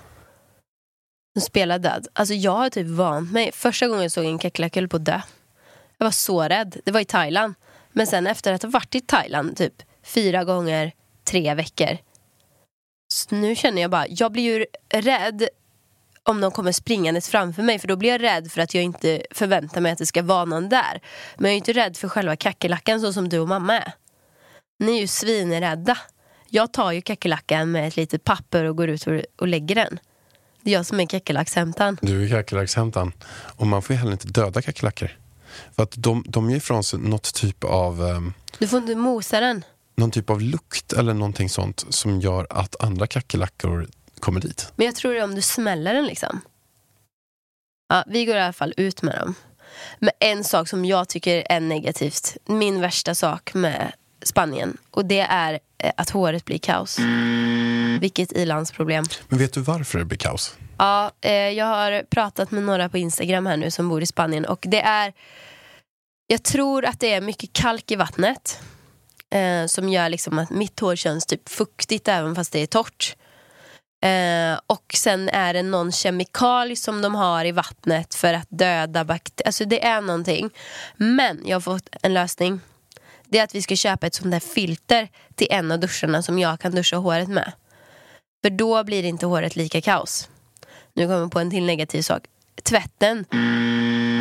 De 1.35 1.41
spelar 1.41 1.79
död. 1.79 2.07
Alltså 2.13 2.33
jag 2.33 2.51
har 2.51 2.69
typ 2.69 2.87
vant 2.87 3.31
mig. 3.31 3.51
Första 3.53 3.87
gången 3.87 4.01
jag 4.03 4.11
såg 4.11 4.25
en 4.25 4.39
kackerlacka 4.39 4.87
på 4.87 4.97
att 4.97 5.05
dö. 5.05 5.21
Jag 5.97 6.05
var 6.05 6.11
så 6.11 6.43
rädd. 6.43 6.77
Det 6.85 6.91
var 6.91 6.99
i 6.99 7.05
Thailand. 7.05 7.53
Men 7.91 8.07
sen 8.07 8.27
efter 8.27 8.53
att 8.53 8.63
ha 8.63 8.69
varit 8.69 8.95
i 8.95 9.01
Thailand 9.01 9.57
typ 9.57 9.73
fyra 10.09 10.43
gånger, 10.43 10.91
tre 11.23 11.53
veckor. 11.53 11.97
Så 13.13 13.35
nu 13.35 13.55
känner 13.55 13.81
jag 13.81 13.91
bara, 13.91 14.07
jag 14.07 14.31
blir 14.31 14.43
ju 14.43 14.65
rädd 14.89 15.47
om 16.23 16.41
de 16.41 16.51
kommer 16.51 16.71
springandes 16.71 17.29
framför 17.29 17.63
mig 17.63 17.79
för 17.79 17.87
då 17.87 17.95
blir 17.95 18.09
jag 18.09 18.21
rädd 18.21 18.51
för 18.51 18.61
att 18.61 18.73
jag 18.73 18.83
inte 18.83 19.21
förväntar 19.31 19.81
mig 19.81 19.91
att 19.91 19.97
det 19.97 20.05
ska 20.05 20.23
vara 20.23 20.45
någon 20.45 20.69
där. 20.69 21.01
Men 21.37 21.45
jag 21.45 21.53
är 21.53 21.57
inte 21.57 21.73
rädd 21.73 21.97
för 21.97 22.07
själva 22.09 22.35
kackerlackan 22.35 23.01
så 23.01 23.13
som 23.13 23.29
du 23.29 23.39
och 23.39 23.47
mamma 23.47 23.77
är. 23.77 23.93
Ni 24.79 24.97
är 24.97 25.01
ju 25.01 25.07
svinrädda. 25.07 25.97
Jag 26.49 26.73
tar 26.73 26.91
ju 26.91 27.01
kackerlackan 27.01 27.71
med 27.71 27.87
ett 27.87 27.95
litet 27.95 28.23
papper 28.23 28.65
och 28.65 28.77
går 28.77 28.89
ut 28.89 29.07
och, 29.37 29.47
lägger 29.47 29.75
den. 29.75 29.99
Det 30.61 30.71
är 30.71 30.73
jag 30.73 30.85
som 30.85 30.99
är 30.99 31.05
kackerlackshämtaren. 31.05 31.97
Du 32.01 32.25
är 32.25 32.29
kackerlackshämtaren. 32.29 33.11
Och 33.31 33.67
man 33.67 33.81
får 33.81 33.93
ju 33.93 33.99
heller 33.99 34.11
inte 34.11 34.27
döda 34.27 34.61
kackerlackor. 34.61 35.17
För 35.75 35.83
att 35.83 35.93
de, 35.97 36.23
de 36.27 36.49
ger 36.49 36.57
ifrån 36.57 36.83
sig 36.83 36.99
något 36.99 37.33
typ 37.33 37.63
av, 37.63 38.03
ehm, 38.03 38.33
Du 38.57 38.67
får 38.67 38.79
inte 38.79 38.95
mosa 38.95 39.39
den. 39.39 39.63
Någon 39.99 40.11
typ 40.11 40.29
av 40.29 40.41
lukt 40.41 40.93
eller 40.93 41.13
någonting 41.13 41.49
sånt 41.49 41.85
som 41.89 42.19
gör 42.19 42.47
att 42.49 42.83
andra 42.83 43.07
kackerlackor 43.07 43.87
kommer 44.19 44.41
dit. 44.41 44.73
Men 44.75 44.85
jag 44.85 44.95
tror 44.95 45.13
det 45.13 45.19
är 45.19 45.23
om 45.23 45.35
du 45.35 45.41
smäller 45.41 45.93
den 45.93 46.05
liksom. 46.05 46.41
Ja, 47.89 48.03
vi 48.07 48.25
går 48.25 48.35
i 48.35 48.39
alla 48.39 48.53
fall 48.53 48.73
ut 48.77 49.01
med 49.01 49.19
dem. 49.19 49.35
Men 49.99 50.11
en 50.19 50.43
sak 50.43 50.69
som 50.69 50.85
jag 50.85 51.09
tycker 51.09 51.43
är 51.49 51.59
negativt, 51.59 52.37
min 52.45 52.81
värsta 52.81 53.15
sak 53.15 53.53
med 53.53 53.91
Spanien, 54.23 54.77
och 54.91 55.05
det 55.05 55.19
är 55.19 55.59
eh, 55.77 55.91
att 55.97 56.09
håret 56.09 56.45
blir 56.45 56.57
kaos. 56.57 56.99
Vilket 57.99 58.31
ilandsproblem. 58.31 59.05
Men 59.27 59.39
vet 59.39 59.53
du 59.53 59.61
varför 59.61 59.99
det 59.99 60.05
blir 60.05 60.17
kaos? 60.17 60.55
Ja, 60.77 61.11
eh, 61.21 61.33
jag 61.33 61.65
har 61.65 62.03
pratat 62.03 62.51
med 62.51 62.63
några 62.63 62.89
på 62.89 62.97
Instagram 62.97 63.45
här 63.45 63.57
nu 63.57 63.71
som 63.71 63.89
bor 63.89 64.01
i 64.01 64.05
Spanien 64.05 64.45
och 64.45 64.65
det 64.67 64.81
är 64.81 65.13
Jag 66.27 66.43
tror 66.43 66.85
att 66.85 66.99
det 66.99 67.13
är 67.13 67.21
mycket 67.21 67.53
kalk 67.53 67.91
i 67.91 67.95
vattnet 67.95 68.59
eh, 69.29 69.65
som 69.65 69.89
gör 69.89 70.09
liksom 70.09 70.39
att 70.39 70.49
mitt 70.49 70.79
hår 70.79 70.95
känns 70.95 71.25
typ 71.25 71.49
fuktigt 71.49 72.07
även 72.07 72.35
fast 72.35 72.53
det 72.53 72.59
är 72.59 72.67
torrt. 72.67 73.15
Eh, 74.01 74.59
och 74.67 74.85
sen 74.93 75.29
är 75.29 75.53
det 75.53 75.63
någon 75.63 75.91
kemikalie 75.91 76.75
som 76.75 77.01
de 77.01 77.15
har 77.15 77.45
i 77.45 77.51
vattnet 77.51 78.15
för 78.15 78.33
att 78.33 78.47
döda 78.49 79.05
bakterier. 79.05 79.47
Alltså 79.47 79.65
det 79.65 79.85
är 79.85 80.01
någonting. 80.01 80.49
Men 80.97 81.41
jag 81.45 81.55
har 81.55 81.61
fått 81.61 81.95
en 82.01 82.13
lösning. 82.13 82.61
Det 83.25 83.39
är 83.39 83.43
att 83.43 83.55
vi 83.55 83.61
ska 83.61 83.75
köpa 83.75 84.07
ett 84.07 84.13
sånt 84.13 84.31
där 84.31 84.39
filter 84.39 85.09
till 85.35 85.47
en 85.49 85.71
av 85.71 85.79
duscharna 85.79 86.21
som 86.21 86.39
jag 86.39 86.59
kan 86.59 86.71
duscha 86.71 86.97
håret 86.97 87.29
med. 87.29 87.51
För 88.41 88.49
då 88.49 88.83
blir 88.83 89.03
inte 89.05 89.25
håret 89.25 89.55
lika 89.55 89.81
kaos. 89.81 90.29
Nu 90.93 91.03
kommer 91.03 91.19
jag 91.19 91.31
på 91.31 91.39
en 91.39 91.51
till 91.51 91.65
negativ 91.65 92.01
sak. 92.01 92.23
Tvätten. 92.63 93.25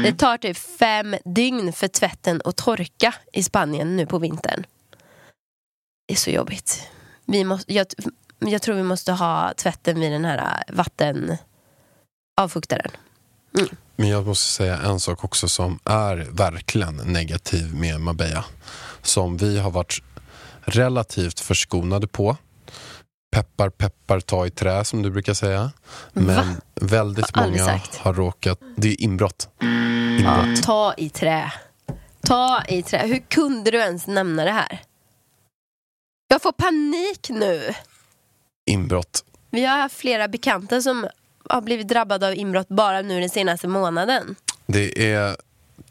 Det 0.04 0.12
tar 0.12 0.38
typ 0.38 0.56
fem 0.56 1.16
dygn 1.24 1.72
för 1.72 1.88
tvätten 1.88 2.40
att 2.44 2.56
torka 2.56 3.14
i 3.32 3.42
Spanien 3.42 3.96
nu 3.96 4.06
på 4.06 4.18
vintern. 4.18 4.64
Är 6.08 6.14
så 6.14 6.30
jobbigt. 6.30 6.88
Vi 7.26 7.44
måste, 7.44 7.74
jag, 7.74 7.86
jag 8.38 8.62
tror 8.62 8.74
vi 8.74 8.82
måste 8.82 9.12
ha 9.12 9.52
tvätten 9.56 10.00
vid 10.00 10.12
den 10.12 10.24
här 10.24 10.62
vattenavfuktaren. 10.68 12.90
Men 13.96 14.08
jag 14.08 14.26
måste 14.26 14.52
säga 14.52 14.78
en 14.78 15.00
sak 15.00 15.24
också 15.24 15.48
som 15.48 15.78
är 15.84 16.16
verkligen 16.30 16.96
negativ 16.96 17.74
med 17.74 18.00
Marbella. 18.00 18.44
Som 19.02 19.36
vi 19.36 19.58
har 19.58 19.70
varit 19.70 20.02
relativt 20.60 21.40
förskonade 21.40 22.06
på. 22.06 22.36
Peppar, 23.32 23.70
peppar, 23.70 24.20
ta 24.20 24.46
i 24.46 24.50
trä 24.50 24.84
som 24.84 25.02
du 25.02 25.10
brukar 25.10 25.34
säga. 25.34 25.70
Men 26.12 26.36
Va? 26.36 26.44
väldigt 26.74 27.36
Har 27.36 27.46
många 27.46 27.80
har 27.98 28.14
råkat... 28.14 28.58
Det 28.76 28.88
är 28.88 29.02
inbrott. 29.02 29.48
Ja, 29.60 29.66
Inbrott. 30.44 30.62
ta 30.62 30.94
i 30.96 31.10
trä. 31.10 31.52
Ta 32.20 32.62
i 32.68 32.82
trä. 32.82 33.06
Hur 33.06 33.18
kunde 33.18 33.70
du 33.70 33.78
ens 33.78 34.06
nämna 34.06 34.44
det 34.44 34.52
här? 34.52 34.82
Jag 36.28 36.42
får 36.42 36.52
panik 36.52 37.30
nu. 37.30 37.74
Inbrott. 38.66 39.24
Vi 39.50 39.64
har 39.64 39.78
haft 39.78 39.96
flera 39.96 40.28
bekanta 40.28 40.82
som 40.82 41.06
har 41.48 41.60
blivit 41.60 41.88
drabbade 41.88 42.26
av 42.28 42.34
inbrott 42.34 42.68
bara 42.68 43.02
nu 43.02 43.20
den 43.20 43.30
senaste 43.30 43.68
månaden. 43.68 44.34
Det 44.66 45.12
är 45.12 45.36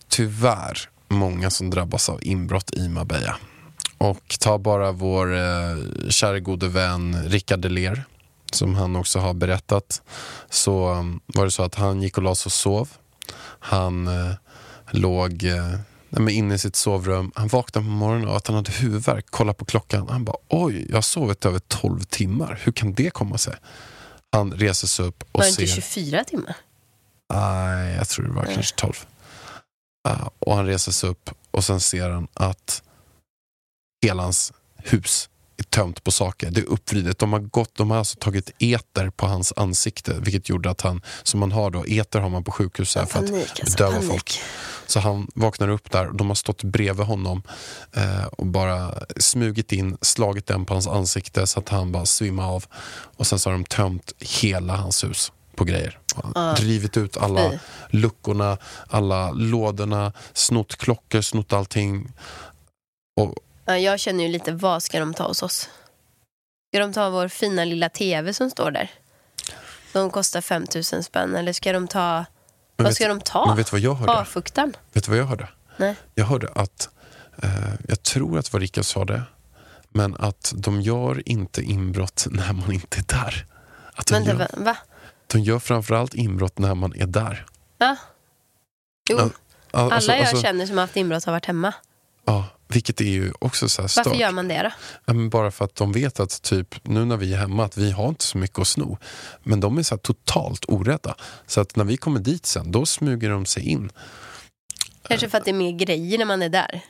tyvärr 0.07 0.89
många 1.07 1.49
som 1.49 1.69
drabbas 1.69 2.09
av 2.09 2.19
inbrott 2.23 2.73
i 2.73 2.89
Marbella. 2.89 3.37
Och 3.97 4.37
ta 4.39 4.57
bara 4.57 4.91
vår 4.91 5.35
eh, 5.35 6.09
kära 6.09 6.39
gode 6.39 6.67
vän 6.67 7.23
Rickard 7.25 7.59
Deler 7.59 8.03
som 8.51 8.75
han 8.75 8.95
också 8.95 9.19
har 9.19 9.33
berättat. 9.33 10.01
Så 10.49 10.79
var 11.25 11.45
det 11.45 11.51
så 11.51 11.63
att 11.63 11.75
han 11.75 12.01
gick 12.01 12.17
och 12.17 12.23
la 12.23 12.35
sig 12.35 12.49
och 12.49 12.51
sov. 12.51 12.89
Han 13.59 14.07
eh, 14.07 14.33
låg 14.91 15.43
eh, 15.43 15.79
nej, 16.09 16.21
men 16.21 16.33
inne 16.33 16.55
i 16.55 16.57
sitt 16.57 16.75
sovrum. 16.75 17.31
Han 17.35 17.47
vaknade 17.47 17.85
på 17.85 17.91
morgonen 17.91 18.27
och 18.27 18.37
att 18.37 18.47
han 18.47 18.55
hade 18.55 18.71
huvudvärk. 18.71 19.25
Kolla 19.29 19.53
på 19.53 19.65
klockan. 19.65 20.07
Han 20.09 20.23
bara 20.23 20.37
oj, 20.47 20.85
jag 20.89 20.97
har 20.97 21.01
sovit 21.01 21.45
över 21.45 21.59
12 21.59 22.01
timmar. 22.03 22.59
Hur 22.63 22.71
kan 22.71 22.93
det 22.93 23.09
komma 23.09 23.37
sig? 23.37 23.55
Han 24.31 24.53
reser 24.53 24.87
sig 24.87 25.05
upp 25.05 25.23
och 25.23 25.39
Var 25.39 25.45
det 25.45 25.51
ser... 25.51 25.61
inte 25.61 25.73
24 25.73 26.23
timmar? 26.23 26.55
Nej, 27.33 27.95
jag 27.95 28.09
tror 28.09 28.25
det 28.25 28.31
var 28.31 28.45
kanske 28.45 28.75
12. 28.75 28.93
Uh, 30.09 30.27
och 30.39 30.55
han 30.55 30.65
reser 30.65 30.91
sig 30.91 31.09
upp 31.09 31.29
och 31.51 31.63
sen 31.63 31.79
ser 31.79 32.09
han 32.09 32.27
att 32.33 32.83
hela 34.05 34.23
hans 34.23 34.53
hus 34.77 35.29
tömt 35.63 36.03
på 36.03 36.11
saker. 36.11 36.51
Det 36.51 36.61
är 36.61 36.65
uppvridet. 36.65 37.19
De 37.19 37.33
har, 37.33 37.39
gått, 37.39 37.75
de 37.75 37.91
har 37.91 37.97
alltså 37.97 38.17
tagit 38.19 38.51
eter 38.59 39.09
på 39.09 39.27
hans 39.27 39.53
ansikte 39.55 40.15
vilket 40.19 40.49
gjorde 40.49 40.69
att 40.69 40.81
han, 40.81 41.01
som 41.23 41.39
man 41.39 41.51
har 41.51 41.71
då, 41.71 41.85
eter 41.87 42.19
har 42.19 42.29
man 42.29 42.43
på 42.43 42.51
sjukhus 42.51 42.95
här 42.95 43.05
för 43.05 43.19
att 43.19 43.25
Panik, 43.25 43.59
alltså, 43.59 43.77
bedöva 43.77 44.01
folk. 44.01 44.39
Så 44.87 44.99
han 44.99 45.27
vaknar 45.35 45.67
upp 45.67 45.91
där 45.91 46.07
och 46.07 46.15
de 46.15 46.27
har 46.27 46.35
stått 46.35 46.63
bredvid 46.63 47.05
honom 47.05 47.43
eh, 47.93 48.25
och 48.25 48.45
bara 48.45 48.93
smugit 49.17 49.71
in, 49.71 49.97
slagit 50.01 50.47
den 50.47 50.65
på 50.65 50.73
hans 50.73 50.87
ansikte 50.87 51.47
så 51.47 51.59
att 51.59 51.69
han 51.69 51.91
bara 51.91 52.05
svimmar 52.05 52.55
av. 52.55 52.65
Och 53.17 53.27
sen 53.27 53.39
så 53.39 53.49
har 53.49 53.53
de 53.53 53.65
tömt 53.65 54.13
hela 54.19 54.75
hans 54.75 55.03
hus 55.03 55.31
på 55.55 55.63
grejer. 55.63 55.99
Drivit 56.57 56.97
ut 56.97 57.17
alla 57.17 57.51
Fy. 57.51 57.57
luckorna, 57.89 58.57
alla 58.87 59.31
lådorna, 59.31 60.13
snott 60.33 60.75
klockor, 60.75 61.21
snott 61.21 61.53
allting. 61.53 62.11
Och, 63.15 63.35
Ja, 63.67 63.77
jag 63.77 63.99
känner 63.99 64.23
ju 64.23 64.29
lite, 64.29 64.51
vad 64.51 64.83
ska 64.83 64.99
de 64.99 65.13
ta 65.13 65.27
hos 65.27 65.43
oss? 65.43 65.69
Ska 66.73 66.79
de 66.79 66.93
ta 66.93 67.09
vår 67.09 67.27
fina 67.27 67.65
lilla 67.65 67.89
tv 67.89 68.33
som 68.33 68.49
står 68.49 68.71
där? 68.71 68.91
De 69.93 70.09
kostar 70.11 70.41
5000 70.41 71.03
spänn. 71.03 71.35
Eller 71.35 71.53
ska 71.53 71.73
de 71.73 71.87
ta... 71.87 72.15
Men 72.15 72.25
vad 72.75 72.87
vet- 72.87 72.95
ska 72.95 73.07
de 73.07 73.21
ta? 73.21 73.45
men 73.47 73.55
vet 73.57 73.67
du 73.67 73.71
vad 73.71 73.79
jag 73.81 73.93
hörde? 73.95 74.11
Avfuktaren? 74.13 74.75
Vet 74.93 75.03
du 75.03 75.11
vad 75.11 75.19
jag 75.19 75.25
hörde? 75.25 75.47
Nej. 75.77 75.95
Jag 76.15 76.25
hörde 76.25 76.47
att, 76.55 76.89
eh, 77.43 77.49
jag 77.87 78.03
tror 78.03 78.39
att 78.39 78.45
det 78.45 78.53
var 78.53 78.59
Rickard 78.59 78.85
sa 78.85 79.05
det, 79.05 79.23
men 79.89 80.15
att 80.19 80.53
de 80.55 80.81
gör 80.81 81.29
inte 81.29 81.61
inbrott 81.61 82.27
när 82.29 82.53
man 82.53 82.71
inte 82.71 82.97
är 82.99 83.03
där. 83.07 83.45
Att 83.95 84.07
de, 84.07 84.13
Vänta, 84.13 84.31
gör, 84.31 84.63
va? 84.63 84.77
de 85.27 85.39
gör 85.39 85.59
framförallt 85.59 86.13
inbrott 86.13 86.57
när 86.59 86.75
man 86.75 86.93
är 86.95 87.05
där. 87.05 87.45
Ja. 87.77 87.95
Jo, 89.09 89.17
Ja, 89.17 89.23
Al- 89.23 89.91
alltså- 89.91 90.11
alla 90.11 90.19
jag 90.19 90.27
alltså- 90.27 90.41
känner 90.43 90.65
som 90.65 90.77
har 90.77 90.83
haft 90.83 90.95
inbrott 90.97 91.25
har 91.25 91.33
varit 91.33 91.45
hemma. 91.45 91.73
Ja, 92.25 92.45
vilket 92.67 93.01
är 93.01 93.05
ju 93.05 93.31
också 93.39 93.69
så 93.69 93.81
här 93.81 93.83
Varför 93.95 94.09
stört. 94.09 94.19
gör 94.21 94.31
man 94.31 94.47
det 94.47 94.61
då? 94.63 94.71
Ja, 95.05 95.29
bara 95.29 95.51
för 95.51 95.65
att 95.65 95.75
de 95.75 95.91
vet 95.91 96.19
att 96.19 96.41
typ 96.41 96.75
nu 96.87 97.05
när 97.05 97.17
vi 97.17 97.33
är 97.33 97.37
hemma 97.37 97.65
att 97.65 97.77
vi 97.77 97.91
har 97.91 98.09
inte 98.09 98.23
så 98.23 98.37
mycket 98.37 98.59
att 98.59 98.67
sno. 98.67 98.97
Men 99.43 99.59
de 99.59 99.77
är 99.77 99.83
så 99.83 99.97
totalt 99.97 100.65
orädda. 100.67 101.15
Så 101.47 101.61
att 101.61 101.75
när 101.75 101.83
vi 101.85 101.97
kommer 101.97 102.19
dit 102.19 102.45
sen, 102.45 102.71
då 102.71 102.85
smyger 102.85 103.29
de 103.29 103.45
sig 103.45 103.63
in. 103.69 103.91
Kanske 105.07 105.29
för 105.29 105.37
att 105.37 105.45
det 105.45 105.51
är 105.51 105.55
mer 105.55 105.71
grejer 105.71 106.17
när 106.17 106.25
man 106.25 106.41
är 106.41 106.49
där. 106.49 106.81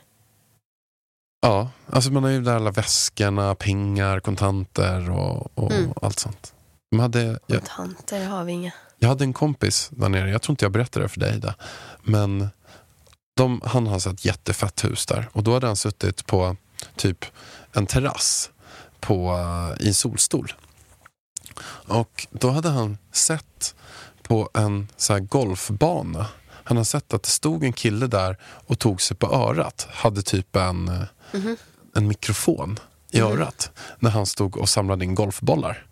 Ja, 1.40 1.70
alltså 1.90 2.10
man 2.12 2.22
har 2.24 2.30
ju 2.30 2.40
där 2.40 2.54
alla 2.56 2.70
väskorna, 2.70 3.54
pengar, 3.54 4.20
kontanter 4.20 5.10
och, 5.10 5.58
och 5.58 5.72
Mm. 5.72 5.92
allt 6.02 6.18
sånt. 6.18 6.54
De 6.90 7.00
hade, 7.00 7.38
jag, 7.46 7.60
Kontanter 7.64 8.24
har 8.26 8.44
vi 8.44 8.52
inga. 8.52 8.72
jag 8.98 9.08
hade 9.08 9.24
en 9.24 9.32
kompis 9.32 9.88
där 9.92 10.08
nere, 10.08 10.30
jag 10.30 10.42
tror 10.42 10.52
inte 10.52 10.64
jag 10.64 10.72
berättade 10.72 11.04
det 11.04 11.08
för 11.08 11.20
dig 11.20 11.36
Ida. 11.36 11.54
Men 12.02 12.48
de, 13.38 13.60
han 13.64 13.86
har 13.86 13.98
så 13.98 14.10
ett 14.10 14.24
jättefett 14.24 14.84
hus 14.84 15.06
där. 15.06 15.28
Och 15.32 15.42
då 15.42 15.52
hade 15.54 15.66
han 15.66 15.76
suttit 15.76 16.26
på 16.26 16.56
typ 16.96 17.24
en 17.72 17.86
terrass 17.86 18.50
på, 19.00 19.32
eh, 19.32 19.84
i 19.84 19.88
en 19.88 19.94
solstol. 19.94 20.52
Och 21.88 22.26
då 22.30 22.50
hade 22.50 22.68
han 22.68 22.98
sett 23.12 23.74
på 24.22 24.50
en 24.54 24.88
så 24.96 25.12
här 25.12 25.20
golfbana. 25.20 26.26
Han 26.64 26.76
har 26.76 26.84
sett 26.84 27.14
att 27.14 27.22
det 27.22 27.28
stod 27.28 27.64
en 27.64 27.72
kille 27.72 28.06
där 28.06 28.36
och 28.42 28.78
tog 28.78 29.02
sig 29.02 29.16
på 29.16 29.26
örat. 29.26 29.86
Hade 29.90 30.22
typ 30.22 30.56
en, 30.56 30.88
eh, 30.88 31.02
Mhm. 31.32 31.56
en 31.94 32.08
mikrofon 32.08 32.78
i 33.10 33.20
örat 33.20 33.70
när 33.98 34.10
han 34.10 34.26
stod 34.26 34.56
och 34.56 34.68
samlade 34.68 35.04
in 35.04 35.14
golfbollar. 35.14 35.86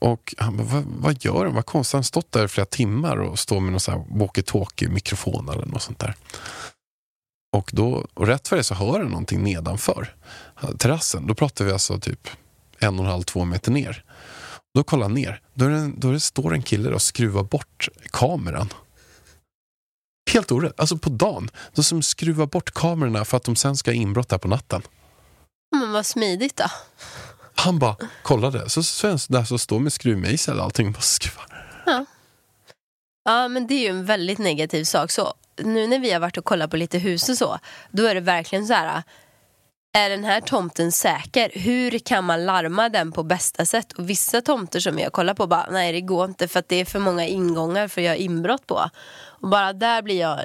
Och 0.00 0.34
han 0.38 0.56
bara, 0.56 0.66
vad, 0.66 0.84
vad 0.84 1.24
gör 1.24 1.44
han? 1.44 1.54
Vad 1.54 1.66
konstigt. 1.66 1.92
Han 1.92 1.98
har 1.98 2.02
stått 2.02 2.32
där 2.32 2.44
i 2.44 2.48
flera 2.48 2.66
timmar 2.66 3.16
och 3.16 3.38
står 3.38 3.60
med 3.60 3.72
någon 3.72 3.80
sån 3.80 3.94
här 3.94 4.18
walkie-talkie-mikrofon 4.18 5.48
eller 5.48 5.66
något 5.66 5.82
sånt 5.82 5.98
där. 5.98 6.14
Och, 7.56 7.70
då, 7.72 8.06
och 8.14 8.26
rätt 8.26 8.48
för 8.48 8.56
det 8.56 8.64
så 8.64 8.74
hör 8.74 8.98
han 8.98 9.08
någonting 9.08 9.42
nedanför 9.42 10.14
eh, 10.62 10.70
terrassen. 10.70 11.26
Då 11.26 11.34
pratar 11.34 11.64
vi 11.64 11.72
alltså 11.72 12.00
typ 12.00 12.28
en 12.78 12.98
och 12.98 13.04
en 13.04 13.10
halv, 13.10 13.22
två 13.22 13.44
meter 13.44 13.72
ner. 13.72 14.04
Då 14.74 14.82
kollar 14.82 15.02
han 15.02 15.14
ner. 15.14 15.42
Då, 15.54 15.64
är 15.64 15.70
det, 15.70 15.92
då 15.96 16.08
är 16.08 16.12
det, 16.12 16.20
står 16.20 16.54
en 16.54 16.62
kille 16.62 16.94
och 16.94 17.02
skruvar 17.02 17.42
bort 17.42 17.88
kameran. 18.10 18.68
Helt 20.32 20.52
orätt. 20.52 20.80
Alltså 20.80 20.98
på 20.98 21.10
dagen. 21.10 21.50
De 21.74 21.82
som 21.82 22.02
skruvar 22.02 22.46
bort 22.46 22.70
kamerorna 22.70 23.24
för 23.24 23.36
att 23.36 23.44
de 23.44 23.56
sen 23.56 23.76
ska 23.76 23.90
ha 23.90 23.96
inbrott 23.96 24.28
där 24.28 24.38
på 24.38 24.48
natten. 24.48 24.82
Men 25.76 25.92
vad 25.92 26.06
smidigt 26.06 26.56
då. 26.56 26.64
Han 27.64 27.78
bara 27.78 27.96
kollade, 28.22 28.68
så 28.68 28.82
svensk 28.82 29.28
där 29.30 29.44
så 29.44 29.58
står 29.58 29.78
med 29.78 29.92
skruvmejsel 29.92 30.58
och 30.58 30.64
allting 30.64 30.92
bara 30.92 31.00
skruvar. 31.00 31.46
Ja, 33.24 33.48
men 33.48 33.66
det 33.66 33.74
är 33.74 33.80
ju 33.80 33.88
en 33.88 34.04
väldigt 34.04 34.38
negativ 34.38 34.84
sak. 34.84 35.10
Så 35.10 35.34
nu 35.56 35.86
när 35.86 35.98
vi 35.98 36.12
har 36.12 36.20
varit 36.20 36.36
och 36.36 36.44
kollat 36.44 36.70
på 36.70 36.76
lite 36.76 36.98
hus 36.98 37.28
och 37.28 37.36
så, 37.36 37.58
då 37.90 38.06
är 38.06 38.14
det 38.14 38.20
verkligen 38.20 38.66
så 38.66 38.74
här. 38.74 39.02
Är 39.92 40.10
den 40.10 40.24
här 40.24 40.40
tomten 40.40 40.92
säker? 40.92 41.50
Hur 41.54 41.98
kan 41.98 42.24
man 42.24 42.46
larma 42.46 42.88
den 42.88 43.12
på 43.12 43.22
bästa 43.22 43.66
sätt? 43.66 43.92
Och 43.92 44.10
vissa 44.10 44.40
tomter 44.40 44.80
som 44.80 44.98
jag 44.98 45.12
kollar 45.12 45.34
på 45.34 45.46
bara, 45.46 45.66
nej 45.70 45.92
det 45.92 46.00
går 46.00 46.24
inte 46.24 46.48
för 46.48 46.58
att 46.58 46.68
det 46.68 46.76
är 46.76 46.84
för 46.84 46.98
många 46.98 47.26
ingångar 47.26 47.88
för 47.88 48.00
att 48.00 48.04
göra 48.04 48.16
inbrott 48.16 48.66
på. 48.66 48.90
Och 49.40 49.48
bara 49.48 49.72
där 49.72 50.02
blir 50.02 50.20
jag, 50.20 50.40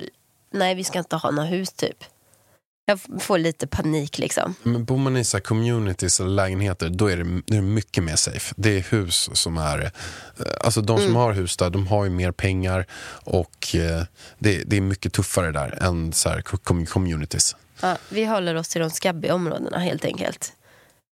nej 0.52 0.76
vi 0.76 0.84
ska 0.84 1.00
inte 1.00 1.16
ha 1.16 1.32
något 1.32 1.52
hus 1.52 1.74
typ. 1.74 2.04
Jag 2.88 3.00
får 3.20 3.38
lite 3.38 3.68
panik 3.68 4.18
liksom. 4.18 4.56
Men 4.64 4.86
bor 4.86 4.98
man 4.98 5.18
i 5.18 5.24
så 5.24 5.40
communities 5.40 6.20
eller 6.20 6.30
lägenheter, 6.30 6.90
då 6.90 7.08
är 7.08 7.18
det, 7.18 7.42
det 7.48 7.58
är 7.58 7.62
mycket 7.62 8.04
mer 8.04 8.16
safe. 8.16 8.54
Det 8.58 8.70
är 8.78 8.82
hus 8.92 9.30
som 9.34 9.58
är... 9.58 9.84
eh, 9.84 9.92
Alltså 10.64 10.82
de 10.82 11.00
som 11.00 11.16
har 11.16 11.34
hus 11.34 11.58
där, 11.58 11.70
de 11.70 11.88
har 11.88 12.04
ju 12.04 12.10
mer 12.10 12.32
pengar 12.32 12.86
och 13.24 13.76
eh, 13.76 14.04
det, 14.40 14.64
det 14.66 14.78
är 14.78 14.82
mycket 14.82 15.14
tuffare 15.14 15.52
där 15.52 15.84
än 15.84 16.14
så 16.14 16.30
här 16.30 16.42
com- 16.42 16.86
communities. 16.86 17.56
Ja, 17.82 17.98
vi 18.10 18.26
håller 18.26 18.56
oss 18.56 18.68
till 18.70 18.82
de 18.82 18.90
skabbiga 18.90 19.34
områdena 19.36 19.78
helt 19.80 20.06
enkelt. 20.06 20.54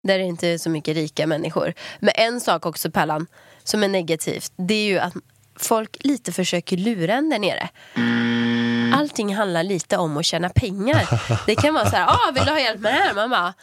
Där 0.08 0.18
det 0.18 0.24
inte 0.24 0.48
är 0.48 0.58
så 0.58 0.70
mycket 0.70 0.96
rika 0.96 1.28
människor. 1.28 1.74
Men 2.00 2.12
en 2.16 2.42
sak 2.42 2.66
också 2.66 2.92
Pallan, 2.92 3.28
som 3.64 3.84
är 3.84 3.88
negativt, 3.88 4.52
det 4.56 4.74
är 4.74 4.86
ju 4.86 5.00
att 5.00 5.14
folk 5.56 5.98
lite 6.00 6.32
försöker 6.32 6.78
lura 6.78 7.14
en 7.14 7.30
där 7.30 7.40
nere. 7.40 7.70
Allting 8.94 9.36
handlar 9.36 9.64
lite 9.64 9.98
om 9.98 10.18
att 10.18 10.26
tjäna 10.26 10.50
pengar. 10.50 11.22
Det 11.46 11.56
kan 11.56 11.74
vara 11.74 11.90
så 11.90 11.96
här, 11.96 12.08
ah, 12.08 12.32
vill 12.34 12.46
du 12.46 12.52
ha 12.52 12.60
hjälp 12.60 12.80
med 12.82 12.94
det 12.94 12.98
här? 12.98 13.14
Man 13.14 13.30
bara, 13.30 13.54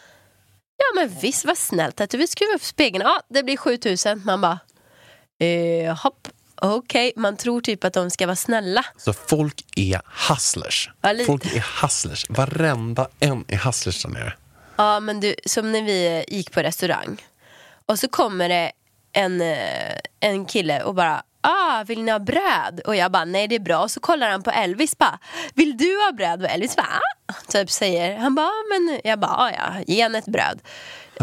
ja 0.77 1.01
men 1.01 1.19
visst 1.21 1.45
vad 1.45 1.57
snällt 1.57 2.01
att 2.01 2.09
du 2.09 2.17
vill 2.17 2.27
skruva 2.27 2.53
upp 2.53 2.63
spegeln. 2.63 3.03
Ja, 3.05 3.21
det 3.29 3.43
blir 3.43 3.57
7000. 3.57 4.21
Man 4.25 4.41
bara, 4.41 4.59
eh, 5.39 5.97
hopp, 5.97 6.27
okej. 6.61 7.13
Man 7.15 7.37
tror 7.37 7.61
typ 7.61 7.83
att 7.83 7.93
de 7.93 8.09
ska 8.09 8.25
vara 8.27 8.35
snälla. 8.35 8.85
Så 8.97 9.13
folk 9.13 9.65
är 9.75 10.01
hustlers. 10.29 10.89
Ja. 11.01 11.13
Folk 11.25 11.45
är 11.45 11.81
hustlers. 11.81 12.25
Varenda 12.29 13.07
en 13.19 13.45
är 13.47 13.57
hustlers 13.57 14.03
där 14.03 14.09
nere. 14.09 14.33
Ja, 14.75 14.99
men 14.99 15.19
du, 15.19 15.35
som 15.45 15.71
när 15.71 15.81
vi 15.81 16.25
gick 16.27 16.51
på 16.51 16.59
restaurang. 16.59 17.25
Och 17.85 17.99
så 17.99 18.07
kommer 18.07 18.49
det 18.49 18.71
en, 19.13 19.41
eh, 19.41 19.97
en 20.19 20.45
kille 20.45 20.83
och 20.83 20.95
bara 20.95 21.23
Ah, 21.41 21.83
vill 21.83 22.03
ni 22.03 22.11
ha 22.11 22.19
bröd? 22.19 22.81
Och 22.85 22.95
jag 22.95 23.11
bara, 23.11 23.25
nej 23.25 23.47
det 23.47 23.55
är 23.55 23.59
bra. 23.59 23.79
Och 23.83 23.91
så 23.91 23.99
kollar 23.99 24.29
han 24.29 24.43
på 24.43 24.51
Elvis 24.51 24.97
bara, 24.97 25.19
vill 25.53 25.77
du 25.77 25.95
ha 26.05 26.11
bröd? 26.11 26.43
Och 26.43 26.49
Elvis 26.49 26.75
bara, 26.75 26.87
ah. 27.27 27.33
typ 27.47 27.69
säger, 27.71 28.17
han 28.17 28.35
bara, 28.35 28.47
"Ah, 28.47 28.63
men 28.69 28.99
jag 29.03 29.19
bara, 29.19 29.31
ah, 29.31 29.51
ja, 29.51 29.83
ge 29.87 30.03
henne 30.03 30.17
ett 30.17 30.25
bröd. 30.25 30.59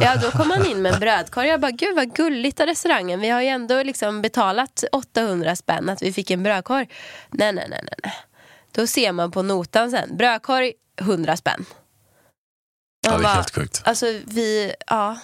Ja, 0.01 0.17
då 0.17 0.31
kom 0.31 0.51
han 0.51 0.67
in 0.67 0.83
med 0.83 0.95
en 0.95 1.01
brödkorg. 1.01 1.49
Jag 1.49 1.61
bara, 1.61 1.71
gud 1.71 1.97
vad 1.97 2.15
gulligt 2.15 2.61
av 2.61 2.67
restaurangen. 2.67 3.21
Vi 3.21 3.29
har 3.29 3.41
ju 3.41 3.49
ändå 3.49 3.83
liksom 3.83 4.23
betalat 4.23 4.85
800 4.93 5.57
spänn 5.57 5.89
att 5.89 6.03
vi 6.03 6.13
fick 6.13 6.31
en 6.31 6.43
brödkorg. 6.43 6.89
Nej, 7.31 7.53
nej, 7.53 7.67
nej, 7.71 7.81
nej, 7.83 7.95
nej. 8.03 8.15
Då 8.73 8.87
ser 8.87 9.13
man 9.13 9.31
på 9.31 9.43
notan 9.43 9.91
sen, 9.91 10.17
brödkorg 10.17 10.73
100 11.01 11.37
spänn. 11.37 11.65
Ja, 13.07 13.19
det 13.19 13.25
är 13.25 13.35
helt 13.35 13.55
sjukt. 13.55 13.83
Alltså 13.85 14.07
vi, 14.25 14.75
ja, 14.87 15.19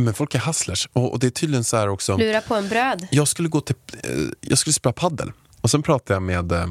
Men 0.00 0.14
folk 0.14 0.34
är 0.34 0.38
hustlers. 0.38 0.88
Och, 0.92 1.12
och 1.12 1.18
det 1.18 1.26
är 1.26 1.30
tydligen 1.30 1.64
så 1.64 1.76
här 1.76 1.88
också. 1.88 2.16
lura 2.16 2.40
på 2.40 2.54
en 2.54 2.68
bröd. 2.68 3.06
Jag 3.10 3.28
skulle 3.28 3.48
gå 3.48 3.60
till, 3.60 3.76
eh, 4.02 4.10
jag 4.40 4.58
skulle 4.58 4.72
spela 4.72 4.92
paddel 4.92 5.32
och 5.60 5.70
sen 5.70 5.82
pratade 5.82 6.14
jag 6.14 6.22
med 6.22 6.52
eh, 6.52 6.66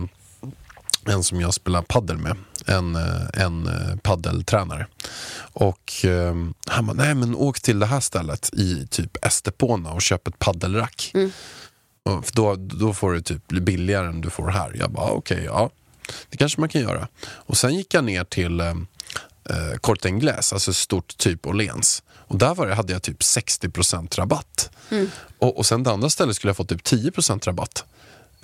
en 1.05 1.23
som 1.23 1.41
jag 1.41 1.53
spelar 1.53 1.81
paddel 1.81 2.17
med, 2.17 2.37
en, 2.65 2.95
eh, 2.95 3.41
en 3.43 3.69
paddeltränare. 4.03 4.87
Och 5.37 5.91
han 6.67 6.85
bara, 6.87 6.93
nej 6.93 7.15
men 7.15 7.35
åk 7.35 7.59
till 7.59 7.79
det 7.79 7.85
här 7.85 7.99
stället 7.99 8.53
i 8.53 8.87
typ 8.87 9.25
Estepona 9.25 9.91
och 9.91 10.01
köp 10.01 10.27
ett 10.27 10.39
paddelrack. 10.39 11.11
Mm. 11.13 11.31
Och 12.03 12.25
för 12.25 12.35
då, 12.35 12.55
då 12.55 12.93
får 12.93 13.13
det 13.13 13.21
typ 13.21 13.47
billigare 13.47 14.07
än 14.07 14.21
du 14.21 14.29
får 14.29 14.47
här. 14.47 14.71
Jag 14.75 14.91
bara, 14.91 15.11
okej, 15.11 15.43
ja. 15.45 15.69
Det 16.29 16.37
kanske 16.37 16.59
man 16.59 16.69
kan 16.69 16.81
göra. 16.81 17.07
Och 17.27 17.57
sen 17.57 17.75
gick 17.75 17.93
jag 17.93 18.03
ner 18.03 18.23
till 18.23 18.61
eh, 19.49 19.77
Corte 19.81 20.09
Inglés, 20.09 20.53
alltså 20.53 20.73
stort 20.73 21.17
typ 21.17 21.47
Åhléns. 21.47 22.03
Och 22.27 22.37
där 22.37 22.55
var 22.55 22.67
det, 22.67 22.75
hade 22.75 22.93
jag 22.93 23.03
typ 23.03 23.19
60% 23.21 24.17
rabatt. 24.17 24.69
Och, 25.39 25.57
och 25.57 25.65
sen 25.65 25.83
det 25.83 25.91
andra 25.91 26.09
stället 26.09 26.35
skulle 26.35 26.49
jag 26.49 26.57
få 26.57 26.65
typ 26.65 26.81
10% 26.83 27.45
rabatt. 27.45 27.85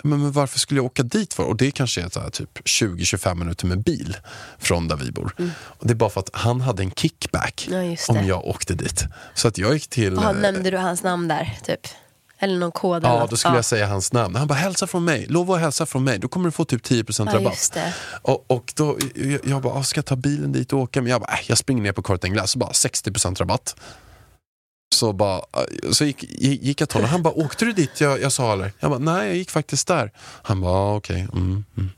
Men, 0.02 0.22
men 0.22 0.32
varför 0.32 0.58
skulle 0.58 0.78
jag 0.78 0.84
åka 0.84 1.02
dit 1.02 1.34
för? 1.34 1.42
Och 1.42 1.56
det 1.56 1.70
kanske 1.70 2.02
är 2.02 2.08
så 2.08 2.30
typ 2.30 2.58
20-25 2.58 3.34
minuter 3.34 3.66
med 3.66 3.82
bil 3.82 4.16
från 4.58 4.88
där 4.88 4.96
vi 4.96 5.12
bor. 5.12 5.34
Och 5.54 5.86
det 5.86 5.92
är 5.92 5.94
bara 5.94 6.10
för 6.10 6.20
att 6.20 6.30
han 6.32 6.60
hade 6.60 6.82
en 6.82 6.90
kickback 6.90 7.68
Ja, 7.70 7.96
om 8.08 8.26
jag 8.26 8.44
åkte 8.44 8.74
dit. 8.74 9.04
Så 9.34 9.48
att 9.48 9.58
jag 9.58 9.74
gick 9.74 9.88
till... 9.88 10.14
Jaha, 10.14 10.30
eh, 10.30 10.36
nämnde 10.36 10.70
du 10.70 10.76
hans 10.76 11.02
namn 11.02 11.28
där, 11.28 11.58
typ? 11.64 11.80
Eller 12.42 12.58
någon 12.58 12.72
kod 12.72 12.96
eller 12.96 13.08
Ja, 13.08 13.18
något? 13.20 13.30
då 13.30 13.36
skulle 13.36 13.54
jag 13.54 13.64
säga 13.64 13.86
hans 13.86 14.12
namn. 14.12 14.36
Han 14.36 14.46
bara, 14.46 14.54
hälsa 14.54 14.86
från 14.86 15.04
mig. 15.04 15.26
Lova 15.28 15.54
att 15.54 15.60
hälsa 15.60 15.86
från 15.86 16.04
mig. 16.04 16.18
Då 16.18 16.28
kommer 16.28 16.46
du 16.46 16.52
få 16.52 16.64
typ 16.64 16.84
10% 16.86 17.28
Ja, 17.32 17.38
rabatt. 17.38 17.76
Och, 18.22 18.44
och 18.50 18.72
då, 18.76 18.98
jag, 19.14 19.40
jag 19.44 19.62
bara, 19.62 19.74
ah, 19.74 19.82
ska 19.82 19.98
jag 19.98 20.06
ta 20.06 20.16
bilen 20.16 20.52
dit 20.52 20.72
och 20.72 20.78
åka? 20.78 21.02
Men 21.02 21.10
jag 21.10 21.20
bara, 21.20 21.32
äh, 21.32 21.38
jag 21.46 21.58
springer 21.58 21.82
ner 21.82 21.92
på 21.92 22.02
Corte 22.02 22.26
Inglés 22.26 22.50
så 22.50 22.58
bara 22.58 22.70
60% 22.72 23.36
rabatt. 23.38 23.76
Så, 24.94 25.12
bara, 25.12 25.36
äh, 25.36 25.90
så 25.92 26.04
gick, 26.04 26.22
gick 26.40 26.80
jag 26.80 26.88
till 26.88 26.96
honom. 26.96 27.10
Han 27.10 27.22
bara, 27.22 27.34
åkte 27.34 27.64
du 27.64 27.72
dit 27.72 28.00
jag, 28.00 28.20
jag 28.22 28.32
sa 28.32 28.52
eller? 28.52 28.72
Jag 28.80 28.90
bara, 28.90 28.98
nej 28.98 29.26
jag 29.26 29.36
gick 29.36 29.50
faktiskt 29.50 29.88
där. 29.88 30.10
Han 30.42 30.60
bara, 30.60 30.72
ah, 30.72 30.94
okej. 30.96 31.20
Mm, 31.32 31.64
mm. 31.76 31.90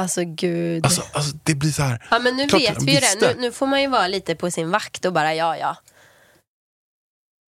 Alltså 0.00 0.24
gud. 0.24 0.84
Alltså, 0.84 1.02
alltså 1.12 1.36
det 1.42 1.54
blir 1.54 1.70
så 1.70 1.82
här. 1.82 2.06
ja, 2.10 2.18
men 2.18 2.36
nu 2.36 2.48
klart 2.48 2.62
vet 2.62 2.82
vi 2.82 2.94
ju 2.94 3.00
det. 3.00 3.16
Nu, 3.20 3.40
nu 3.40 3.52
får 3.52 3.66
man 3.66 3.80
ju 3.80 3.88
vara 3.88 4.08
lite 4.08 4.34
på 4.34 4.50
sin 4.50 4.70
vakt 4.70 5.04
och 5.04 5.12
bara 5.12 5.34
ja, 5.34 5.56
ja. 5.56 5.76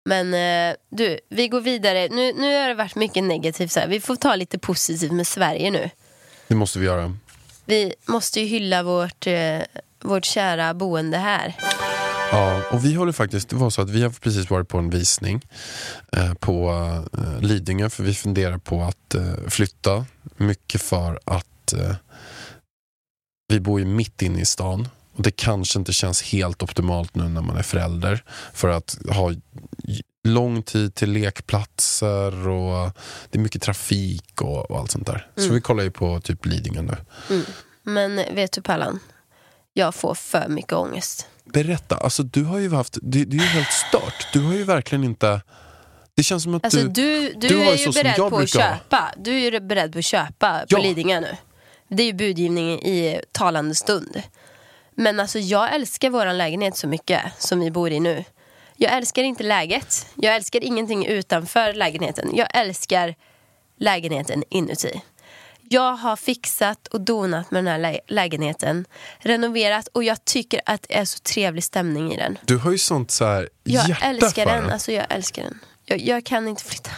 Men 0.05 0.33
eh, 0.33 0.75
du, 0.89 1.19
vi 1.29 1.47
går 1.47 1.61
vidare. 1.61 2.07
Nu, 2.11 2.33
nu 2.33 2.61
har 2.61 2.67
det 2.67 2.73
varit 2.73 2.95
mycket 2.95 3.23
negativt. 3.23 3.71
Så 3.71 3.79
här. 3.79 3.87
Vi 3.87 3.99
får 3.99 4.15
ta 4.15 4.35
lite 4.35 4.59
positivt 4.59 5.11
med 5.11 5.27
Sverige 5.27 5.71
nu. 5.71 5.89
Det 6.47 6.55
måste 6.55 6.79
vi 6.79 6.85
göra. 6.85 7.17
Vi 7.65 7.93
måste 8.05 8.39
ju 8.41 8.45
hylla 8.45 8.83
vårt, 8.83 9.27
eh, 9.27 9.59
vårt 10.03 10.25
kära 10.25 10.73
boende 10.73 11.17
här. 11.17 11.55
Ja, 12.31 12.61
och 12.71 12.85
vi 12.85 12.93
håller 12.93 13.11
faktiskt, 13.11 13.49
det 13.49 13.55
var 13.55 13.69
så 13.69 13.81
att 13.81 13.89
vi 13.89 14.03
har 14.03 14.09
precis 14.09 14.49
varit 14.49 14.67
på 14.67 14.77
en 14.77 14.89
visning 14.89 15.41
eh, 16.17 16.33
på 16.33 16.69
eh, 17.17 17.41
Lidingö 17.41 17.89
för 17.89 18.03
vi 18.03 18.13
funderar 18.13 18.57
på 18.57 18.81
att 18.81 19.15
eh, 19.15 19.33
flytta. 19.47 20.05
Mycket 20.37 20.81
för 20.81 21.19
att 21.25 21.73
eh, 21.73 21.95
vi 23.47 23.59
bor 23.59 23.79
ju 23.79 23.85
mitt 23.85 24.21
inne 24.21 24.41
i 24.41 24.45
stan 24.45 24.87
och 25.15 25.23
det 25.23 25.31
kanske 25.31 25.79
inte 25.79 25.93
känns 25.93 26.21
helt 26.21 26.63
optimalt 26.63 27.15
nu 27.15 27.23
när 27.23 27.41
man 27.41 27.57
är 27.57 27.63
förälder 27.63 28.23
för 28.53 28.67
att 28.67 28.97
ha 29.09 29.31
lång 30.23 30.63
tid 30.63 30.95
till 30.95 31.11
lekplatser 31.11 32.47
och 32.47 32.91
det 33.29 33.37
är 33.37 33.41
mycket 33.41 33.61
trafik 33.61 34.41
och, 34.41 34.71
och 34.71 34.79
allt 34.79 34.91
sånt 34.91 35.07
där. 35.07 35.27
Så 35.35 35.49
vi 35.53 35.61
kollar 35.61 35.83
ju 35.83 35.91
på 35.91 36.21
typ 36.21 36.45
Lidingö 36.45 36.81
nu. 36.81 36.97
Men 37.83 38.15
vet 38.15 38.51
du 38.51 38.61
Pallan? 38.61 38.99
Jag 39.73 39.95
får 39.95 40.15
för 40.15 40.47
mycket 40.47 40.73
ångest. 40.73 41.27
Berätta, 41.43 41.95
alltså 41.97 42.23
du 42.23 42.43
har 42.43 42.57
ju 42.57 42.69
haft, 42.73 42.97
det, 43.01 43.25
det 43.25 43.37
är 43.37 43.41
ju 43.41 43.45
helt 43.47 43.71
stört. 43.71 44.27
Du 44.33 44.39
har 44.41 44.53
ju 44.53 44.63
verkligen 44.63 45.03
inte, 45.03 45.41
det 46.15 46.23
känns 46.23 46.43
som 46.43 46.55
att 46.55 46.63
Alltså 46.63 46.79
du, 46.83 47.33
du, 47.33 47.47
du, 47.47 47.61
är 47.61 47.75
ju 47.77 47.91
beredd 47.91 48.15
på 48.15 48.25
att 48.25 48.31
brukar 48.31 48.59
ha. 48.59 48.75
köpa. 48.77 49.11
Du 49.17 49.31
är 49.31 49.51
ju 49.51 49.59
beredd 49.59 49.93
på 49.93 49.99
att 49.99 50.05
köpa 50.05 50.59
på 50.59 50.65
Ja. 50.67 50.77
Lidingö 50.79 51.19
nu. 51.19 51.37
Det 51.89 52.03
är 52.03 52.07
ju 52.07 52.13
budgivning 52.13 52.69
i 52.71 53.21
talande 53.31 53.75
stund. 53.75 54.21
Men 55.01 55.19
alltså 55.19 55.39
jag 55.39 55.75
älskar 55.75 56.09
våran 56.09 56.37
lägenhet 56.37 56.77
så 56.77 56.87
mycket 56.87 57.21
som 57.37 57.59
vi 57.59 57.71
bor 57.71 57.91
i 57.91 57.99
nu. 57.99 58.23
Jag 58.77 58.91
älskar 58.93 59.23
inte 59.23 59.43
läget. 59.43 60.07
Jag 60.15 60.35
älskar 60.35 60.63
ingenting 60.63 61.05
utanför 61.05 61.73
lägenheten. 61.73 62.31
Jag 62.35 62.47
älskar 62.53 63.15
lägenheten 63.79 64.43
inuti. 64.49 65.01
Jag 65.69 65.93
har 65.93 66.15
fixat 66.15 66.87
och 66.87 67.01
donat 67.01 67.51
med 67.51 67.63
den 67.63 67.71
här 67.71 67.79
lä- 67.79 67.99
lägenheten. 68.07 68.85
Renoverat 69.19 69.87
och 69.87 70.03
jag 70.03 70.25
tycker 70.25 70.61
att 70.65 70.81
det 70.89 70.97
är 70.97 71.05
så 71.05 71.19
trevlig 71.19 71.63
stämning 71.63 72.13
i 72.13 72.17
den. 72.17 72.37
du 72.45 72.57
har 72.57 72.71
ju 72.71 72.77
sånt 72.77 73.11
så 73.11 73.25
här 73.25 73.49
Jag 73.63 73.89
hjärta 73.89 74.05
älskar 74.05 74.45
för 74.45 74.51
den. 74.53 74.63
den. 74.63 74.73
Alltså 74.73 74.91
jag 74.91 75.05
älskar 75.09 75.43
den. 75.43 75.59
Jag, 75.85 75.99
jag 75.99 76.25
kan 76.25 76.47
inte 76.47 76.63
flytta. 76.63 76.91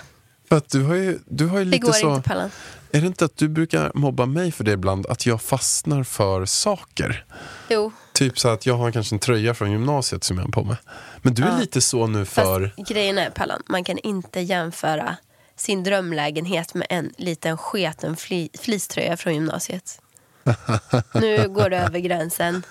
För 0.49 0.57
att 0.57 0.69
du 0.69 0.83
har 0.83 0.95
ju, 0.95 1.19
du 1.25 1.47
har 1.47 1.59
ju 1.59 1.65
Det 1.65 1.71
lite 1.71 1.85
går 1.85 1.93
så, 1.93 2.15
inte 2.15 2.29
Pallan. 2.29 2.51
Är 2.93 3.01
det 3.01 3.07
inte 3.07 3.25
att 3.25 3.37
du 3.37 3.49
brukar 3.49 3.91
mobba 3.95 4.25
mig 4.25 4.51
för 4.51 4.63
det 4.63 4.71
ibland, 4.71 5.05
att 5.07 5.25
jag 5.25 5.41
fastnar 5.41 6.03
för 6.03 6.45
saker? 6.45 7.25
Jo. 7.69 7.91
Typ 8.13 8.39
så 8.39 8.49
att 8.49 8.65
jag 8.65 8.77
har 8.77 8.91
kanske 8.91 9.15
en 9.15 9.19
tröja 9.19 9.53
från 9.53 9.71
gymnasiet 9.71 10.23
som 10.23 10.37
jag 10.37 10.45
har 10.45 10.51
på 10.51 10.63
mig. 10.63 10.77
Men 11.21 11.33
du 11.33 11.43
är 11.43 11.47
Ja. 11.47 11.57
lite 11.59 11.81
så 11.81 12.07
nu 12.07 12.25
för, 12.25 12.73
Fast 12.77 12.89
grejen 12.89 13.17
är 13.17 13.29
Pallan, 13.29 13.63
man 13.65 13.83
kan 13.83 13.97
inte 13.97 14.39
jämföra 14.39 15.17
sin 15.55 15.83
drömlägenhet 15.83 16.73
med 16.73 16.87
en 16.89 17.13
liten 17.17 17.57
sketen 17.57 18.15
fli, 18.15 18.49
fleecetröja 18.59 19.17
från 19.17 19.33
gymnasiet. 19.33 20.01
nu 21.13 21.47
går 21.49 21.69
det 21.69 21.77
över 21.77 21.99
gränsen. 21.99 22.63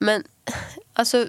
Men 0.00 0.22
alltså... 0.92 1.26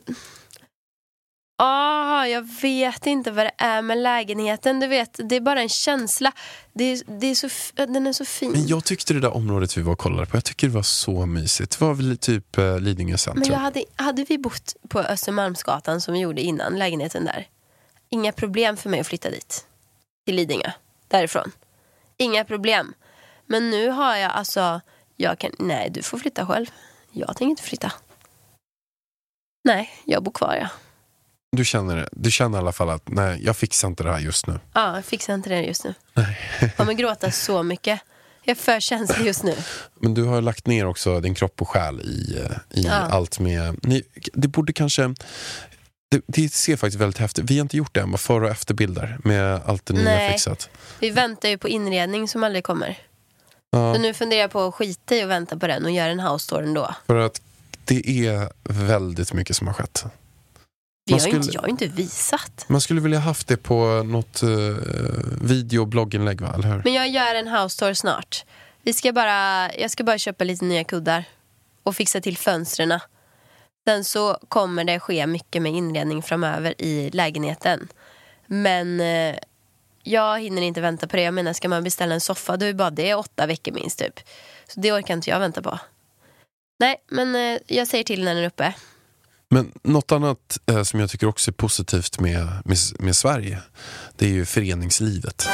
Ah, 1.58 2.26
jag 2.26 2.48
vet 2.62 3.06
inte 3.06 3.32
vad 3.32 3.46
det 3.46 3.52
är 3.58 3.82
med 3.82 3.98
lägenheten. 3.98 4.80
Du 4.80 4.88
vet, 4.88 5.20
det 5.24 5.36
är 5.36 5.42
bara 5.42 5.62
en 5.62 5.70
känsla. 5.70 6.32
Det 6.74 6.84
är, 6.84 7.20
det 7.20 7.28
är 7.28 7.36
så, 7.36 7.50
den 7.76 8.08
är 8.08 8.14
så 8.14 8.26
fin. 8.26 8.52
men 8.52 8.68
jag 8.68 8.86
tyckte 8.86 9.14
det 9.14 9.20
där 9.20 9.36
området 9.36 9.78
vi 9.78 9.82
var 9.82 9.94
och 9.94 10.00
kollade 10.00 10.26
på, 10.26 10.38
jag 10.38 10.44
tycker 10.44 10.68
det 10.68 10.74
var 10.74 10.82
så 10.84 11.26
mysigt. 11.26 11.80
Det 11.80 11.86
var 11.86 11.94
väl 11.94 12.18
typ 12.18 12.58
eh, 12.58 12.80
Lidingö 12.80 13.18
centrum. 13.18 13.40
Men 13.40 13.52
jag 13.52 13.60
hade, 13.60 13.84
hade 13.96 14.24
vi 14.24 14.38
bott 14.38 14.76
på 14.90 15.00
Östermalmsgatan 15.00 16.02
som 16.02 16.14
vi 16.14 16.20
gjorde 16.20 16.42
innan, 16.42 16.80
lägenheten 16.80 17.26
där. 17.26 17.48
inga 18.10 18.32
problem 18.32 18.78
för 18.78 18.90
mig 18.90 19.00
att 19.00 19.08
flytta 19.08 19.30
dit. 19.30 19.66
Till 20.26 20.36
Lidingö. 20.36 20.72
Därifrån. 21.08 21.52
Inga 22.18 22.46
problem. 22.46 22.94
Men 23.46 23.70
nu 23.70 23.90
har 23.90 24.16
jag 24.16 24.32
alltså, 24.32 24.82
jag 25.16 25.40
kan, 25.40 25.52
nej 25.60 25.90
du 25.90 26.02
får 26.02 26.18
flytta 26.18 26.46
själv. 26.46 26.66
Jag 27.12 27.28
tänker 27.28 27.50
inte 27.50 27.64
flytta. 27.64 27.92
Nej, 29.64 29.90
jag 30.06 30.24
bor 30.24 30.32
kvar 30.32 30.58
ja. 30.62 30.70
Du 31.56 31.66
känner, 31.66 31.96
det. 31.96 32.10
du 32.12 32.32
känner 32.32 32.58
i 32.58 32.62
alla 32.62 32.72
fall 32.72 32.90
att 32.90 33.04
nej, 33.10 33.40
jag 33.44 33.58
fixar 33.58 33.88
inte 33.88 34.04
det 34.04 34.12
här 34.12 34.20
just 34.20 34.48
nu. 34.48 34.60
Ja, 34.74 34.96
jag 34.96 35.06
fixar 35.06 35.34
inte 35.34 35.50
det 35.50 35.62
just 35.62 35.84
nu. 35.84 35.94
Jag 36.62 36.76
kommer 36.76 36.94
gråta 36.94 37.32
så 37.32 37.64
mycket. 37.64 38.00
Jag 38.44 38.58
är 38.58 38.62
för 38.62 38.80
känslig 38.80 39.26
just 39.26 39.44
nu. 39.44 39.56
Men 40.00 40.14
du 40.14 40.24
har 40.24 40.42
lagt 40.42 40.68
ner 40.68 40.86
också 40.86 41.20
din 41.20 41.36
kropp 41.36 41.62
och 41.62 41.70
själ 41.70 42.02
i, 42.02 42.40
eh, 42.40 42.80
i 42.80 42.84
Ja. 42.88 42.94
allt 42.94 43.40
med... 43.40 43.80
Ni, 43.84 44.04
det 44.34 44.48
borde 44.48 44.74
kanske... 44.74 45.14
Det, 46.12 46.22
det 46.28 46.54
ser 46.54 46.76
faktiskt 46.78 47.02
väldigt 47.02 47.18
häftigt 47.20 47.50
Vi 47.50 47.58
har 47.58 47.62
inte 47.62 47.78
gjort 47.78 47.94
det 47.94 48.02
än, 48.02 48.12
bara 48.12 48.18
före 48.18 48.46
och 48.46 48.52
efterbilder 48.52 49.18
med 49.24 49.62
allt 49.66 49.86
det 49.86 49.94
ni 49.94 50.06
har 50.06 50.30
fixat. 50.32 50.70
Vi 51.00 51.10
väntar 51.10 51.50
ju 51.50 51.58
på 51.58 51.70
inredning 51.70 52.28
som 52.28 52.44
aldrig 52.44 52.64
kommer. 52.64 52.98
Ja, 53.72 53.94
Så 53.96 54.02
nu 54.02 54.14
funderar 54.14 54.42
jag 54.42 54.52
på 54.52 54.62
att 54.62 54.74
skita 54.76 55.16
i 55.16 55.26
och 55.26 55.30
vänta 55.30 55.58
på 55.58 55.68
den 55.68 55.86
och 55.86 55.92
göra 55.92 56.10
en 56.12 56.20
house 56.20 56.50
tour 56.50 56.64
ändå. 56.64 56.96
för 57.08 57.16
att 57.16 57.42
det 57.86 58.28
är 58.28 58.50
väldigt 58.64 59.34
mycket 59.34 59.56
som 59.56 59.68
har 59.68 59.74
skett. 59.74 60.06
Har 61.12 61.20
ju 61.20 61.26
inte, 61.26 61.44
skulle- 61.44 61.54
jag 61.54 61.62
har 61.62 61.68
ju 61.68 61.72
inte 61.72 61.88
visat. 61.88 62.66
Man 62.68 62.82
skulle 62.82 63.02
vilja 63.02 63.20
haft 63.20 63.48
det 63.48 63.58
på 63.58 64.04
något 64.04 64.44
uh, 64.44 64.78
video 65.42 65.82
och 65.82 65.88
blogginlägg, 65.88 66.42
va? 66.42 66.52
eller 66.54 66.68
hur? 66.68 66.82
Men 66.84 66.94
jag 66.94 67.10
gör 67.10 67.36
en 67.36 67.48
house 67.48 67.80
tour 67.80 67.94
snart. 67.94 68.46
Vi 68.82 68.94
ska 68.94 69.14
bara, 69.14 69.74
jag 69.76 69.92
ska 69.92 70.04
bara 70.04 70.18
köpa 70.18 70.44
lite 70.44 70.66
nya 70.66 70.84
kuddar 70.84 71.24
och 71.84 71.96
fixa 71.96 72.22
till 72.22 72.38
fönstren. 72.38 73.00
Sen 73.88 74.04
så 74.04 74.38
kommer 74.48 74.84
det 74.84 75.00
ske 75.00 75.28
mycket 75.28 75.62
med 75.62 75.72
inredning 75.72 76.22
framöver 76.24 76.82
i 76.82 77.10
lägenheten. 77.10 77.88
Men 78.48 79.02
eh, 79.02 79.36
jag 80.04 80.40
hinner 80.42 80.62
inte 80.62 80.82
vänta 80.82 81.08
på 81.08 81.16
det. 81.16 81.22
Jag 81.24 81.34
menar, 81.34 81.54
ska 81.54 81.70
man 81.70 81.84
beställa 81.84 82.14
en 82.14 82.22
soffa 82.22 82.58
då 82.58 82.66
är 82.66 82.74
bara 82.74 82.90
det 82.90 83.16
åtta 83.16 83.46
veckor 83.46 83.72
minst 83.72 84.00
typ. 84.00 84.20
Så 84.68 84.80
det 84.80 84.92
orkar 84.92 85.14
inte 85.14 85.30
jag 85.30 85.40
vänta 85.40 85.62
på. 85.62 85.80
Nej, 86.80 86.96
men 87.10 87.36
eh, 87.36 87.60
jag 87.68 87.88
säger 87.88 88.04
till 88.04 88.24
när 88.24 88.36
den 88.36 88.44
är 88.44 88.48
uppe. 88.48 88.74
Men 89.50 89.72
något 89.84 90.12
annat 90.12 90.60
eh, 90.66 90.84
som 90.84 91.00
jag 91.00 91.10
tycker 91.10 91.28
också 91.28 91.52
är 91.52 91.54
positivt 91.54 92.20
med, 92.20 92.48
med, 92.66 92.78
med 93.00 93.16
Sverige, 93.16 93.62
det 94.16 94.26
är 94.26 94.30
ju 94.30 94.46
föreningslivet. 94.46 95.48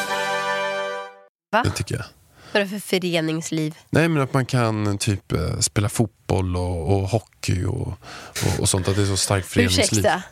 Va? 1.52 1.64
Det 1.64 1.72
tycker 1.72 1.96
jag. 1.96 2.06
Vad 2.54 2.62
är 2.62 2.66
det 2.66 2.70
för 2.70 2.80
föreningsliv? 2.80 3.76
Nej 3.90 4.08
men 4.08 4.24
att 4.24 4.34
man 4.34 4.46
kan 4.46 4.98
typ 4.98 5.32
eh, 5.32 5.60
spela 5.60 5.90
fotboll 5.90 6.56
och, 6.56 6.96
och 6.96 7.10
hockey 7.10 7.66
och, 7.66 7.88
och, 7.88 8.60
och 8.60 8.70
sånt, 8.70 8.88
att 8.88 8.96
det 8.96 9.02
är 9.02 9.06
så 9.06 9.18
starkt 9.18 9.48
föreningsliv. 9.48 10.00
Ursäkta. 10.00 10.24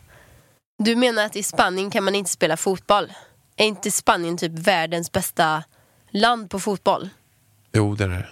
Du 0.78 0.96
menar 0.96 1.26
att 1.26 1.36
i 1.36 1.44
Spanien 1.44 1.92
kan 1.92 2.04
man 2.04 2.16
inte 2.16 2.32
spela 2.32 2.58
fotboll? 2.58 3.14
Är 3.56 3.66
inte 3.66 3.92
Spanien 3.92 4.38
typ 4.38 4.52
världens 4.52 5.12
bästa 5.12 5.64
land 6.12 6.50
på 6.50 6.60
fotboll? 6.60 7.10
Jo 7.74 7.96
det 7.96 8.04
är 8.04 8.10
det. 8.10 8.28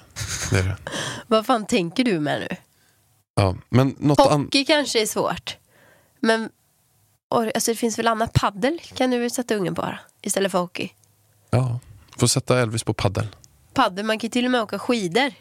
det, 0.52 0.60
är 0.60 0.64
det. 0.64 0.78
Vad 1.28 1.46
fan 1.46 1.66
tänker 1.66 2.04
du 2.04 2.20
med 2.20 2.40
nu? 2.40 2.58
Ja, 3.38 3.56
men 3.70 3.96
något. 4.00 4.20
Hockey 4.20 4.66
kanske 4.66 5.02
är 5.02 5.06
svårt. 5.06 5.58
Men 6.20 6.50
or- 7.30 7.52
alltså 7.56 7.72
det 7.72 7.76
finns 7.76 8.00
väl 8.00 8.08
annat 8.08 8.34
paddel 8.34 8.80
kan 8.94 9.12
du 9.12 9.20
väl 9.20 9.32
sätta 9.32 9.56
ungen 9.56 9.76
på 9.76 9.94
istället 10.22 10.52
för 10.52 10.60
hockey. 10.60 10.90
Ja, 11.50 11.80
får 12.18 12.28
sätta 12.28 12.60
Elvis 12.60 12.84
på 12.84 12.94
paddel. 12.94 13.28
Paddel, 13.74 14.06
man 14.06 14.20
kan 14.20 14.28
ju 14.28 14.32
till 14.32 14.46
och 14.46 14.52
med 14.52 14.62
åka 14.62 14.80
skidor. 14.80 15.34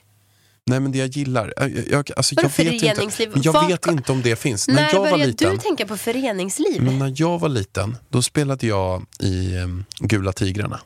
Nej 0.66 0.80
men 0.80 0.92
det 0.92 0.99
jag 0.99 1.09
gillar, 1.09 1.55
jag, 1.57 1.70
jag, 1.90 2.11
alltså, 2.16 2.34
jag 2.34 2.42
vet 2.42 3.03
inte, 3.03 3.38
jag 3.42 3.53
Vart- 3.53 3.70
vet 3.70 3.86
inte 3.86 4.12
om 4.12 4.22
det 4.22 4.36
finns. 4.36 4.68
När 4.68 4.74
när 4.74 4.92
jag 4.92 5.11
var 5.11 5.18
liten, 5.18 5.51
du 5.51 5.59
tänka 5.59 5.86
på 5.86 5.97
föreningsliv? 5.97 6.82
men 6.82 6.99
när 6.99 7.12
jag 7.16 7.38
var 7.38 7.49
liten, 7.49 7.97
då 8.09 8.22
spelade 8.22 8.66
jag 8.66 9.07
i 9.18 9.57
um, 9.57 9.84
Gula 9.99 10.32
Tigrarna. 10.32 10.80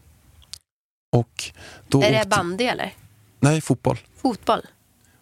Och 1.12 1.50
då 1.88 2.02
är 2.02 2.10
det 2.12 2.16
åkte, 2.16 2.28
bandy 2.28 2.64
eller? 2.64 2.94
Nej, 3.40 3.60
fotboll. 3.60 3.98
Fotboll? 4.16 4.62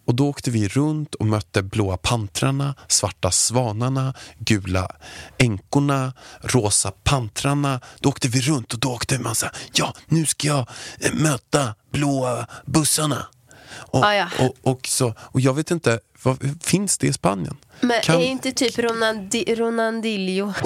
Och 0.09 0.15
då 0.15 0.29
åkte 0.29 0.51
vi 0.51 0.67
runt 0.67 1.15
och 1.15 1.25
mötte 1.25 1.63
blåa 1.63 1.97
pantrarna, 1.97 2.75
svarta 2.87 3.31
svanarna, 3.31 4.13
gula 4.39 4.91
änkorna, 5.37 6.13
rosa 6.41 6.91
pantrarna. 7.03 7.81
Då 7.99 8.09
åkte 8.09 8.27
vi 8.27 8.41
runt 8.41 8.73
och 8.73 8.79
då 8.79 8.91
åkte 8.93 9.19
man 9.19 9.35
så 9.35 9.45
här, 9.45 9.55
ja 9.73 9.93
nu 10.07 10.25
ska 10.25 10.47
jag 10.47 10.67
eh, 10.99 11.13
möta 11.13 11.75
blåa 11.91 12.47
bussarna. 12.65 13.27
Och, 13.71 14.05
Ah, 14.05 14.13
ja. 14.13 14.27
och, 14.39 14.71
och, 14.71 14.87
så, 14.87 15.13
och 15.19 15.41
jag 15.41 15.53
vet 15.53 15.71
inte, 15.71 15.99
vad, 16.23 16.63
finns 16.63 16.97
det 16.97 17.07
i 17.07 17.13
Spanien? 17.13 17.57
Men 17.81 18.01
Kan- 18.03 18.21
är 18.21 18.25
inte 18.25 18.51
typ 18.51 18.77
Ronaldi- 18.77 19.55
Ronaldinho 19.55 20.53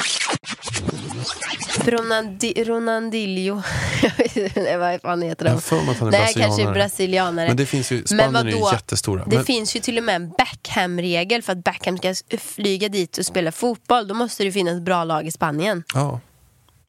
Jag 4.02 4.12
vet 4.18 4.58
inte 4.58 4.78
vad 4.78 5.02
fan 5.02 5.22
heter 5.22 5.46
Jag 5.46 5.64
för 5.64 5.76
mig 5.82 5.90
att 5.90 5.98
han 6.00 6.08
är 6.08 6.12
Nej, 6.12 6.34
kanske 6.34 6.64
är 6.64 6.74
brasilianare. 6.74 7.48
Men 7.48 7.58
det 7.58 7.66
finns 7.66 7.92
ju, 7.92 8.06
Spanien 8.06 8.36
är 8.36 8.46
ju 8.46 8.52
vadå? 8.60 8.72
jättestora. 8.74 9.24
Det 9.28 9.36
Men, 9.36 9.46
finns 9.46 9.76
ju 9.76 9.80
till 9.80 9.98
och 9.98 10.04
med 10.04 10.16
en 10.16 10.30
Beckham-regel 10.38 11.42
för 11.42 11.52
att 11.52 11.64
Beckham 11.64 11.98
ska 11.98 12.16
flyga 12.38 12.90
dit 12.90 13.18
och 13.18 13.26
spela 13.26 13.52
fotboll. 13.52 14.08
Då 14.08 14.14
måste 14.16 14.44
det 14.44 14.52
finnas 14.52 14.82
bra 14.82 15.04
lag 15.04 15.28
i 15.28 15.32
Spanien. 15.32 15.84
ja, 15.94 16.20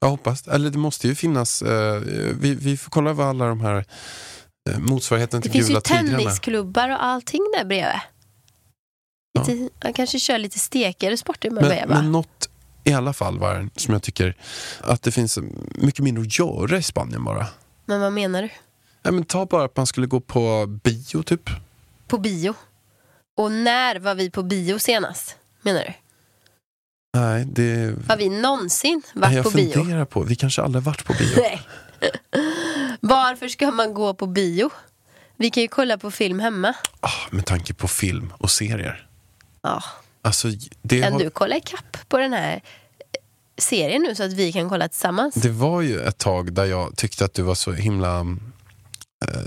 jag 0.01 0.09
hoppas. 0.09 0.49
Eller 0.49 0.71
det 0.71 0.79
måste 0.79 1.09
ju 1.09 1.15
finnas, 1.15 1.63
eh, 1.63 1.95
vi, 2.41 2.55
vi 2.55 2.77
får 2.77 2.91
kolla 2.91 3.13
vad 3.13 3.27
alla 3.29 3.47
de 3.47 3.61
här 3.61 3.85
eh, 4.71 4.79
motsvarigheten 4.79 5.41
Det 5.41 5.43
till 5.43 5.53
finns 5.53 5.65
ju 5.65 5.69
Gula 5.69 5.81
Tigrarna. 5.81 6.19
tennisklubbar 6.19 6.89
och 6.91 7.05
allting 7.05 7.41
där 7.59 7.65
bredvid. 7.65 8.01
Lite, 9.39 9.69
Jag 9.81 9.95
kanske 9.95 10.21
kör 10.21 10.39
lite 10.39 10.59
stekare 10.59 11.17
sporter 11.17 11.51
med 11.51 11.63
Men, 11.63 11.69
bredvid. 11.71 11.89
men 11.97 12.13
något 12.13 12.49
i 12.85 12.93
alla 12.93 13.13
fall 13.13 13.39
var 13.39 13.69
som 13.77 13.93
jag 13.95 14.03
tycker 14.03 14.37
att 14.81 15.03
det 15.03 15.13
finns 15.13 15.39
mycket 15.75 16.05
mindre 16.05 16.23
att 16.23 16.39
göra 16.39 16.79
i 16.79 16.83
Spanien 16.83 17.25
bara. 17.25 17.47
Men 17.85 18.01
vad 18.01 18.13
menar 18.13 18.43
du? 18.43 18.49
Nej, 19.03 19.15
men 19.15 19.25
ta 19.25 19.47
bara 19.47 19.65
att 19.65 19.77
man 19.77 19.87
skulle 19.87 20.07
gå 20.07 20.21
på 20.21 20.67
bio 20.85 21.23
typ. 21.23 21.51
På 22.09 22.19
bio? 22.19 22.55
Och 23.37 23.53
när 23.53 23.99
var 23.99 24.15
vi 24.15 24.31
på 24.31 24.43
bio 24.43 24.79
senast? 24.79 25.37
Menar 25.63 25.81
du? 25.85 25.93
Nej, 27.21 27.45
det 27.45 27.95
Har 28.09 28.17
vi 28.17 28.29
någonsin 28.29 29.03
varit 29.15 29.29
Nej, 29.29 29.35
jag 29.37 29.45
på 29.45 29.51
bio? 29.51 29.73
funderar 29.73 30.05
på. 30.05 30.23
Vi 30.23 30.37
kanske 30.37 30.63
aldrig 30.63 30.85
varit 30.85 31.05
på 31.05 31.13
bio. 31.13 31.37
Nej. 31.37 31.61
Varför 33.01 33.49
ska 33.49 33.71
man 33.71 33.95
gå 33.95 34.15
på 34.15 34.27
bio? 34.27 34.71
Vi 35.37 35.51
kan 35.51 35.63
ju 35.63 35.69
kolla 35.69 35.99
på 35.99 36.11
film 36.11 36.41
hemma. 36.41 36.75
Ah, 37.01 37.11
med 37.31 37.47
tanke 37.47 37.75
på 37.75 37.89
film 37.89 38.33
och 38.39 38.51
serier. 38.51 39.07
Ja. 39.65 39.83
Alltså, 40.23 40.49
det, 40.83 41.01
Kan 41.01 41.13
har, 41.13 41.21
du 41.21 41.31
kolla 41.31 41.57
ikapp 41.57 41.97
på 42.09 42.19
den 42.19 42.33
här 42.33 42.61
serien 43.59 44.03
nu 44.03 44.15
så 44.15 44.23
att 44.23 44.33
vi 44.33 44.53
kan 44.53 44.69
kolla 44.69 44.89
tillsammans? 44.89 45.35
det 45.35 45.51
var 45.51 45.81
ju 45.81 46.01
ett 46.01 46.19
tag 46.19 46.53
där 46.53 46.65
jag 46.65 46.97
tyckte 46.97 47.25
att 47.25 47.35
du 47.35 47.43
var 47.43 47.55
så 47.55 47.73
himla... 47.73 48.21
Eh, 48.21 49.41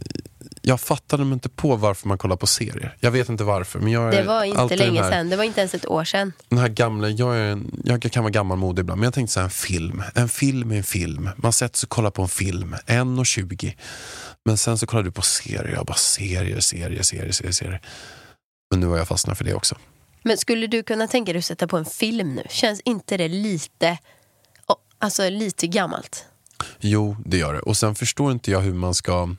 jag 0.62 0.82
fattade 0.82 1.26
mig 1.26 1.34
inte 1.34 1.50
på 1.50 1.76
varför 1.76 2.08
man 2.08 2.18
kollar 2.18 2.36
på 2.36 2.48
serier. 2.48 2.98
Jag 3.00 3.12
vet 3.12 3.30
inte 3.30 3.44
varför. 3.44 3.80
Men 3.80 3.92
jag 3.92 4.14
är 4.14 4.22
Det 4.22 4.28
var 4.28 4.44
inte 4.44 4.76
länge 4.76 5.02
här, 5.02 5.12
sedan, 5.12 5.30
det 5.30 5.36
var 5.36 5.44
inte 5.44 5.60
ens 5.62 5.74
ett 5.74 5.86
år 5.86 6.04
sedan. 6.04 6.34
Den 6.50 6.60
här 6.60 6.68
gamla, 6.68 7.10
jag, 7.10 7.38
är 7.38 7.42
en, 7.42 7.82
jag 7.84 8.02
kan 8.02 8.24
vara 8.24 8.32
gammalmodig 8.32 8.82
ibland, 8.82 9.00
men 9.00 9.08
jag 9.08 9.14
tänkte 9.14 9.34
så 9.34 9.40
här, 9.40 9.46
en 9.46 9.52
film. 9.52 10.04
En 10.16 10.30
film 10.30 10.72
är 10.72 10.78
en 10.78 10.84
film. 10.84 11.30
Man 11.38 11.54
sätter 11.54 11.78
sig 11.78 11.86
och 11.86 11.90
kollar 11.90 12.12
på 12.12 12.22
en 12.22 12.28
film, 12.28 12.76
1.20. 12.86 13.74
Men 14.46 14.58
sen 14.58 14.78
så 14.78 14.86
kollar 14.86 15.04
du 15.04 15.12
på 15.12 15.22
serier, 15.22 15.74
jag 15.76 15.86
bara 15.86 15.98
serier, 15.98 16.60
serier, 16.60 17.04
serier, 17.04 17.32
serier, 17.32 17.52
serier. 17.52 17.82
Men 18.72 18.80
nu 18.80 18.88
har 18.88 18.98
jag 18.98 19.08
fastnat 19.08 19.38
för 19.38 19.46
det 19.46 19.54
också. 19.54 19.76
Men 20.28 20.38
skulle 20.38 20.68
du 20.68 20.84
kunna 20.84 21.08
tänka 21.08 21.34
dig 21.34 21.40
att 21.40 21.46
sätta 21.46 21.68
på 21.68 21.78
en 21.78 21.86
film 21.86 22.36
nu? 22.36 22.44
Känns 22.50 22.80
inte 22.82 23.18
det 23.18 23.28
lite, 23.28 23.98
alltså 25.00 25.30
lite 25.30 25.68
gammalt? 25.68 26.26
Jo, 26.80 27.18
det 27.26 27.38
gör 27.38 27.54
det. 27.54 27.60
Och 27.60 27.78
sen 27.78 27.96
förstår 27.96 28.32
inte 28.32 28.52
jag 28.52 28.60
hur 28.60 28.74
man 28.74 28.94
ska 28.96 29.30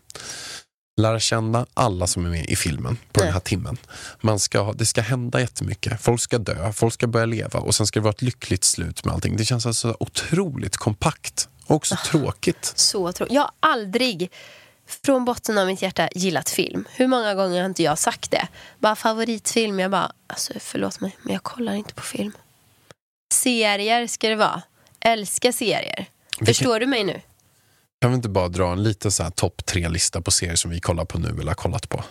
lära 1.00 1.20
känna 1.20 1.66
alla 1.74 2.06
som 2.06 2.26
är 2.26 2.30
med 2.30 2.46
i 2.46 2.56
filmen 2.56 2.96
på 3.12 3.20
Nej. 3.20 3.26
den 3.26 3.32
här 3.32 3.40
timmen. 3.40 3.76
Man 4.20 4.38
ska, 4.38 4.72
det 4.72 4.86
ska 4.86 5.00
hända 5.00 5.40
jättemycket. 5.40 6.00
Folk 6.00 6.20
ska 6.20 6.38
dö, 6.38 6.72
folk 6.72 6.94
ska 6.94 7.06
börja 7.06 7.26
leva 7.26 7.60
och 7.60 7.74
sen 7.74 7.86
ska 7.86 8.00
det 8.00 8.04
vara 8.04 8.14
ett 8.14 8.22
lyckligt 8.22 8.64
slut 8.64 9.04
med 9.04 9.14
allting. 9.14 9.36
Det 9.36 9.44
känns 9.44 9.66
alltså 9.66 9.96
otroligt 10.00 10.76
kompakt 10.76 11.48
och 11.66 11.76
också 11.76 11.94
Ah. 11.94 12.04
tråkigt. 12.06 12.72
Så 12.76 13.12
tro- 13.12 13.26
Jag 13.30 13.42
har 13.42 13.50
aldrig 13.60 14.30
från 14.88 15.24
botten 15.24 15.58
av 15.58 15.66
mitt 15.66 15.82
hjärta 15.82 16.08
gillat 16.14 16.50
film. 16.50 16.84
Hur 16.90 17.06
många 17.06 17.34
gånger 17.34 17.60
har 17.60 17.66
inte 17.66 17.82
jag 17.82 17.98
sagt 17.98 18.30
det? 18.30 18.48
Bara 18.78 18.96
favoritfilm, 18.96 19.80
jag 19.80 19.90
bara, 19.90 20.12
alltså 20.26 20.52
förlåt 20.60 21.00
mig, 21.00 21.16
men 21.22 21.32
jag 21.32 21.42
kollar 21.42 21.74
inte 21.74 21.94
på 21.94 22.02
film. 22.02 22.32
Serier 23.34 24.06
ska 24.06 24.28
det 24.28 24.36
vara. 24.36 24.62
Älskar 25.00 25.52
serier. 25.52 26.06
Vi 26.40 26.46
Förstår 26.46 26.80
du 26.80 26.86
mig 26.86 27.04
nu? 27.04 27.20
Kan 28.00 28.10
vi 28.10 28.16
inte 28.16 28.28
bara 28.28 28.48
dra 28.48 28.72
en 28.72 28.82
liten 28.82 29.12
så 29.12 29.22
här 29.22 29.30
topp 29.30 29.66
tre-lista 29.66 30.20
på 30.20 30.30
serier 30.30 30.56
som 30.56 30.70
vi 30.70 30.80
kollar 30.80 31.04
på 31.04 31.18
nu 31.18 31.28
eller 31.28 31.46
har 31.46 31.54
kollat 31.54 31.88
på? 31.88 32.04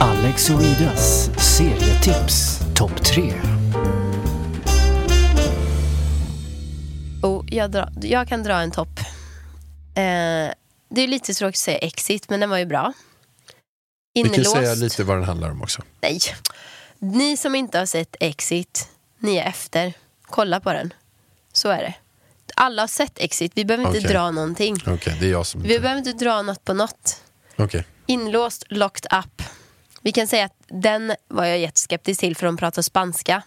Alex 0.00 0.50
och 0.50 0.62
Idas 0.62 1.30
serietips 1.56 2.60
topp 2.74 3.04
3. 3.04 3.32
Oh, 7.22 7.44
jag, 7.46 7.70
dra, 7.70 7.88
jag 8.02 8.28
kan 8.28 8.42
dra 8.42 8.54
en 8.54 8.70
topp. 8.70 9.00
Eh, 9.94 10.52
det 10.94 11.00
är 11.00 11.08
lite 11.08 11.34
tråkigt 11.34 11.54
att 11.54 11.58
säga 11.60 11.78
Exit, 11.78 12.28
men 12.30 12.40
den 12.40 12.50
var 12.50 12.58
ju 12.58 12.66
bra. 12.66 12.92
Vi 14.14 14.22
kan 14.22 14.34
Inlåst. 14.34 14.50
säga 14.56 14.74
lite 14.74 15.04
vad 15.04 15.16
den 15.16 15.24
handlar 15.24 15.50
om 15.50 15.62
också. 15.62 15.82
Nej. 16.00 16.20
Ni 16.98 17.36
som 17.36 17.54
inte 17.54 17.78
har 17.78 17.86
sett 17.86 18.16
Exit, 18.20 18.88
ni 19.18 19.36
är 19.36 19.46
efter. 19.48 19.92
Kolla 20.22 20.60
på 20.60 20.72
den. 20.72 20.94
Så 21.52 21.68
är 21.68 21.82
det. 21.82 21.94
Alla 22.56 22.82
har 22.82 22.86
sett 22.86 23.18
Exit, 23.18 23.52
vi 23.54 23.64
behöver 23.64 23.86
inte 23.86 23.98
Okej. 23.98 24.10
dra 24.12 24.30
någonting. 24.30 24.76
Okej, 24.86 25.16
det 25.20 25.26
är 25.26 25.30
jag 25.30 25.46
som 25.46 25.62
Vi 25.62 25.68
inte... 25.68 25.82
behöver 25.82 25.98
inte 25.98 26.12
dra 26.24 26.42
något 26.42 26.64
på 26.64 26.74
något. 26.74 27.22
Okej. 27.56 27.84
Inlåst, 28.06 28.64
locked 28.68 29.18
up. 29.18 29.42
Vi 30.00 30.12
kan 30.12 30.26
säga 30.26 30.44
att 30.44 30.56
den 30.68 31.14
var 31.28 31.44
jag 31.44 31.58
jätteskeptisk 31.58 32.20
till 32.20 32.36
för 32.36 32.46
de 32.46 32.56
pratar 32.56 32.82
spanska. 32.82 33.42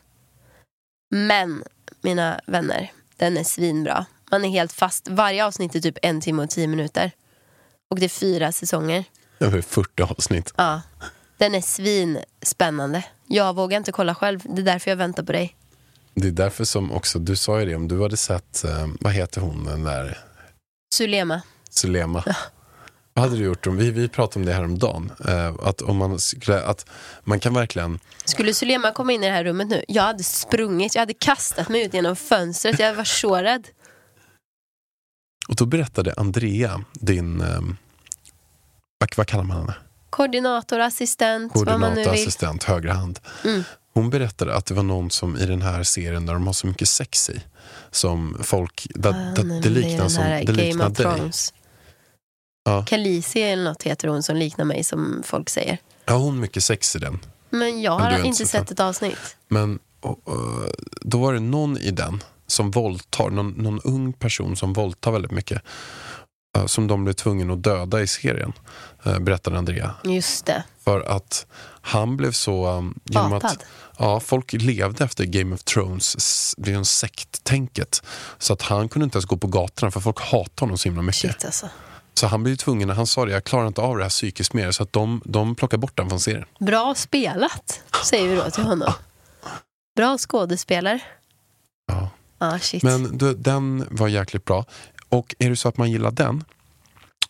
Men, 1.12 1.64
mina 2.02 2.42
vänner, 2.46 2.92
den 3.18 3.38
är 3.38 3.44
svinbra. 3.44 4.06
Man 4.32 4.46
är 4.46 4.50
helt 4.50 4.74
fast. 4.74 5.08
Varje 5.08 5.46
avsnitt 5.46 5.76
är 5.76 5.80
typ 5.80 5.98
en 6.02 6.22
timme 6.22 6.44
och 6.44 6.50
tio 6.50 6.68
minuter. 6.68 7.12
Och 7.90 8.00
det 8.00 8.06
är 8.06 8.10
fyra 8.10 8.52
säsonger. 8.52 9.04
Över 9.40 9.62
40 9.62 10.04
avsnitt. 10.04 10.54
Ja. 10.58 10.82
Den 11.38 11.56
är 11.56 11.62
svinspännande. 11.62 13.04
Jag 13.28 13.56
vågar 13.56 13.78
inte 13.78 13.92
kolla 13.92 14.16
själv. 14.16 14.40
Det 14.44 14.62
är 14.62 14.66
därför 14.66 14.92
jag 14.92 14.96
väntar 14.96 15.24
på 15.24 15.32
dig. 15.32 15.56
Det 16.16 16.28
är 16.28 16.32
därför 16.32 16.66
som 16.66 16.92
också, 16.92 17.20
du 17.20 17.36
sa 17.36 17.60
ju 17.60 17.66
det, 17.66 17.76
om 17.76 17.88
du 17.88 18.02
hade 18.02 18.18
sett, 18.18 18.64
eh, 18.64 18.88
vad 19.00 19.14
heter 19.14 19.42
hon, 19.42 19.64
den 19.66 19.84
där 19.84 20.18
Sulema. 20.94 21.42
Sulema. 21.70 22.24
Vad 23.14 23.26
hade 23.26 23.38
du 23.38 23.44
gjort 23.44 23.68
om, 23.68 23.78
vi, 23.78 23.92
vi 23.92 24.08
pratade 24.08 24.40
om 24.40 24.46
det 24.46 24.54
här 24.54 24.64
om 24.64 24.80
dagen 24.80 25.12
eh, 25.28 25.54
att 25.64 25.82
om 25.82 25.98
man 25.98 26.20
skulle, 26.20 26.62
att 26.62 26.86
man 27.24 27.40
kan 27.40 27.54
verkligen, 27.54 28.00
Skulle 28.26 28.54
Sulema 28.54 28.92
komma 28.92 29.12
in 29.12 29.24
i 29.24 29.28
det 29.28 29.34
här 29.34 29.44
rummet 29.44 29.68
nu, 29.68 29.84
jag 29.88 30.04
hade 30.04 30.24
sprungit, 30.24 30.96
jag 30.96 31.02
hade 31.02 31.14
kastat 31.14 31.70
mig 31.70 31.86
ut 31.86 31.94
genom 31.94 32.16
fönstret. 32.16 32.80
Jag 32.80 32.94
var 32.94 33.04
så 33.04 33.36
rädd. 33.36 33.68
Och 35.48 35.56
då 35.56 35.66
berättade 35.66 36.14
Andrea, 36.18 36.84
din, 36.94 37.42
eh, 37.42 37.62
vad, 39.00 39.10
vad 39.18 39.28
kallar 39.28 39.44
man 39.44 39.58
henne? 39.58 39.76
Koordinator, 40.10 40.80
assistent, 40.80 41.54
Koordinator, 41.54 42.14
assistent, 42.14 42.64
högra 42.64 42.94
hand. 42.94 43.20
Mm. 43.46 43.64
Hon 43.94 44.10
berättade 44.10 44.56
att 44.56 44.66
det 44.66 44.74
var 44.74 44.84
någon 44.84 45.12
som 45.12 45.38
i 45.38 45.46
den 45.46 45.62
här 45.62 45.84
serien 45.84 46.26
där 46.26 46.34
de 46.34 46.46
har 46.48 46.54
så 46.54 46.68
mycket 46.68 46.90
sex 46.90 47.30
i, 47.30 47.42
som 47.92 48.38
folk, 48.44 48.88
där, 48.96 49.10
Ah, 49.10 49.34
där, 49.36 49.44
nej, 49.44 49.62
det 49.62 49.70
liknar 49.70 49.98
den 49.98 50.10
som, 50.10 50.24
det 50.24 50.44
Game 50.44 50.62
liknar 50.62 50.90
dig. 50.90 50.96
Thrones. 50.96 51.54
Ja. 52.64 52.86
Khaleesi 52.86 53.42
eller 53.42 53.64
något 53.64 53.84
heter 53.84 54.08
hon 54.08 54.24
som 54.24 54.36
liknar 54.36 54.66
mig 54.66 54.84
som 54.84 55.24
folk 55.26 55.50
säger. 55.50 55.78
Har 56.06 56.18
hon 56.18 56.40
mycket 56.40 56.64
sex 56.64 56.96
i 56.96 57.00
den? 57.00 57.20
Men 57.50 57.82
jag 57.82 58.00
har 58.00 58.26
inte 58.26 58.46
sett 58.46 58.72
ett 58.72 58.80
avsnitt. 58.80 59.38
Men 59.48 59.80
och, 60.00 60.28
och, 60.28 60.72
då 61.02 61.18
var 61.18 61.34
det 61.34 61.40
någon 61.40 61.78
i 61.78 61.92
den 61.92 62.24
som 62.48 62.72
våldtar, 62.72 63.30
någon, 63.30 63.50
någon 63.52 63.82
ung 63.84 64.14
person 64.14 64.56
som 64.56 64.74
våldtar 64.74 65.12
väldigt 65.12 65.32
mycket. 65.32 65.62
eh, 66.58 66.66
Som 66.66 66.88
de 66.88 67.04
blev 67.04 67.14
tvungna 67.14 67.54
att 67.54 67.64
döda 67.64 68.02
i 68.02 68.08
serien, 68.08 68.54
eh, 69.06 69.20
berättade 69.20 69.58
Andrea. 69.58 69.96
Just 70.04 70.46
det. 70.46 70.64
För 70.84 71.02
att 71.02 71.46
han 71.82 72.18
blev 72.18 72.32
så... 72.32 72.68
um, 72.72 73.00
Genom 73.04 73.34
att, 73.34 73.66
ja, 73.98 74.20
folk 74.20 74.54
levde 74.54 75.04
efter 75.04 75.26
Game 75.26 75.56
of 75.56 75.64
Thrones, 75.64 76.56
det 76.58 76.72
är 76.72 76.76
en 76.76 76.86
sekt-tänket. 76.86 78.04
Så 78.38 78.54
att 78.54 78.62
han 78.62 78.90
kunde 78.90 79.04
inte 79.04 79.16
ens 79.18 79.26
gå 79.26 79.38
på 79.38 79.48
gatorna 79.48 79.92
för 79.92 80.00
folk 80.00 80.20
hatade 80.20 80.52
honom 80.60 80.78
så 80.78 80.90
himla 80.90 81.02
mycket. 81.02 81.22
Shit 81.22 81.46
alltså. 81.46 81.70
Så 82.14 82.28
han 82.28 82.44
blev 82.44 82.56
tvungen, 82.56 82.90
han 82.90 83.08
sa 83.08 83.26
det, 83.26 83.32
jag 83.32 83.44
klarar 83.44 83.68
inte 83.68 83.82
av 83.82 83.98
det 83.98 84.04
här 84.04 84.10
psykiskt 84.10 84.54
mer. 84.54 84.72
Så 84.72 84.84
att 84.84 84.94
de, 84.94 85.22
de 85.26 85.56
plockade 85.56 85.80
bort 85.80 85.98
den 85.98 86.10
från 86.10 86.20
serien. 86.20 86.46
Bra 86.60 86.96
spelat, 86.96 87.82
säger 88.06 88.28
vi 88.30 88.36
då 88.36 88.50
till 88.52 88.64
honom. 88.64 88.94
Bra 89.96 90.18
skådespelare. 90.18 91.00
Ja. 91.88 92.10
Ah, 92.38 92.60
shit. 92.60 92.84
Men 92.84 93.18
du, 93.18 93.34
den 93.34 93.88
var 93.92 94.08
jäkligt 94.08 94.46
bra. 94.46 94.66
Och 95.10 95.36
är 95.40 95.50
det 95.50 95.56
så 95.56 95.70
att 95.70 95.78
man 95.78 95.92
gillar 95.92 96.12
den 96.12 96.44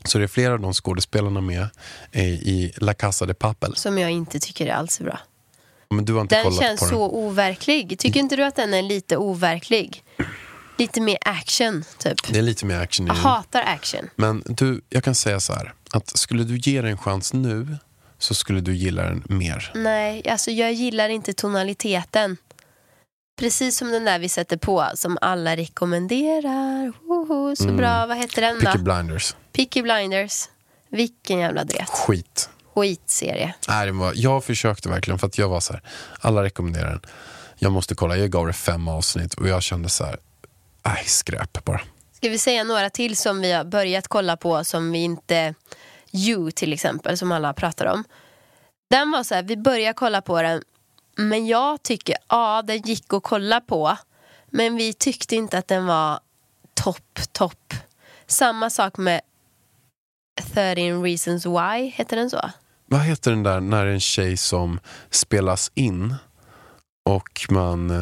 så 0.05 0.17
är 0.17 0.21
det 0.21 0.27
flera 0.27 0.53
av 0.53 0.59
de 0.59 0.73
skådespelarna 0.73 1.41
med 1.41 1.67
i, 2.11 2.21
i 2.21 2.73
La 2.77 2.93
Casa 2.93 3.25
de 3.25 3.33
Papel. 3.33 3.75
Som 3.75 3.97
jag 3.97 4.11
inte 4.11 4.39
tycker 4.39 4.67
är 4.67 4.71
alls 4.73 4.99
bra. 4.99 5.19
Men 5.89 6.05
du 6.05 6.13
har 6.13 6.21
inte 6.21 6.35
Den 6.35 6.43
kollat 6.43 6.59
känns 6.59 6.79
på 6.79 6.85
den. 6.85 6.95
så 6.95 7.09
overklig. 7.11 7.99
Tycker 7.99 8.19
inte 8.19 8.35
du 8.35 8.43
att 8.43 8.55
den 8.55 8.73
är 8.73 8.81
lite 8.81 9.17
overklig? 9.17 10.03
Lite 10.77 11.01
mer 11.01 11.17
action, 11.21 11.83
typ. 11.97 12.27
Det 12.33 12.39
är 12.39 12.43
lite 12.43 12.65
mer 12.65 12.79
action 12.79 13.07
Jag 13.07 13.15
den. 13.15 13.23
hatar 13.23 13.61
action. 13.61 14.09
Men 14.15 14.43
du, 14.45 14.81
jag 14.89 15.03
kan 15.03 15.15
säga 15.15 15.39
så 15.39 15.53
här. 15.53 15.73
Att 15.91 16.17
skulle 16.17 16.43
du 16.43 16.57
ge 16.57 16.81
den 16.81 16.91
en 16.91 16.97
chans 16.97 17.33
nu 17.33 17.77
så 18.19 18.33
skulle 18.33 18.61
du 18.61 18.75
gilla 18.75 19.03
den 19.03 19.23
mer. 19.25 19.71
Nej, 19.75 20.29
alltså 20.29 20.51
jag 20.51 20.73
gillar 20.73 21.09
inte 21.09 21.33
tonaliteten. 21.33 22.37
Precis 23.37 23.77
som 23.77 23.91
den 23.91 24.05
där 24.05 24.19
vi 24.19 24.29
sätter 24.29 24.57
på, 24.57 24.87
som 24.95 25.17
alla 25.21 25.55
rekommenderar. 25.57 26.93
Woho, 27.07 27.55
så 27.55 27.63
Mm. 27.63 27.77
bra. 27.77 28.05
Vad 28.05 28.17
heter 28.17 28.41
den 28.41 28.55
då? 28.55 28.61
Peaky 28.61 28.79
Blinders. 28.79 29.35
Peaky 29.51 29.81
Blinders. 29.81 30.49
Vilken 30.89 31.39
jävla 31.39 31.63
dret. 31.63 31.89
Skit. 31.89 32.49
Skitserie. 32.75 33.53
Nej, 33.67 33.85
det 33.85 33.91
var, 33.91 34.11
jag 34.15 34.43
försökte 34.43 34.89
verkligen 34.89 35.19
för 35.19 35.27
att 35.27 35.37
jag 35.37 35.49
var 35.49 35.59
så 35.59 35.73
här. 35.73 35.81
Alla 36.19 36.43
rekommenderar 36.43 36.89
den. 36.89 37.01
Jag 37.55 37.71
måste 37.71 37.95
kolla. 37.95 38.17
Jag 38.17 38.29
gav 38.31 38.47
det 38.47 38.53
fem 38.53 38.87
avsnitt 38.87 39.33
och 39.33 39.47
jag 39.47 39.63
kände 39.63 39.89
så 39.89 40.03
här. 40.05 40.17
Nej, 40.85 41.03
skräp 41.05 41.63
bara. 41.65 41.81
Ska 42.13 42.29
vi 42.29 42.37
säga 42.37 42.63
några 42.63 42.89
till 42.89 43.17
som 43.17 43.41
vi 43.41 43.51
har 43.51 43.63
börjat 43.63 44.07
kolla 44.07 44.37
på 44.37 44.63
som 44.63 44.91
vi 44.91 44.99
inte... 44.99 45.53
You 46.11 46.51
till 46.51 46.73
exempel, 46.73 47.17
som 47.17 47.31
alla 47.31 47.53
pratar 47.53 47.85
om. 47.85 48.03
Den 48.89 49.11
var 49.11 49.23
så 49.23 49.35
här, 49.35 49.43
vi 49.43 49.57
började 49.57 49.93
kolla 49.93 50.21
på 50.21 50.41
den, 50.41 50.61
men 51.17 51.47
jag 51.47 51.83
tycker, 51.83 52.15
ja 52.29 52.61
den 52.61 52.77
gick 52.81 53.13
att 53.13 53.23
kolla 53.23 53.61
på. 53.61 53.97
Men 54.49 54.75
vi 54.75 54.93
tyckte 54.93 55.35
inte 55.35 55.57
att 55.57 55.67
den 55.67 55.85
var 55.85 56.19
topp, 56.73 57.19
topp. 57.31 57.73
Samma 58.27 58.69
sak 58.69 58.97
med 58.97 59.21
13 60.53 61.03
reasons 61.03 61.45
why, 61.45 61.91
heter 61.95 62.15
den 62.17 62.29
så? 62.29 62.49
Vad 62.85 62.99
heter 63.01 63.31
den 63.31 63.43
där 63.43 63.59
när 63.59 63.85
en 63.85 63.99
tjej 63.99 64.37
som 64.37 64.79
spelas 65.09 65.71
in 65.75 66.15
och 67.09 67.45
man... 67.49 67.89
eh, 67.91 67.97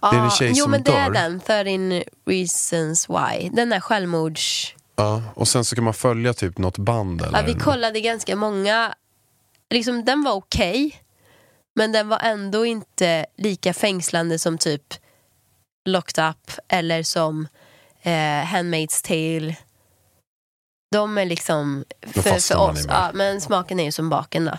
Det 0.00 0.06
är 0.06 0.14
en 0.18 0.24
Ja, 0.24 0.30
tjej 0.30 0.48
jo 0.54 0.62
som 0.62 0.70
men 0.70 0.82
det 0.82 0.92
är 0.92 1.10
den, 1.10 1.40
13 1.40 2.02
reasons 2.26 3.08
why. 3.08 3.48
Den 3.52 3.68
där 3.70 3.80
självmords... 3.80 4.74
Ja, 4.96 5.22
och 5.34 5.48
sen 5.48 5.64
så 5.64 5.74
kan 5.74 5.84
man 5.84 5.94
följa 5.94 6.34
typ 6.34 6.58
något 6.58 6.78
band 6.78 7.22
eller... 7.22 7.38
Ja, 7.38 7.44
vi 7.46 7.54
kollade 7.54 8.00
ganska 8.00 8.36
många. 8.36 8.94
Liksom, 9.70 10.04
den 10.04 10.22
var 10.24 10.32
okej. 10.32 11.02
Men 11.80 11.92
den 11.92 12.08
var 12.08 12.18
ändå 12.18 12.66
inte 12.66 13.26
lika 13.36 13.72
fängslande 13.72 14.38
som 14.38 14.58
typ 14.58 14.94
Locked 15.84 16.28
Up 16.28 16.50
eller 16.68 17.02
som 17.02 17.48
eh, 18.02 18.44
Handmaid's 18.44 19.06
Tale. 19.06 19.56
De 20.92 21.18
är 21.18 21.24
liksom 21.24 21.84
för, 22.00 22.22
för 22.22 22.56
oss. 22.56 22.86
Ja, 22.88 23.10
men 23.14 23.40
smaken 23.40 23.80
är 23.80 23.84
ju 23.84 23.92
som 23.92 24.10
baken 24.10 24.44
då. 24.44 24.52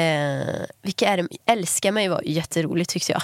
Eh, 0.00 0.66
vilka 0.82 1.08
är 1.08 1.16
det? 1.16 1.28
Älska 1.44 1.92
mig 1.92 2.08
var 2.08 2.22
jätteroligt 2.24 2.90
tyckte 2.90 3.12
jag. 3.12 3.22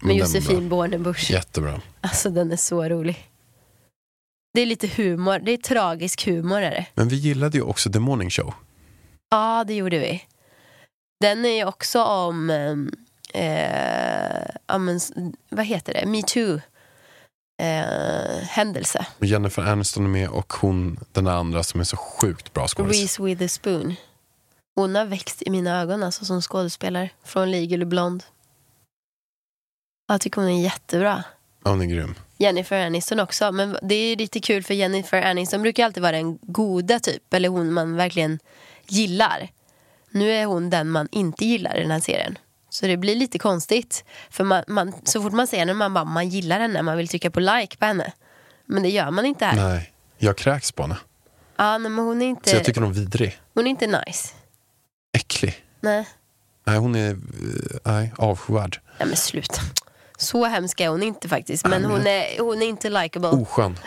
Med 0.00 0.16
Josefin 0.16 0.68
Bornebusch. 0.68 1.30
Jättebra. 1.30 1.80
Alltså 2.00 2.30
den 2.30 2.52
är 2.52 2.56
så 2.56 2.88
rolig. 2.88 3.30
Det 4.54 4.60
är 4.60 4.66
lite 4.66 4.86
humor, 4.86 5.38
det 5.38 5.52
är 5.52 5.56
tragisk 5.56 6.26
humor 6.26 6.62
är 6.62 6.70
det. 6.70 6.86
Men 6.94 7.08
vi 7.08 7.16
gillade 7.16 7.58
ju 7.58 7.62
också 7.62 7.92
The 7.92 7.98
Morning 7.98 8.30
Show. 8.30 8.54
Ja, 9.30 9.64
det 9.66 9.74
gjorde 9.74 9.98
vi. 9.98 10.24
Den 11.20 11.44
är 11.44 11.56
ju 11.56 11.64
också 11.64 12.02
om, 12.02 12.50
ehm, 12.50 12.90
eh, 13.34 14.94
s- 14.96 15.12
vad 15.48 15.64
heter 15.66 15.92
det, 15.94 16.06
metoo. 16.06 16.60
Eh, 17.62 18.42
händelse. 18.42 19.06
Jennifer 19.20 19.62
Aniston 19.62 20.04
är 20.04 20.08
med 20.08 20.28
och 20.28 20.52
hon, 20.52 21.00
den 21.12 21.24
där 21.24 21.32
andra 21.32 21.62
som 21.62 21.80
är 21.80 21.84
så 21.84 21.96
sjukt 21.96 22.52
bra 22.52 22.68
skådis. 22.68 23.00
Reese 23.00 23.20
Witherspoon. 23.20 23.94
Hon 24.76 24.94
har 24.94 25.04
växt 25.04 25.42
i 25.42 25.50
mina 25.50 25.80
ögon 25.80 26.02
alltså, 26.02 26.24
som 26.24 26.42
skådespelare. 26.42 27.10
Från 27.24 27.50
Legally 27.50 27.84
Blonde. 27.84 28.24
Jag 30.08 30.20
tycker 30.20 30.40
hon 30.40 30.50
är 30.50 30.62
jättebra. 30.62 31.24
Ja, 31.64 31.70
hon 31.70 31.80
är 31.80 31.86
grym. 31.86 32.14
Jennifer 32.38 32.86
Aniston 32.86 33.20
också. 33.20 33.52
Men 33.52 33.76
det 33.82 33.94
är 33.94 34.16
lite 34.16 34.40
kul 34.40 34.62
för 34.62 34.74
Jennifer 34.74 35.22
Aniston 35.22 35.62
brukar 35.62 35.84
alltid 35.84 36.02
vara 36.02 36.12
den 36.16 36.38
goda 36.42 37.00
typ. 37.00 37.34
Eller 37.34 37.48
hon 37.48 37.72
man 37.72 37.96
verkligen 37.96 38.38
gillar. 38.88 39.48
Nu 40.10 40.30
är 40.32 40.44
hon 40.46 40.70
den 40.70 40.90
man 40.90 41.08
inte 41.12 41.44
gillar 41.44 41.76
i 41.76 41.80
den 41.82 41.90
här 41.90 42.00
serien. 42.00 42.38
Så 42.70 42.86
det 42.86 42.96
blir 42.96 43.16
lite 43.16 43.38
konstigt. 43.38 44.04
För 44.30 44.44
man, 44.44 44.64
man, 44.68 44.92
så 45.04 45.22
fort 45.22 45.32
man 45.32 45.46
ser 45.46 45.58
henne, 45.58 45.74
man 45.74 45.94
bara, 45.94 46.04
man 46.04 46.28
gillar 46.28 46.60
henne. 46.60 46.82
Man 46.82 46.96
vill 46.96 47.08
trycka 47.08 47.30
på 47.30 47.40
like 47.40 47.76
på 47.76 47.84
henne. 47.86 48.12
Men 48.66 48.82
det 48.82 48.88
gör 48.88 49.10
man 49.10 49.26
inte 49.26 49.44
här. 49.44 49.56
Nej, 49.68 49.92
jag 50.18 50.36
kräks 50.36 50.72
på 50.72 50.82
henne. 50.82 50.96
Ja, 51.56 51.78
nej, 51.78 51.90
men 51.90 52.04
hon 52.04 52.22
är 52.22 52.26
inte, 52.26 52.50
Så 52.50 52.56
jag 52.56 52.64
tycker 52.64 52.80
hon 52.80 52.90
är 52.90 52.94
vidrig. 52.94 53.38
hon 53.54 53.66
är 53.66 53.70
inte 53.70 53.86
nice. 53.86 54.28
Äcklig. 55.12 55.64
Nej. 55.80 56.08
Nej, 56.66 56.76
hon 56.78 56.94
är 56.94 57.10
eh, 57.10 57.16
nej, 57.84 58.12
avskyvärd. 58.18 58.80
nej, 58.98 59.08
men 59.08 59.16
sluta. 59.16 59.60
Så 60.18 60.44
hemsk 60.44 60.80
är 60.80 60.88
hon 60.88 61.02
inte 61.02 61.28
faktiskt. 61.28 61.64
Men 61.64 61.72
Ja, 61.82 61.88
men 61.88 61.90
hon 61.98 62.06
är, 62.06 62.38
hon 62.42 62.62
är 62.62 62.66
inte 62.66 62.90
likable. 62.90 63.28
Oskön. 63.28 63.78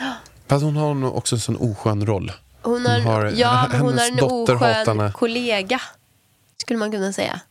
Fast 0.48 0.64
hon 0.64 0.76
har 0.76 1.16
också 1.18 1.36
en 1.36 1.40
sån 1.40 1.58
oskön 1.58 2.06
roll. 2.06 2.32
Hon 2.62 2.86
har, 2.86 2.96
Hon 2.96 3.06
har- 3.06 3.26
ja, 3.36 3.68
men 3.72 3.82
hon 3.82 3.94
har 3.94 4.00
hennes 4.00 4.10
en 4.10 4.16
dotter 4.30 4.56
oskön 4.56 5.12
kollega. 5.12 5.82
Skulle 6.58 6.80
man 6.80 6.92
kunna 6.92 7.14
säga. 7.14 7.42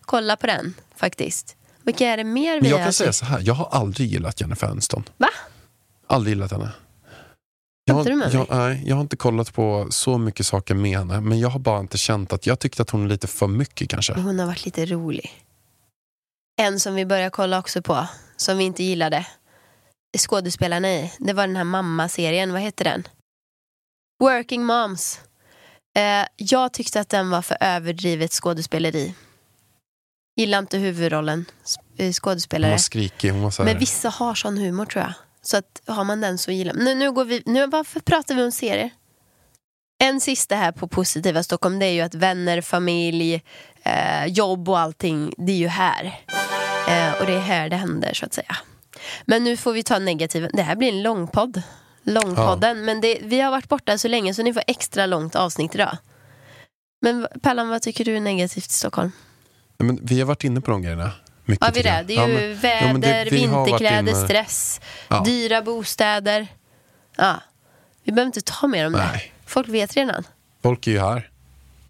Kolla 0.00 0.36
på 0.36 0.46
den 0.46 0.74
faktiskt. 0.96 1.56
Vilka 1.82 2.06
är 2.06 2.16
det 2.16 2.24
mer 2.24 2.54
vi 2.54 2.60
Men 2.60 2.70
jag 2.70 2.78
har 2.78 2.84
kan 2.84 2.92
säga 2.92 3.12
så 3.12 3.24
här, 3.24 3.40
jag 3.40 3.54
har 3.54 3.68
aldrig 3.70 4.08
gillat 4.08 4.40
Jennifer 4.40 4.66
Aniston. 4.66 5.04
Va? 5.16 5.28
Aldrig 6.06 6.34
gillat 6.34 6.52
henne. 6.52 6.72
Jag 7.84 7.94
har, 7.94 8.30
jag, 8.32 8.46
nej, 8.50 8.82
jag 8.86 8.96
har 8.96 9.00
inte 9.00 9.16
kollat 9.16 9.54
på 9.54 9.86
så 9.90 10.18
mycket 10.18 10.46
saker 10.46 10.74
med 10.74 10.98
henne, 10.98 11.20
men 11.20 11.38
jag 11.40 11.48
har 11.48 11.60
bara 11.60 11.80
inte 11.80 11.98
känt 11.98 12.32
att 12.32 12.46
jag 12.46 12.58
tyckte 12.58 12.82
att 12.82 12.90
hon 12.90 13.04
är 13.04 13.08
lite 13.08 13.26
för 13.26 13.46
mycket 13.46 13.88
kanske. 13.88 14.14
Hon 14.14 14.38
har 14.38 14.46
varit 14.46 14.64
lite 14.64 14.86
rolig. 14.86 15.44
En 16.60 16.80
som 16.80 16.94
vi 16.94 17.06
börjar 17.06 17.30
kolla 17.30 17.58
också 17.58 17.82
på, 17.82 18.06
som 18.36 18.58
vi 18.58 18.64
inte 18.64 18.82
gillade. 18.82 19.26
skådespelarna 20.18 20.90
i. 20.92 21.12
Det 21.18 21.32
var 21.32 21.46
den 21.46 21.56
här 21.56 21.64
mamma-serien, 21.64 22.52
vad 22.52 22.62
heter 22.62 22.84
den? 22.84 23.08
Working 24.22 24.64
Moms. 24.64 25.20
Eh, 25.96 26.26
jag 26.36 26.72
tyckte 26.72 27.00
att 27.00 27.08
den 27.08 27.30
var 27.30 27.42
för 27.42 27.56
överdrivet 27.60 28.32
skådespeleri. 28.32 29.14
Gillar 30.36 30.58
inte 30.58 30.78
huvudrollen, 30.78 31.44
s- 31.64 31.76
eh, 31.96 32.04
Hon 32.04 32.12
skådespelare. 32.12 32.70
var 32.70 32.78
skrikig, 32.78 33.30
hon 33.30 33.42
var 33.42 33.50
så 33.50 33.62
här, 33.62 33.70
Men 33.72 33.78
vissa 33.80 34.08
har 34.08 34.34
sån 34.34 34.58
humor 34.58 34.86
tror 34.86 35.02
jag. 35.04 35.12
Så 35.42 35.56
att 35.56 35.82
har 35.86 36.04
man 36.04 36.20
den 36.20 36.38
så 36.38 36.50
gillar 36.52 36.74
man. 36.74 36.84
Nu, 36.84 36.94
nu 36.94 37.12
går 37.12 37.24
vi, 37.24 37.42
nu, 37.46 37.66
varför 37.66 38.00
pratar 38.00 38.34
vi 38.34 38.42
om 38.42 38.52
serier? 38.52 38.90
En 40.02 40.20
sista 40.20 40.56
här 40.56 40.72
på 40.72 40.88
positiva 40.88 41.42
Stockholm 41.42 41.78
det 41.78 41.86
är 41.86 41.90
ju 41.92 42.00
att 42.00 42.14
vänner, 42.14 42.60
familj, 42.60 43.42
eh, 43.82 44.26
jobb 44.26 44.68
och 44.68 44.78
allting, 44.78 45.34
det 45.36 45.52
är 45.52 45.56
ju 45.56 45.68
här. 45.68 46.04
Eh, 46.88 47.20
och 47.20 47.26
det 47.26 47.32
är 47.34 47.40
här 47.40 47.68
det 47.68 47.76
händer 47.76 48.14
så 48.14 48.26
att 48.26 48.34
säga. 48.34 48.56
Men 49.24 49.44
nu 49.44 49.56
får 49.56 49.72
vi 49.72 49.82
ta 49.82 49.98
negativa. 49.98 50.48
Det 50.52 50.62
här 50.62 50.76
blir 50.76 50.88
en 50.88 51.02
långpodd. 51.02 51.62
Långpodden. 52.10 52.84
Men 52.84 53.00
det, 53.00 53.18
vi 53.22 53.40
har 53.40 53.50
varit 53.50 53.68
borta 53.68 53.98
så 53.98 54.08
länge 54.08 54.34
så 54.34 54.42
ni 54.42 54.52
får 54.52 54.62
extra 54.66 55.06
långt 55.06 55.36
avsnitt 55.36 55.74
idag. 55.74 55.96
Men 57.02 57.26
Pallan, 57.42 57.68
vad 57.68 57.82
tycker 57.82 58.04
du 58.04 58.16
är 58.16 58.20
negativt 58.20 58.66
i 58.66 58.70
Stockholm? 58.72 59.12
Nej, 59.78 59.86
men 59.86 59.98
vi 60.02 60.20
har 60.20 60.26
varit 60.26 60.44
inne 60.44 60.60
på 60.60 60.70
de 60.70 60.82
grejerna. 60.82 61.12
Mycket, 61.44 61.66
Ja, 61.66 61.72
vi 61.74 61.82
det. 61.82 62.04
Det 62.06 62.16
är 62.16 62.28
ju 62.28 62.34
Ja, 62.34 62.40
men- 62.40 62.56
väder, 62.60 62.86
ja, 63.08 63.24
det- 63.24 63.30
vi 63.30 63.36
vinterkläder, 63.46 64.24
stress, 64.26 64.80
Ja. 65.08 65.22
dyra 65.24 65.62
bostäder. 65.62 66.46
Ja. 67.16 67.40
Vi 68.04 68.12
behöver 68.12 68.26
inte 68.26 68.40
ta 68.40 68.66
mer 68.66 68.86
om 68.86 68.92
det. 68.92 68.98
Nej. 68.98 69.32
Folk 69.46 69.68
vet 69.68 69.96
redan. 69.96 70.24
Folk 70.62 70.86
är 70.86 70.90
ju 70.90 71.00
här. 71.00 71.30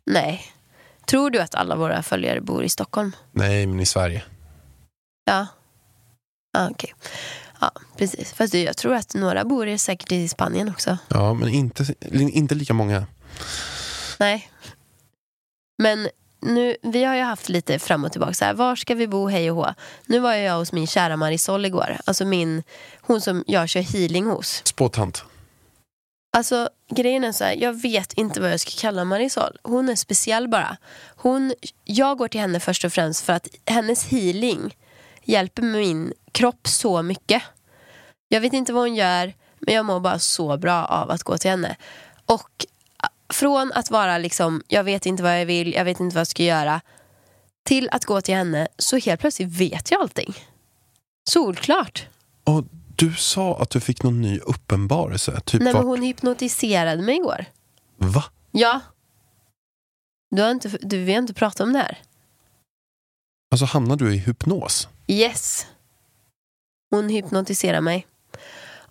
Nej. 0.06 0.42
Tror 1.06 1.30
du 1.30 1.38
att 1.40 1.54
alla 1.54 1.76
våra 1.76 2.02
följare 2.02 2.40
bor 2.40 2.64
i 2.64 2.68
Stockholm? 2.68 3.12
Nej, 3.32 3.66
men 3.66 3.80
i 3.80 3.86
Sverige. 3.86 4.22
Ja. 5.24 5.46
Ja, 6.52 6.68
okej. 6.70 6.94
Ja, 7.60 7.72
precis. 7.96 8.32
Fast 8.32 8.54
jag 8.54 8.76
tror 8.76 8.94
att 8.94 9.14
några 9.14 9.44
bor 9.44 9.76
säkert 9.76 10.12
i 10.12 10.28
Spanien 10.28 10.68
också. 10.68 10.98
Ja, 11.08 11.34
men 11.34 11.48
inte, 11.48 11.94
inte 12.10 12.54
lika 12.54 12.74
många. 12.74 13.06
Nej. 14.18 14.50
Men 15.78 16.08
nu, 16.40 16.76
vi 16.82 17.04
har 17.04 17.14
ju 17.16 17.22
haft 17.22 17.48
lite 17.48 17.78
fram 17.78 18.04
och 18.04 18.12
tillbaka. 18.12 18.34
Så 18.34 18.44
här, 18.44 18.54
var 18.54 18.76
ska 18.76 18.94
vi 18.94 19.08
bo, 19.08 19.28
hej 19.28 19.50
och 19.50 19.56
hå? 19.56 19.74
Nu 20.06 20.18
var 20.18 20.34
jag 20.34 20.58
hos 20.58 20.72
min 20.72 20.86
kära 20.86 21.16
Marisol 21.16 21.64
igår. 21.64 21.96
Alltså 22.04 22.24
min, 22.24 22.62
hon 23.00 23.20
som 23.20 23.44
jag 23.46 23.68
kör 23.68 23.80
healing 23.80 24.26
hos. 24.26 24.62
Spåtant. 24.64 25.24
Alltså 26.36 26.68
grejen 26.90 27.24
är 27.24 27.32
så 27.32 27.44
här, 27.44 27.52
jag 27.52 27.82
vet 27.82 28.12
inte 28.12 28.40
vad 28.40 28.52
jag 28.52 28.60
ska 28.60 28.70
kalla 28.80 29.04
Marisol. 29.04 29.58
Hon 29.62 29.88
är 29.88 29.96
speciell 29.96 30.48
bara. 30.48 30.76
Hon, 31.16 31.54
jag 31.84 32.18
går 32.18 32.28
till 32.28 32.40
henne 32.40 32.60
först 32.60 32.84
och 32.84 32.92
främst 32.92 33.24
för 33.24 33.32
att 33.32 33.48
hennes 33.66 34.06
healing 34.06 34.76
hjälper 35.30 35.62
min 35.62 36.12
kropp 36.32 36.68
så 36.68 37.02
mycket. 37.02 37.42
Jag 38.28 38.40
vet 38.40 38.52
inte 38.52 38.72
vad 38.72 38.82
hon 38.82 38.94
gör, 38.94 39.32
men 39.58 39.74
jag 39.74 39.84
mår 39.84 40.00
bara 40.00 40.18
så 40.18 40.56
bra 40.56 40.84
av 40.84 41.10
att 41.10 41.22
gå 41.22 41.38
till 41.38 41.50
henne. 41.50 41.76
Och 42.26 42.66
ah, 42.96 43.08
från 43.32 43.72
att 43.72 43.90
vara 43.90 44.18
liksom, 44.18 44.62
jag 44.68 44.84
vet 44.84 45.06
inte 45.06 45.22
vad 45.22 45.40
jag 45.40 45.46
vill, 45.46 45.72
jag 45.72 45.84
vet 45.84 46.00
inte 46.00 46.14
vad 46.14 46.20
jag 46.20 46.26
ska 46.26 46.42
göra, 46.42 46.80
till 47.64 47.88
att 47.92 48.04
gå 48.04 48.20
till 48.20 48.34
henne, 48.34 48.68
så 48.78 48.96
helt 48.96 49.20
plötsligt 49.20 49.48
vet 49.48 49.90
jag 49.90 50.00
allting. 50.00 50.34
Solklart. 51.30 52.06
Och 52.44 52.64
du 52.96 53.14
sa 53.14 53.58
att 53.62 53.70
du 53.70 53.80
fick 53.80 54.02
någon 54.02 54.20
ny 54.20 54.38
uppenbarelse. 54.38 55.40
Typ 55.40 55.62
Nej, 55.62 55.72
men 55.72 55.74
vart- 55.74 55.84
hon 55.84 56.02
hypnotiserade 56.02 57.02
mig 57.02 57.16
igår. 57.16 57.44
Va? 57.96 58.24
Ja. 58.50 58.80
Du 60.30 60.42
har 60.42 60.50
inte, 60.50 60.68
du, 60.68 61.04
vi 61.04 61.12
har 61.12 61.18
inte 61.18 61.34
pratat 61.34 61.60
om 61.60 61.72
det 61.72 61.78
här. 61.78 61.98
Alltså 63.50 63.64
hamnade 63.64 64.04
du 64.04 64.14
i 64.14 64.18
hypnos? 64.18 64.88
Yes. 65.06 65.66
Hon 66.90 67.08
hypnotiserar 67.08 67.80
mig. 67.80 68.06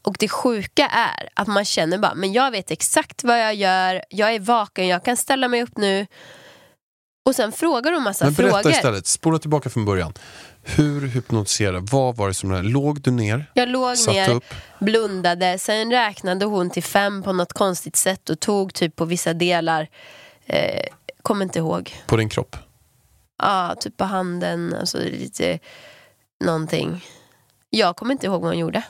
Och 0.01 0.15
det 0.19 0.27
sjuka 0.29 0.87
är 0.87 1.29
att 1.33 1.47
man 1.47 1.65
känner 1.65 1.97
bara, 1.97 2.15
men 2.15 2.33
jag 2.33 2.51
vet 2.51 2.71
exakt 2.71 3.23
vad 3.23 3.39
jag 3.41 3.55
gör, 3.55 4.03
jag 4.09 4.33
är 4.35 4.39
vaken, 4.39 4.87
jag 4.87 5.05
kan 5.05 5.17
ställa 5.17 5.47
mig 5.47 5.63
upp 5.63 5.77
nu. 5.77 6.07
Och 7.25 7.35
sen 7.35 7.51
frågar 7.51 7.91
hon 7.91 8.03
massa 8.03 8.25
Men 8.25 8.33
berätta 8.33 8.61
frågor. 8.61 8.71
istället, 8.71 9.07
spola 9.07 9.39
tillbaka 9.39 9.69
från 9.69 9.85
början. 9.85 10.13
Hur 10.63 11.07
hypnotiserade, 11.07 11.79
vad 11.91 12.15
var 12.15 12.27
det 12.27 12.33
som 12.33 12.51
Låg 12.63 13.01
du 13.01 13.11
ner? 13.11 13.51
Jag 13.53 13.69
låg 13.69 13.95
ner, 14.07 14.29
upp? 14.29 14.43
blundade, 14.79 15.59
sen 15.59 15.91
räknade 15.91 16.45
hon 16.45 16.69
till 16.69 16.83
fem 16.83 17.23
på 17.23 17.33
något 17.33 17.53
konstigt 17.53 17.95
sätt 17.95 18.29
och 18.29 18.39
tog 18.39 18.73
typ 18.73 18.95
på 18.95 19.05
vissa 19.05 19.33
delar. 19.33 19.87
Eh, 20.45 20.83
kommer 21.21 21.45
inte 21.45 21.59
ihåg. 21.59 21.95
På 22.07 22.17
din 22.17 22.29
kropp? 22.29 22.55
Ja, 23.39 23.75
typ 23.79 23.97
på 23.97 24.03
handen, 24.03 24.75
alltså 24.79 24.97
lite 24.97 25.59
någonting. 26.43 27.05
Jag 27.69 27.95
kommer 27.95 28.11
inte 28.11 28.25
ihåg 28.25 28.41
vad 28.41 28.49
hon 28.51 28.59
gjorde. 28.59 28.83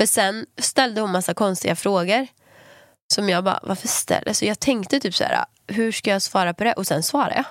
För 0.00 0.06
sen 0.06 0.46
ställde 0.58 1.00
hon 1.00 1.12
massa 1.12 1.34
konstiga 1.34 1.76
frågor. 1.76 2.26
Som 3.14 3.28
jag 3.28 3.44
bara, 3.44 3.60
varför 3.62 3.88
ställer 3.88 4.32
Så 4.32 4.44
jag 4.44 4.60
tänkte 4.60 5.00
typ 5.00 5.14
så 5.14 5.24
här, 5.24 5.44
hur 5.66 5.92
ska 5.92 6.10
jag 6.10 6.22
svara 6.22 6.54
på 6.54 6.64
det? 6.64 6.72
Och 6.72 6.86
sen 6.86 7.02
svarade 7.02 7.34
jag. 7.34 7.44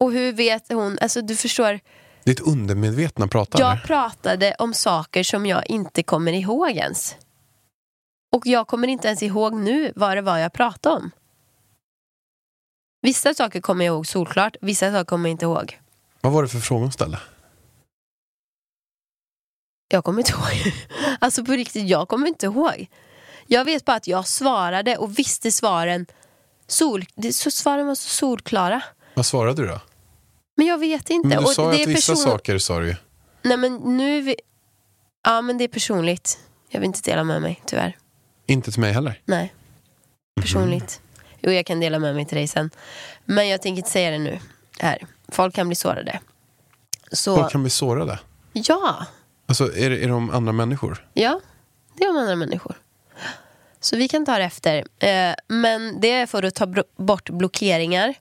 Och 0.00 0.12
hur 0.12 0.32
vet 0.32 0.72
hon, 0.72 0.98
alltså 1.00 1.22
du 1.22 1.36
förstår, 1.36 1.80
Ditt 2.24 2.40
undermedvetna 2.40 3.28
pratar? 3.28 3.60
jag 3.60 3.82
pratade 3.82 4.54
om 4.58 4.74
saker 4.74 5.22
som 5.22 5.46
jag 5.46 5.70
inte 5.70 6.02
kommer 6.02 6.32
ihåg 6.32 6.70
ens. 6.70 7.16
Och 8.32 8.46
jag 8.46 8.66
kommer 8.66 8.88
inte 8.88 9.08
ens 9.08 9.22
ihåg 9.22 9.54
nu 9.54 9.92
vad 9.96 10.16
det 10.16 10.22
var 10.22 10.38
jag 10.38 10.52
pratade 10.52 10.96
om. 10.96 11.10
Vissa 13.02 13.34
saker 13.34 13.60
kommer 13.60 13.84
jag 13.84 13.94
ihåg 13.94 14.06
solklart, 14.06 14.56
vissa 14.60 14.90
saker 14.92 15.04
kommer 15.04 15.28
jag 15.28 15.34
inte 15.34 15.44
ihåg. 15.44 15.80
Vad 16.20 16.32
var 16.32 16.42
det 16.42 16.48
för 16.48 16.58
fråga 16.60 16.80
hon 16.82 16.92
ställde? 16.92 17.18
Jag 19.88 20.04
kommer 20.04 20.18
inte 20.20 20.32
ihåg. 20.62 20.72
Alltså 21.20 21.44
på 21.44 21.52
riktigt, 21.52 21.88
jag 21.88 22.08
kommer 22.08 22.26
inte 22.26 22.46
ihåg. 22.46 22.86
Jag 23.46 23.64
vet 23.64 23.84
bara 23.84 23.96
att 23.96 24.06
jag 24.06 24.26
svarade 24.26 24.96
och 24.96 25.18
visste 25.18 25.52
svaren. 25.52 26.06
Sol, 26.66 27.04
så 27.32 27.50
svaren 27.50 27.86
var 27.86 27.94
så 27.94 28.08
solklara. 28.08 28.82
Vad 29.14 29.26
svarade 29.26 29.62
du 29.62 29.68
då? 29.68 29.80
Men 30.56 30.66
jag 30.66 30.78
vet 30.78 31.10
inte. 31.10 31.28
Men 31.28 31.38
du 31.38 31.44
och 31.44 31.50
sa 31.50 31.70
det 31.70 31.76
ju 31.76 31.82
att 31.82 31.88
vissa 31.88 32.12
person- 32.12 32.24
saker 32.30 32.58
sa 32.58 32.78
du 32.78 32.88
ju. 32.88 32.96
Nej 33.42 33.56
men 33.56 33.76
nu... 33.96 34.20
Vi... 34.22 34.36
Ja 35.24 35.40
men 35.42 35.58
det 35.58 35.64
är 35.64 35.68
personligt. 35.68 36.38
Jag 36.68 36.80
vill 36.80 36.86
inte 36.86 37.00
dela 37.10 37.24
med 37.24 37.42
mig, 37.42 37.62
tyvärr. 37.66 37.96
Inte 38.46 38.72
till 38.72 38.80
mig 38.80 38.92
heller. 38.92 39.20
Nej. 39.24 39.54
Personligt. 40.40 41.00
Jo, 41.42 41.50
jag 41.52 41.66
kan 41.66 41.80
dela 41.80 41.98
med 41.98 42.14
mig 42.14 42.24
till 42.26 42.36
dig 42.36 42.46
sen. 42.48 42.70
Men 43.24 43.48
jag 43.48 43.62
tänker 43.62 43.78
inte 43.78 43.90
säga 43.90 44.10
det 44.10 44.18
nu. 44.18 44.38
Här. 44.78 45.06
Folk 45.28 45.54
kan 45.54 45.66
bli 45.68 45.76
sårade. 45.76 46.20
Så, 47.12 47.36
Folk 47.36 47.52
kan 47.52 47.62
bli 47.62 47.70
sårade. 47.70 48.18
ja. 48.52 49.06
Alltså 49.46 49.76
är 49.76 49.90
det, 49.90 50.04
är 50.04 50.08
de 50.08 50.30
andra 50.30 50.52
människor? 50.52 51.06
Ja, 51.14 51.40
det 51.96 52.04
är 52.04 52.10
om 52.10 52.16
andra 52.16 52.36
människor. 52.36 52.74
Så 53.80 53.96
vi 53.96 54.08
kan 54.08 54.26
ta 54.26 54.38
det 54.38 54.44
efter. 54.44 54.84
Eh, 54.98 55.34
men 55.48 56.00
det 56.00 56.10
är 56.12 56.26
för 56.26 56.42
att 56.42 56.54
ta 56.54 56.74
bort 56.96 57.30
blockeringar 57.30 58.14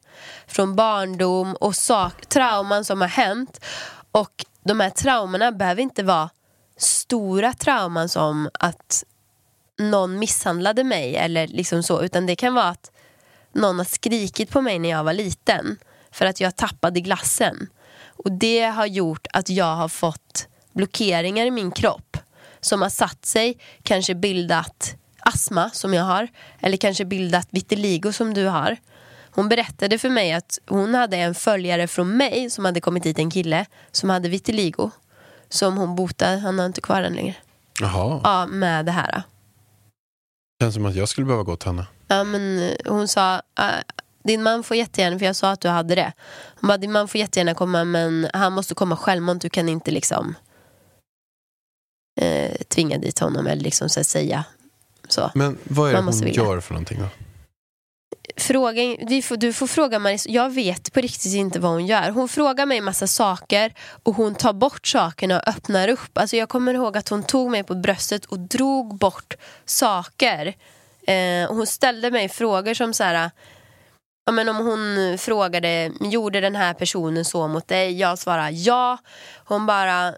från 0.48 0.76
barndom 0.76 1.54
och 1.54 1.76
sak, 1.76 2.26
trauman 2.26 2.86
som 2.86 3.02
har 3.02 3.08
hänt. 3.08 3.66
Och 4.12 4.46
de 4.64 4.80
här 4.80 4.90
traumorna 4.90 5.52
behöver 5.52 5.82
inte 5.82 6.04
vara 6.04 6.30
stora 6.78 7.54
trauman 7.54 8.10
som 8.10 8.50
att 8.54 9.04
någon 9.80 10.20
misshandlade 10.20 10.84
mig 10.84 11.16
eller 11.16 11.48
liksom 11.48 11.84
så. 11.84 12.02
Utan 12.02 12.26
det 12.26 12.36
kan 12.36 12.54
vara 12.54 12.68
att 12.70 12.92
någon 13.54 13.78
har 13.78 13.86
skrikit 13.86 14.50
på 14.52 14.62
mig 14.62 14.80
när 14.80 14.90
jag 14.90 15.04
var 15.04 15.14
liten 15.14 15.78
för 16.12 16.26
att 16.26 16.40
jag 16.42 16.56
tappade 16.56 17.00
glassen. 17.02 17.68
Och 18.08 18.32
det 18.32 18.62
har 18.62 18.86
gjort 18.86 19.28
att 19.34 19.50
jag 19.50 19.76
har 19.76 19.88
fått 19.90 20.48
blockeringar 20.74 21.46
i 21.46 21.52
min 21.52 21.72
kropp 21.72 22.18
som 22.62 22.82
har 22.82 22.90
satt 22.90 23.26
sig, 23.26 23.58
kanske 23.84 24.16
bildat 24.16 24.96
astma 25.20 25.70
som 25.70 25.94
jag 25.94 26.04
har 26.04 26.28
eller 26.60 26.78
kanske 26.78 27.06
bildat 27.06 27.48
vitiligo 27.52 28.12
som 28.14 28.34
du 28.34 28.46
har. 28.46 28.78
Hon 29.32 29.50
berättade 29.50 29.98
för 29.98 30.10
mig 30.10 30.34
att 30.34 30.60
hon 30.68 30.96
hade 30.96 31.18
en 31.18 31.36
följare 31.36 31.88
från 31.88 32.18
mig 32.18 32.50
som 32.50 32.66
hade 32.66 32.82
kommit 32.82 33.06
hit, 33.06 33.20
en 33.20 33.32
kille 33.32 33.66
som 33.92 34.10
hade 34.10 34.30
vitiligo. 34.30 34.92
Som 35.50 35.78
hon 35.78 35.96
botade, 35.96 36.38
han 36.38 36.60
har 36.60 36.66
inte 36.66 36.82
kvar 36.82 37.02
den 37.02 37.14
längre. 37.14 37.36
Jaha, 37.82 38.22
Ja, 38.24 38.46
med 38.46 38.86
det 38.86 38.92
här. 38.92 39.24
känns 40.62 40.74
som 40.76 40.86
att 40.86 40.96
jag 40.96 41.10
skulle 41.10 41.26
behöva 41.26 41.44
gå 41.44 41.56
till 41.56 41.68
henne. 41.70 41.86
Ja, 42.10 42.24
men 42.24 42.60
eh, 42.60 42.76
hon 42.86 43.08
sa, 43.08 43.36
äh, 43.60 43.66
din 44.24 44.44
man 44.44 44.64
får 44.64 44.78
jättegärna, 44.78 45.20
för 45.20 45.26
jag 45.26 45.36
sa 45.36 45.52
att 45.52 45.62
du 45.62 45.68
hade 45.68 45.96
det. 45.96 46.14
Hon 46.62 46.68
bara, 46.68 46.78
din 46.78 46.92
man 46.92 47.08
får 47.08 47.20
jättegärna 47.20 47.54
komma 47.54 47.84
men 47.84 48.28
han 48.34 48.54
måste 48.54 48.76
komma 48.76 48.98
självmant, 48.98 49.42
du 49.42 49.50
kan 49.50 49.70
inte 49.70 49.92
liksom 49.92 50.36
eh, 52.22 52.56
tvinga 52.68 52.98
dit 52.98 53.20
honom 53.20 53.48
eller 53.48 53.64
liksom 53.64 53.90
så 53.90 54.04
säga 54.04 54.46
så. 55.08 55.32
Men 55.36 55.58
vad 55.64 55.90
är 55.90 55.94
det 55.94 56.02
hon 56.02 56.20
vilja. 56.20 56.44
gör 56.44 56.60
för 56.60 56.74
någonting 56.74 57.00
då? 57.00 57.08
Fråga, 58.38 58.82
får, 59.24 59.38
du 59.38 59.54
får 59.54 59.68
fråga 59.68 60.00
Maris, 60.00 60.28
jag 60.28 60.50
vet 60.50 60.94
på 60.94 61.02
riktigt 61.02 61.34
inte 61.34 61.60
vad 61.60 61.72
hon 61.72 61.88
gör. 61.88 62.10
Hon 62.10 62.30
frågar 62.30 62.66
mig 62.66 62.82
massa 62.82 63.08
saker 63.08 63.74
och 64.04 64.16
hon 64.16 64.36
tar 64.36 64.54
bort 64.54 64.88
sakerna 64.88 65.38
och 65.38 65.48
öppnar 65.48 65.88
upp. 65.88 66.18
Alltså 66.18 66.36
jag 66.36 66.50
kommer 66.50 66.74
ihåg 66.74 66.98
att 66.98 67.10
hon 67.10 67.24
tog 67.24 67.52
mig 67.52 67.64
på 67.64 67.76
bröstet 67.76 68.26
och 68.26 68.40
drog 68.40 68.98
bort 68.98 69.34
saker. 69.66 70.56
Eh, 71.10 71.48
hon 71.50 71.68
ställde 71.68 72.12
mig 72.12 72.30
frågor 72.30 72.74
som 72.74 72.94
så 72.94 73.04
här. 73.04 73.32
Ja, 74.26 74.32
men 74.32 74.50
om 74.50 74.58
hon 74.58 75.18
frågade, 75.18 75.92
gjorde 76.00 76.42
den 76.42 76.56
här 76.56 76.74
personen 76.74 77.26
så 77.26 77.48
mot 77.48 77.68
dig? 77.68 78.00
Jag 78.00 78.20
svarade 78.20 78.52
ja. 78.52 78.98
Hon 79.46 79.66
bara, 79.66 80.14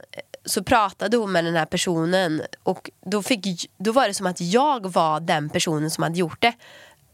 så 0.46 0.64
pratade 0.64 1.18
hon 1.18 1.32
med 1.32 1.46
den 1.46 1.56
här 1.56 1.66
personen 1.66 2.42
och 2.64 2.90
då, 3.06 3.24
fick, 3.24 3.72
då 3.78 3.92
var 3.92 4.08
det 4.08 4.14
som 4.14 4.26
att 4.26 4.42
jag 4.42 4.92
var 4.94 5.20
den 5.20 5.50
personen 5.50 5.92
som 5.92 6.04
hade 6.04 6.18
gjort 6.18 6.42
det. 6.42 6.54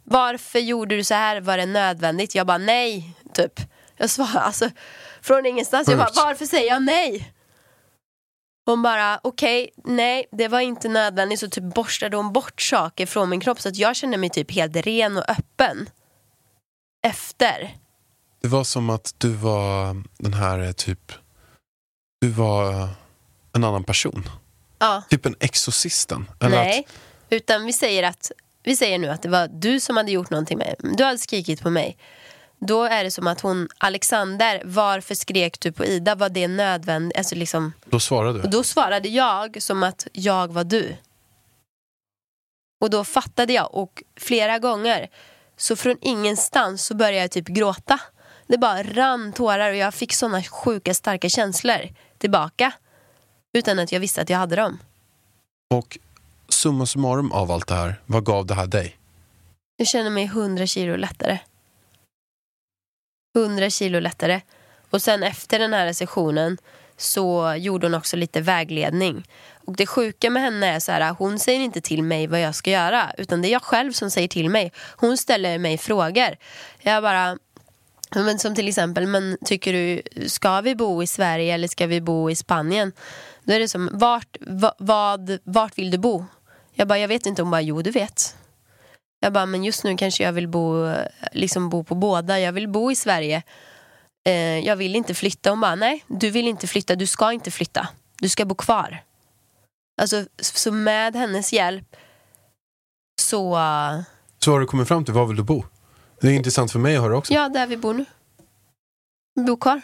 Varför 0.04 0.60
gjorde 0.60 0.96
du 0.96 1.04
så 1.04 1.14
här? 1.14 1.42
Var 1.42 1.58
det 1.58 1.66
nödvändigt? 1.66 2.36
Jag 2.36 2.48
bara 2.48 2.58
nej, 2.58 3.16
typ. 3.34 3.60
Jag 3.98 4.10
svarade 4.10 4.40
alltså 4.40 4.70
från 5.22 5.46
ingenstans. 5.46 5.88
Jag 5.88 5.98
bara, 5.98 6.12
varför 6.16 6.46
säger 6.46 6.68
jag 6.68 6.84
nej? 6.84 7.34
Hon 8.68 8.82
bara, 8.82 9.20
okej, 9.24 9.70
nej, 9.84 10.26
det 10.32 10.48
var 10.48 10.60
inte 10.60 10.88
nödvändigt. 10.88 11.40
Så 11.40 11.50
typ 11.50 11.64
borstade 11.64 12.18
hon 12.18 12.34
bort 12.34 12.62
saker 12.62 13.06
från 13.06 13.30
min 13.30 13.40
kropp 13.40 13.62
så 13.62 13.70
att 13.70 13.76
jag 13.78 13.96
kände 13.96 14.18
mig 14.18 14.30
typ 14.30 14.52
helt 14.52 14.76
ren 14.76 15.18
och 15.18 15.30
öppen. 15.30 15.90
Efter. 17.08 17.76
Det 18.42 18.48
var 18.48 18.64
som 18.64 18.90
att 18.90 19.14
du 19.18 19.30
var 19.30 20.04
den 20.18 20.34
här 20.34 20.60
eh, 20.60 20.72
typ, 20.72 21.12
du 22.22 22.30
var 22.30 22.72
eh, 22.72 22.90
en 23.54 23.64
annan 23.64 23.84
person. 23.84 24.30
Ja. 24.80 25.04
Typ 25.10 25.26
en 25.26 25.36
exorcisten. 25.40 26.30
Nej, 26.40 26.86
Att, 26.88 26.94
utan 27.30 27.66
vi 27.66 27.74
säger 27.74 28.04
att 28.04 28.32
vi 28.64 28.76
säger 28.76 29.00
nu 29.00 29.08
att 29.10 29.22
det 29.22 29.30
var 29.30 29.48
du 29.48 29.80
som 29.80 29.98
hade 29.98 30.12
gjort 30.12 30.30
någonting 30.30 30.58
med 30.58 30.76
Du 30.98 31.04
hade 31.04 31.18
skrikit 31.18 31.62
på 31.62 31.70
mig. 31.70 31.98
Då 32.60 32.84
är 32.84 33.04
det 33.04 33.12
som 33.12 33.28
att 33.28 33.42
hon, 33.42 33.68
Alexander, 33.78 34.62
varför 34.66 35.16
skrek 35.16 35.60
du 35.60 35.72
på 35.72 35.86
Ida? 35.86 36.16
Var 36.16 36.30
det 36.30 36.48
nödvändigt? 36.48 37.18
Alltså 37.18 37.36
liksom, 37.36 37.74
då 37.86 38.00
svarade 38.00 38.42
du. 38.42 38.50
då 38.50 38.64
svarade 38.64 39.10
jag 39.10 39.62
som 39.62 39.84
att 39.84 40.08
jag 40.14 40.54
var 40.54 40.64
du. 40.64 40.96
Och 42.82 42.90
då 42.90 43.04
fattade 43.04 43.54
jag 43.54 43.76
och 43.76 44.04
flera 44.20 44.60
gånger 44.60 45.10
så 45.58 45.76
från 45.76 45.98
ingenstans 46.02 46.86
så 46.86 46.96
började 46.96 47.18
jag 47.22 47.32
typ 47.32 47.48
gråta. 47.48 48.00
Det 48.48 48.58
bara 48.58 48.84
rann 48.84 49.34
tårar 49.34 49.70
och 49.70 49.76
jag 49.76 49.94
fick 49.94 50.14
såna 50.14 50.44
sjuka 50.44 50.94
starka 50.94 51.30
känslor 51.30 51.90
tillbaka. 52.18 52.72
Utan 53.54 53.80
att 53.80 53.92
jag 53.92 54.00
visste 54.00 54.22
att 54.22 54.30
jag 54.30 54.38
hade 54.38 54.56
dem. 54.56 54.80
Och 55.70 55.98
summa 56.50 56.86
summarum 56.86 57.32
av 57.32 57.52
allt 57.52 57.68
det 57.68 57.76
här, 57.76 58.02
vad 58.06 58.26
gav 58.26 58.46
det 58.46 58.54
här 58.54 58.68
dig? 58.68 58.98
Jag 59.78 59.88
känner 59.88 60.10
mig 60.10 60.24
100 60.26 60.68
kilo 60.68 60.96
lättare. 60.96 61.40
100 63.38 63.70
kilo 63.70 64.00
lättare. 64.00 64.42
Och 64.90 65.02
sen 65.02 65.24
efter 65.24 65.60
den 65.60 65.74
här 65.74 65.94
sessionen 65.94 66.58
så 66.98 67.56
gjorde 67.58 67.88
hon 67.88 67.94
också 67.94 68.18
lite 68.18 68.42
vägledning. 68.42 69.24
Och 69.68 69.76
det 69.76 69.86
sjuka 69.86 70.30
med 70.30 70.44
henne 70.44 70.68
är 70.68 70.80
så 70.80 70.92
här, 70.92 71.16
hon 71.20 71.40
säger 71.40 71.60
inte 71.60 71.82
till 71.82 72.04
mig 72.04 72.28
vad 72.28 72.42
jag 72.42 72.56
ska 72.56 72.72
göra. 72.72 73.12
Utan 73.18 73.42
det 73.42 73.48
är 73.48 73.52
jag 73.52 73.64
själv 73.64 73.92
som 73.92 74.12
säger 74.12 74.28
till 74.28 74.50
mig. 74.50 74.72
Hon 74.98 75.18
ställer 75.18 75.58
mig 75.58 75.78
frågor. 75.78 76.38
Jag 76.80 77.04
bara, 77.04 77.38
men 78.16 78.40
som 78.40 78.56
till 78.56 78.68
exempel, 78.68 79.08
men 79.08 79.38
tycker 79.46 79.74
du, 79.74 80.02
ska 80.30 80.62
vi 80.62 80.76
bo 80.76 81.04
i 81.04 81.08
Sverige 81.08 81.54
eller 81.54 81.68
ska 81.68 81.88
vi 81.88 82.02
bo 82.02 82.30
i 82.30 82.36
Spanien? 82.36 82.92
Då 83.44 83.54
är 83.54 83.60
det 83.60 83.68
som, 83.68 83.90
vart, 83.94 84.38
va, 84.42 84.74
vad, 84.78 85.38
vart 85.44 85.78
vill 85.78 85.92
du 85.92 85.98
bo? 85.98 86.26
Jag 86.74 86.88
bara, 86.88 87.00
jag 87.00 87.08
vet 87.08 87.26
inte. 87.26 87.42
Hon 87.42 87.52
bara, 87.52 87.62
jo 87.62 87.82
du 87.82 87.92
vet. 87.92 88.36
Jag 89.20 89.34
bara, 89.34 89.46
men 89.46 89.64
just 89.64 89.84
nu 89.84 89.98
kanske 89.98 90.24
jag 90.24 90.34
vill 90.34 90.48
bo, 90.48 90.94
liksom 91.32 91.70
bo 91.70 91.84
på 91.84 91.96
båda. 91.96 92.40
Jag 92.40 92.52
vill 92.52 92.68
bo 92.70 92.92
i 92.92 92.96
Sverige. 92.96 93.44
Eh, 94.28 94.60
jag 94.60 94.76
vill 94.76 94.96
inte 94.96 95.14
flytta. 95.14 95.50
Hon 95.50 95.62
bara, 95.62 95.76
nej, 95.76 96.04
du 96.08 96.30
vill 96.30 96.48
inte 96.48 96.68
flytta. 96.68 96.96
Du 96.96 97.08
ska 97.08 97.32
inte 97.32 97.52
flytta. 97.52 97.88
Du 98.20 98.30
ska 98.30 98.46
bo 98.46 98.56
kvar. 98.56 99.04
Alltså, 100.02 100.26
så 100.42 100.72
med 100.72 101.16
hennes 101.16 101.54
hjälp 101.54 101.96
så, 103.22 103.58
eh, 103.58 104.02
Så 104.40 104.52
har 104.52 104.60
du 104.60 104.66
kommit 104.66 104.88
fram 104.88 105.06
till, 105.06 105.14
var 105.14 105.26
vill 105.26 105.38
du 105.38 105.44
bo? 105.44 105.64
Det 106.22 106.28
är 106.28 106.32
intressant 106.34 106.72
för 106.72 106.80
mig 106.80 106.96
att 106.96 107.02
höra 107.04 107.18
också. 107.18 107.34
ja, 107.34 107.50
där 107.50 107.68
vi 107.68 107.78
bor 107.78 107.94
nu. 107.94 108.06
Vi 109.36 109.44
bor 109.44 109.58
kvar. 109.58 109.82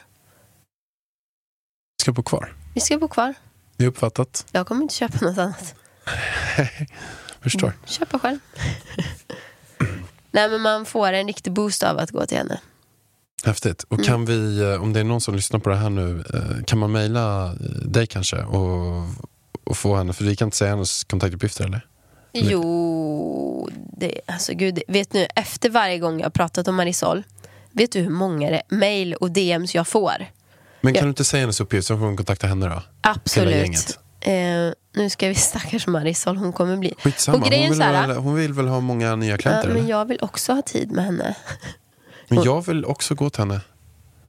Ska 2.01 2.11
bo 2.11 2.23
kvar. 2.23 2.53
Vi 2.73 2.81
ska 2.81 2.97
bo 2.97 3.07
kvar. 3.07 3.33
Det 3.77 3.83
är 3.83 3.87
uppfattat. 3.87 4.45
Jag 4.51 4.67
kommer 4.67 4.81
inte 4.81 4.93
köpa 4.95 5.25
något 5.25 5.37
annat. 5.37 5.75
Förstår. 7.43 7.73
Köpa 7.85 8.19
själv. 8.19 8.39
nej, 10.31 10.49
men 10.49 10.61
man 10.61 10.85
får 10.85 11.13
en 11.13 11.27
riktig 11.27 11.53
boost 11.53 11.83
av 11.83 11.99
att 11.99 12.11
gå 12.11 12.25
till 12.25 12.37
henne. 12.37 12.59
Häftigt. 13.45 13.83
Och 13.83 13.93
Mm. 13.93 14.05
kan 14.05 14.25
vi, 14.25 14.59
eh, 14.61 14.81
om 14.83 14.93
det 14.93 14.99
är 14.99 15.03
någon 15.03 15.21
som 15.21 15.35
lyssnar 15.35 15.59
på 15.59 15.69
det 15.69 15.75
här 15.75 15.89
nu, 15.89 16.23
eh, 16.33 16.63
kan 16.65 16.79
man 16.79 16.91
mejla 16.91 17.45
eh, 17.45 17.55
dig 17.85 18.07
kanske 18.07 18.37
och, 18.43 19.03
och 19.63 19.77
få 19.77 19.95
henne, 19.95 20.13
för 20.13 20.23
vi 20.25 20.35
kan 20.35 20.47
inte 20.47 20.57
säga 20.57 20.69
hennes 20.71 21.03
kontaktuppgifter 21.03 21.63
eller? 21.65 21.85
Jo, 22.33 23.69
det, 23.97 24.19
alltså 24.25 24.53
gud, 24.53 24.79
vet 24.87 25.13
nu, 25.13 25.27
efter 25.35 25.69
varje 25.69 25.99
gång 25.99 26.19
jag 26.19 26.25
har 26.25 26.31
pratat 26.31 26.67
om 26.67 26.75
Marisol, 26.75 27.23
vet 27.71 27.91
du 27.91 27.99
hur 27.99 28.09
många 28.09 28.61
mail 28.69 29.13
och 29.13 29.31
DMs 29.31 29.75
jag 29.75 29.87
får? 29.87 30.25
Men 30.81 30.93
kan 30.93 30.99
Ja. 31.01 31.05
du 31.05 31.09
inte 31.09 31.23
säga 31.23 31.41
hennes 31.41 31.59
uppgift 31.59 31.87
så 31.87 31.97
får 31.97 32.05
hon 32.05 32.17
kontakta 32.17 32.47
henne 32.47 32.67
då? 32.69 32.81
Absolut. 33.01 33.99
Eh, 34.25 34.71
nu 34.95 35.09
ska 35.09 35.27
vi 35.27 35.35
stackars 35.51 35.87
Marisol, 35.87 36.37
hon 36.37 36.53
kommer 36.53 36.77
bli... 36.77 36.93
Skitsamma, 36.97 37.37
Och 37.37 37.43
grejen 37.49 37.63
hon, 37.67 37.71
vill 37.77 37.81
här- 37.81 38.07
väl, 38.07 38.17
hon 38.17 38.35
vill 38.35 38.53
väl 38.53 38.67
ha 38.67 38.79
många 38.79 39.15
nya 39.15 39.31
Ja, 39.31 39.37
klienter? 39.37 39.67
men 39.67 39.77
eller? 39.77 39.89
jag 39.89 40.05
vill 40.05 40.19
också 40.21 40.53
ha 40.53 40.61
tid 40.61 40.91
med 40.91 41.05
henne. 41.05 41.35
men 42.27 42.43
jag 42.43 42.65
vill 42.65 42.85
också 42.85 43.15
gå 43.15 43.29
till 43.29 43.39
henne. 43.41 43.61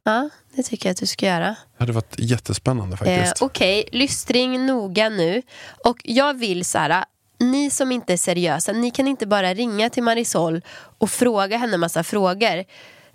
Ja, 0.05 0.28
det 0.57 0.62
tycker 0.62 0.88
jag 0.88 0.90
att 0.95 1.01
du 1.01 1.07
ska 1.07 1.26
göra. 1.26 1.47
Det 1.49 1.57
hade 1.78 1.92
varit 1.92 2.14
jättespännande 2.18 2.95
Eh, 2.95 2.99
faktiskt. 2.99 3.42
Okej, 3.42 3.88
lystring 3.92 4.66
noga 4.66 5.09
nu. 5.09 5.42
Och 5.84 5.97
jag 6.05 6.34
vill 6.38 6.64
så 6.64 6.78
här, 6.78 7.05
ni 7.38 7.70
som 7.70 7.92
inte 7.92 8.12
är 8.12 8.16
seriösa, 8.16 8.72
ni 8.72 8.90
kan 8.90 9.09
inte 9.09 9.26
bara 9.26 9.55
ringa 9.55 9.90
till 9.90 10.03
Marisol 10.03 10.61
och 10.99 11.11
fråga 11.11 11.57
henne 11.57 11.76
massa 11.76 12.03
frågor. 12.05 12.64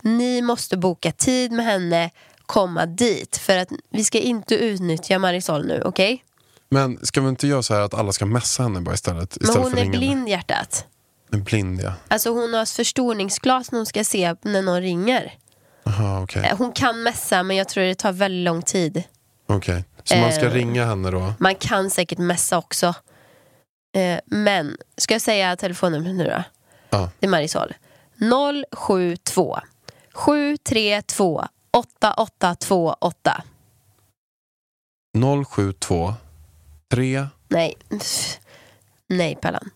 Ni 0.01 0.41
måste 0.41 0.77
boka 0.77 1.11
tid 1.11 1.51
med 1.51 1.65
henne, 1.65 2.09
komma 2.45 2.85
dit. 2.85 3.37
För 3.37 3.57
att 3.57 3.69
vi 3.89 4.03
ska 4.03 4.19
inte 4.19 4.55
utnyttja 4.55 5.19
Marisol 5.19 5.67
nu, 5.67 5.81
okej? 5.85 6.23
Men 6.71 7.05
ska 7.05 7.21
vi 7.21 7.29
inte 7.29 7.47
göra 7.47 7.63
så 7.63 7.73
här 7.73 7.81
att 7.81 7.93
alla 7.93 8.11
ska 8.11 8.25
messa 8.25 8.63
henne 8.63 8.81
bara 8.81 8.95
istället? 8.95 9.37
Men 9.41 9.49
istället 9.49 9.63
hon 9.63 9.71
för 9.71 9.85
är 9.85 9.89
blind 9.89 10.29
hjärtat. 10.29 10.85
En 11.31 11.43
blind 11.43 11.81
ja. 11.81 11.93
Alltså 12.07 12.29
hon 12.29 12.53
har 12.53 12.65
förstoringsglas 12.65 13.71
när 13.71 13.79
hon 13.79 13.85
ska 13.85 14.03
se 14.03 14.35
när 14.41 14.61
någon 14.61 14.81
ringer. 14.81 15.33
Aha, 15.85 16.21
okej. 16.23 16.43
Eh, 16.45 16.57
Hon 16.57 16.71
kan 16.71 17.03
messa 17.03 17.43
men 17.43 17.57
jag 17.57 17.67
tror 17.69 17.83
det 17.83 17.95
tar 17.95 18.11
väldigt 18.11 18.45
lång 18.45 18.61
tid. 18.61 19.03
Okej. 19.47 19.83
Så 20.03 20.17
man 20.17 20.31
ska 20.33 20.45
Eh. 20.45 20.51
ringa 20.53 20.85
henne 20.85 21.11
då? 21.11 21.33
Man 21.39 21.55
kan 21.55 21.89
säkert 21.89 22.17
messa 22.17 22.57
också. 22.57 22.87
Eh, 23.97 24.19
men, 24.25 24.77
ska 24.97 25.13
jag 25.13 25.21
säga 25.21 25.55
telefonnumret 25.55 26.15
nu 26.15 26.23
då? 26.23 26.43
Ja. 26.89 27.09
Det 27.19 27.25
är 27.25 27.29
Marisol. 27.29 27.73
072 28.71 29.59
732 30.13 31.45
8828. 31.71 33.43
072 35.47 36.13
3 36.91 37.27
Nej, 37.47 37.75
nej 39.07 39.35
Pallan. 39.35 39.69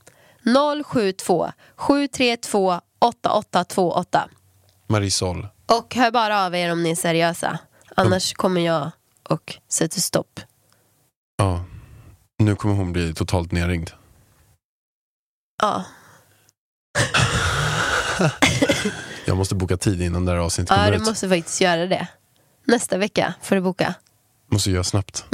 072 0.85 1.51
732 1.75 2.81
8828. 2.99 4.29
Marisol. 4.87 5.47
Och 5.65 5.95
hör 5.95 6.11
bara 6.11 6.45
av 6.45 6.55
er 6.55 6.71
om 6.71 6.83
ni 6.83 6.91
är 6.91 6.95
seriösa. 6.95 7.59
Annars 7.95 8.33
kommer 8.33 8.61
jag 8.61 8.91
och 9.29 9.57
sätter 9.69 10.01
stopp. 10.01 10.39
Ja. 11.37 11.65
Nu 12.37 12.55
kommer 12.55 12.75
hon 12.75 12.93
bli 12.93 13.13
totalt 13.13 13.51
nerringd. 13.51 13.91
Ja, 15.61 15.83
Jag 19.25 19.37
måste 19.37 19.55
boka 19.55 19.77
tid 19.77 20.01
innan 20.01 20.25
det 20.25 20.31
här 20.31 20.39
avsnittet 20.39 20.69
ja 20.69 20.75
kommer 20.75 20.91
du 20.91 20.97
ut. 20.97 21.05
måste 21.05 21.29
faktiskt 21.29 21.61
göra 21.61 21.85
det. 21.85 22.07
Nästa 22.65 22.97
vecka 22.97 23.33
får 23.41 23.55
du 23.55 23.61
boka. 23.61 23.93
Måste 24.47 24.71
göra 24.71 24.83
snabbt. 24.83 25.25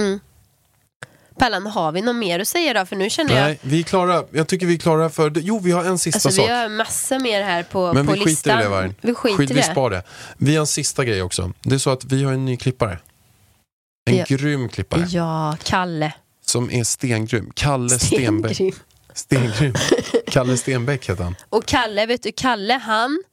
Pallan, 1.40 1.68
har 1.68 1.92
vi 1.92 2.02
något 2.02 2.16
mer 2.16 2.40
att 2.40 2.48
säga 2.48 2.74
då? 2.74 2.86
För 2.86 2.96
nu 2.96 3.10
känner 3.10 3.36
jag... 3.36 3.44
Nej, 3.44 3.60
vi 3.62 3.80
är 3.80 3.84
klara. 3.84 4.24
Jag 4.32 4.48
tycker 4.48 4.66
vi 4.66 4.74
är 4.74 4.78
klara 4.80 5.10
för... 5.10 5.32
Jo, 5.36 5.60
vi 5.60 5.72
har 5.72 5.84
en 5.86 6.00
sista 6.00 6.18
Alltså 6.18 6.30
sak. 6.30 6.50
vi 6.50 6.54
har 6.54 6.70
massa 6.70 7.20
mer 7.20 7.44
här 7.44 7.64
på, 7.64 7.94
Men 7.94 8.06
på 8.08 8.12
vi 8.14 8.20
skiter 8.20 8.30
listan. 8.30 8.60
i 8.60 8.64
det 8.64 8.70
Vargen. 8.70 8.96
Vi 9.02 9.14
skiter 9.14 9.38
Skit, 9.38 9.52
vi 9.52 9.64
spar 9.64 9.90
det. 9.90 10.04
Vi 10.38 10.56
har 10.56 10.62
en 10.62 10.68
sista 10.68 11.06
grej 11.06 11.22
också. 11.22 11.52
Det 11.62 11.76
är 11.76 11.80
så 11.80 11.90
att 11.90 12.04
vi 12.04 12.24
har 12.24 12.34
en 12.34 12.46
ny 12.46 12.58
klippare. 12.58 12.98
En 14.10 14.18
Ja. 14.18 14.26
grym 14.28 14.70
klippare. 14.70 15.06
Ja, 15.10 15.58
Kalle. 15.64 16.14
Som 16.46 16.72
är 16.72 16.84
stengrym. 16.84 17.52
Kalle 17.56 17.90
Stenbäck. 18.00 18.56
Stengrym. 18.56 18.76
Stengrym. 19.14 19.74
Kalle 20.28 20.58
Stenbäck 20.58 21.10
heter 21.10 21.24
han. 21.24 21.36
Och 21.50 21.66
Kalle, 21.66 22.06
vet 22.06 22.24
du, 22.24 22.32
Kalle 22.32 22.74
han 22.74 23.24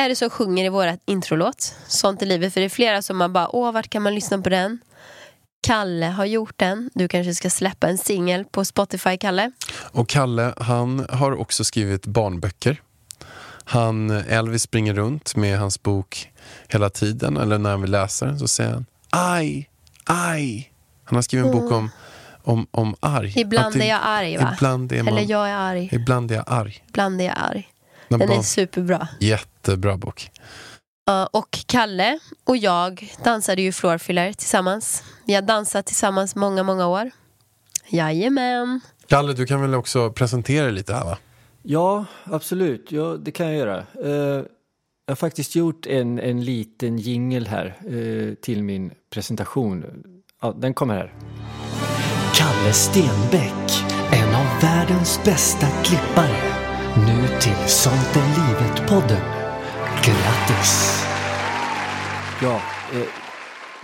är 0.00 0.08
det 0.08 0.16
som 0.16 0.30
sjunger 0.30 0.64
i 0.64 0.68
vårat 0.68 1.00
introlåt. 1.06 1.74
Sånt 1.86 2.22
i 2.22 2.26
livet. 2.26 2.52
För 2.54 2.60
det 2.60 2.66
är 2.66 2.68
flera 2.68 3.02
som 3.02 3.16
man 3.16 3.32
bara, 3.32 3.48
åh 3.56 3.72
vart 3.72 3.88
kan 3.90 4.02
man 4.02 4.14
lyssna 4.14 4.38
på 4.38 4.48
den? 4.48 4.78
Kalle 5.64 6.06
har 6.06 6.24
gjort 6.24 6.54
den. 6.58 6.90
Du 6.94 7.08
kanske 7.08 7.34
ska 7.34 7.50
släppa 7.50 7.88
en 7.88 7.98
singel 7.98 8.44
på 8.44 8.64
Spotify, 8.64 9.16
Kalle. 9.16 9.50
Och 9.76 10.08
Kalle, 10.08 10.54
han 10.56 11.06
har 11.10 11.32
också 11.40 11.64
skrivit 11.64 12.06
barnböcker. 12.06 12.80
Han, 13.64 14.10
Elvis 14.10 14.62
springer 14.62 14.94
runt 14.94 15.36
med 15.36 15.58
hans 15.58 15.82
bok 15.82 16.30
hela 16.68 16.90
tiden, 16.90 17.36
eller 17.36 17.58
när 17.58 17.70
han 17.70 17.80
vill 17.80 17.90
läsa 17.90 18.26
den 18.26 18.38
så 18.38 18.48
säger 18.48 18.70
han 18.72 18.86
aj, 19.10 19.68
aj. 20.04 20.72
Han 21.04 21.16
har 21.16 21.22
skrivit 21.22 21.46
en 21.46 21.52
bok 21.52 21.72
om, 21.72 21.90
om, 22.42 22.66
om 22.70 22.94
arg. 23.00 23.32
Ibland 23.36 23.74
det- 23.74 23.84
är 23.84 23.88
jag 23.88 24.00
arg 24.02 24.36
va? 24.36 24.50
Ibland 24.56 24.92
är 24.92 25.02
man, 25.02 25.14
Eller 25.18 25.30
jag 25.30 25.48
är 25.48 25.54
arg. 25.54 25.88
ibland 25.92 26.30
är 26.30 26.34
jag 26.34 26.44
arg. 26.46 26.84
Ibland 26.88 27.20
är 27.20 27.24
jag 27.24 27.34
arg. 27.38 27.68
När 28.08 28.18
Den 28.18 28.30
är 28.32 28.42
superbra. 28.42 29.08
Jättebra 29.20 29.96
bok. 29.96 30.30
Ja, 31.06 31.28
och 31.32 31.58
Kalle 31.66 32.18
och 32.44 32.56
jag 32.56 33.12
dansade 33.24 33.62
ju 33.62 33.72
floorfiller 33.72 34.32
tillsammans. 34.32 35.02
Vi 35.26 35.34
har 35.34 35.42
dansat 35.42 35.86
tillsammans 35.86 36.36
många, 36.36 36.62
många 36.62 36.86
år. 36.86 37.10
Jajamän. 37.88 38.80
Kalle, 39.06 39.32
du 39.32 39.46
kan 39.46 39.60
väl 39.60 39.74
också 39.74 40.10
presentera 40.12 40.64
dig 40.64 40.72
lite 40.72 40.94
här 40.94 41.04
va? 41.04 41.18
Ja, 41.62 42.04
absolut. 42.24 42.92
Ja, 42.92 43.04
det 43.04 43.30
kan 43.30 43.46
jag 43.46 43.56
göra. 43.56 43.78
Eh, 44.04 44.44
jag 45.06 45.10
har 45.10 45.14
faktiskt 45.14 45.54
gjort 45.54 45.86
en, 45.86 46.18
en 46.18 46.44
liten 46.44 46.98
jingel 46.98 47.46
här 47.46 47.66
eh, 47.66 48.34
till 48.34 48.62
min 48.62 48.92
presentation. 49.12 49.84
Ja, 50.42 50.54
den 50.58 50.74
kommer 50.74 50.94
här. 50.94 51.14
Kalle 52.34 52.72
Stenbeck, 52.72 53.84
en 54.12 54.34
av 54.34 54.60
världens 54.62 55.20
bästa 55.24 55.66
klippare. 55.66 56.36
Nu 56.96 57.28
till 57.40 57.68
Sånt 57.68 58.16
är 58.16 58.48
livet-podden. 58.48 59.43
Grattis! 60.48 61.04
Ja, 62.42 62.60
eh, 62.92 63.06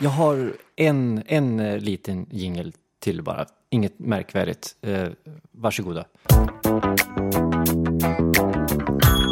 jag 0.00 0.10
har 0.10 0.52
en, 0.76 1.22
en 1.26 1.60
eh, 1.60 1.78
liten 1.78 2.26
jingel 2.30 2.72
till 3.02 3.22
bara. 3.22 3.46
Inget 3.70 3.98
märkvärdigt. 3.98 4.76
Eh, 4.82 5.08
varsågoda. 5.52 6.04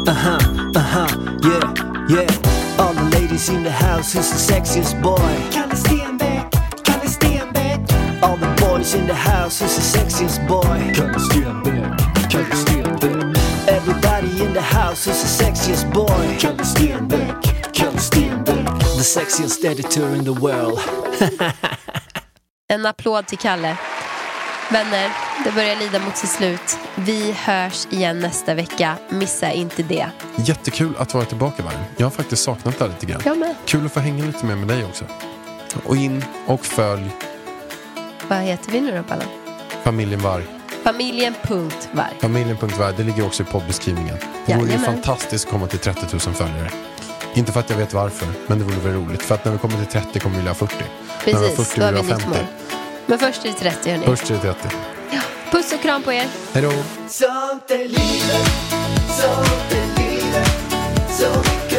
Uh-huh, 0.07 0.39
uh-huh, 0.75 1.09
yeah, 1.45 1.73
yeah. 2.09 2.79
All 2.79 2.93
the 2.93 3.19
ladies 3.21 3.49
in 3.49 3.63
the 3.63 3.71
house, 3.71 4.17
who's 4.17 4.29
the 4.31 4.53
sexiest 4.53 5.01
boy? 5.01 5.35
Kalle 5.51 5.75
Stenbeck, 5.75 6.51
Kalle 6.83 7.09
Stenbeck. 7.09 7.79
All 8.23 8.37
the 8.37 8.61
boys 8.61 8.95
in 8.95 9.07
the 9.07 9.13
house, 9.13 9.63
who's 9.63 9.75
the 9.75 9.99
sexiest 9.99 10.47
boy? 10.47 10.93
Kalle 10.95 11.19
Stenbeck, 11.19 11.97
Kalle 12.29 12.55
Stenbeck. 12.55 13.18
In 14.39 14.53
the 14.53 14.61
house, 14.61 15.05
who's 15.09 15.21
the 15.21 15.43
sexiest 15.45 15.93
boy? 15.93 16.37
Kalle 16.39 16.65
Stenbeck, 16.65 17.73
Kalle 17.73 17.97
Stenbeck. 17.99 18.79
The 18.79 19.03
sexiest 19.03 19.65
editor 19.65 20.15
in 20.15 20.23
the 20.23 20.33
world. 20.33 20.79
En 22.71 22.85
applåd 22.85 23.27
till 23.27 23.37
Kalle. 23.37 23.77
Vänner, 24.71 25.09
det 25.43 25.51
börjar 25.51 25.75
lida 25.75 25.99
mot 25.99 26.17
sitt 26.17 26.29
slut. 26.29 26.79
Vi 26.95 27.31
hörs 27.31 27.87
igen 27.89 28.19
nästa 28.19 28.53
vecka. 28.53 28.97
Missa 29.09 29.51
inte 29.51 29.83
det. 29.83 30.09
Jättekul 30.35 30.93
att 30.97 31.13
vara 31.13 31.25
tillbaka 31.25 31.63
Varg. 31.63 31.75
Jag 31.97 32.05
har 32.05 32.11
faktiskt 32.11 32.43
saknat 32.43 32.77
det 32.79 32.83
här 32.85 32.91
lite 32.91 33.05
grann. 33.05 33.21
Jag 33.25 33.37
med. 33.37 33.55
Kul 33.65 33.85
att 33.85 33.91
få 33.91 33.99
hänga 33.99 34.25
lite 34.25 34.45
mer 34.45 34.55
med 34.55 34.67
dig 34.67 34.85
också. 34.85 35.05
Och 35.85 35.95
in 35.95 36.25
och 36.45 36.65
följ 36.65 37.09
Vad 38.27 38.39
heter 38.39 38.71
vi 38.71 38.81
nu 38.81 38.97
då, 38.97 39.03
Pallan? 39.03 39.27
familjen 39.83 40.19
Varg. 40.19 40.43
Familjen.varg. 40.83 42.13
Familjen.varg, 42.21 42.93
det 42.97 43.03
ligger 43.03 43.25
också 43.25 43.43
i 43.43 43.45
poddbeskrivningen. 43.45 44.17
Det 44.45 44.55
vore 44.55 44.71
ju 44.71 44.77
fantastiskt 44.77 45.45
att 45.45 45.51
komma 45.51 45.67
till 45.67 45.79
30 45.79 46.01
000 46.11 46.19
följare. 46.19 46.69
Inte 47.33 47.51
för 47.51 47.59
att 47.59 47.69
jag 47.69 47.77
vet 47.77 47.93
varför, 47.93 48.27
men 48.47 48.59
det 48.59 48.63
vore 48.65 48.75
väl 48.75 48.93
roligt. 48.93 49.21
För 49.21 49.35
att 49.35 49.45
när 49.45 49.51
vi 49.51 49.57
kommer 49.57 49.77
till 49.77 50.01
30 50.01 50.19
kommer 50.19 50.35
vi 50.35 50.37
vilja 50.39 50.51
ha 50.51 50.55
40. 50.55 50.75
när 50.77 50.85
vi 51.25 51.33
har 51.33 51.41
Precis, 51.41 51.67
40 51.67 51.79
då 51.79 51.85
har 51.85 51.91
vill 51.93 52.01
vi 52.03 52.11
ha 52.11 52.17
nytt 52.17 52.25
50. 52.25 52.37
mål. 52.39 52.47
Men 53.05 53.19
först 53.19 53.45
är 53.45 53.49
det 53.49 53.55
30 53.55 53.89
hörni. 53.91 54.05
Först 54.05 54.29
är 54.29 54.33
det 54.35 54.41
30. 54.41 54.59
Puss 55.51 55.73
och 55.73 55.81
kram 55.81 56.03
på 56.03 56.13
er. 56.13 56.25
Hej 56.53 56.61
då! 56.63 56.71
Sånt 57.09 57.71
är 57.71 57.77
livet, 57.77 58.51
sånt 59.09 59.71
är 59.71 59.99
livet 60.01 60.49
Så 61.09 61.27
mycket 61.39 61.78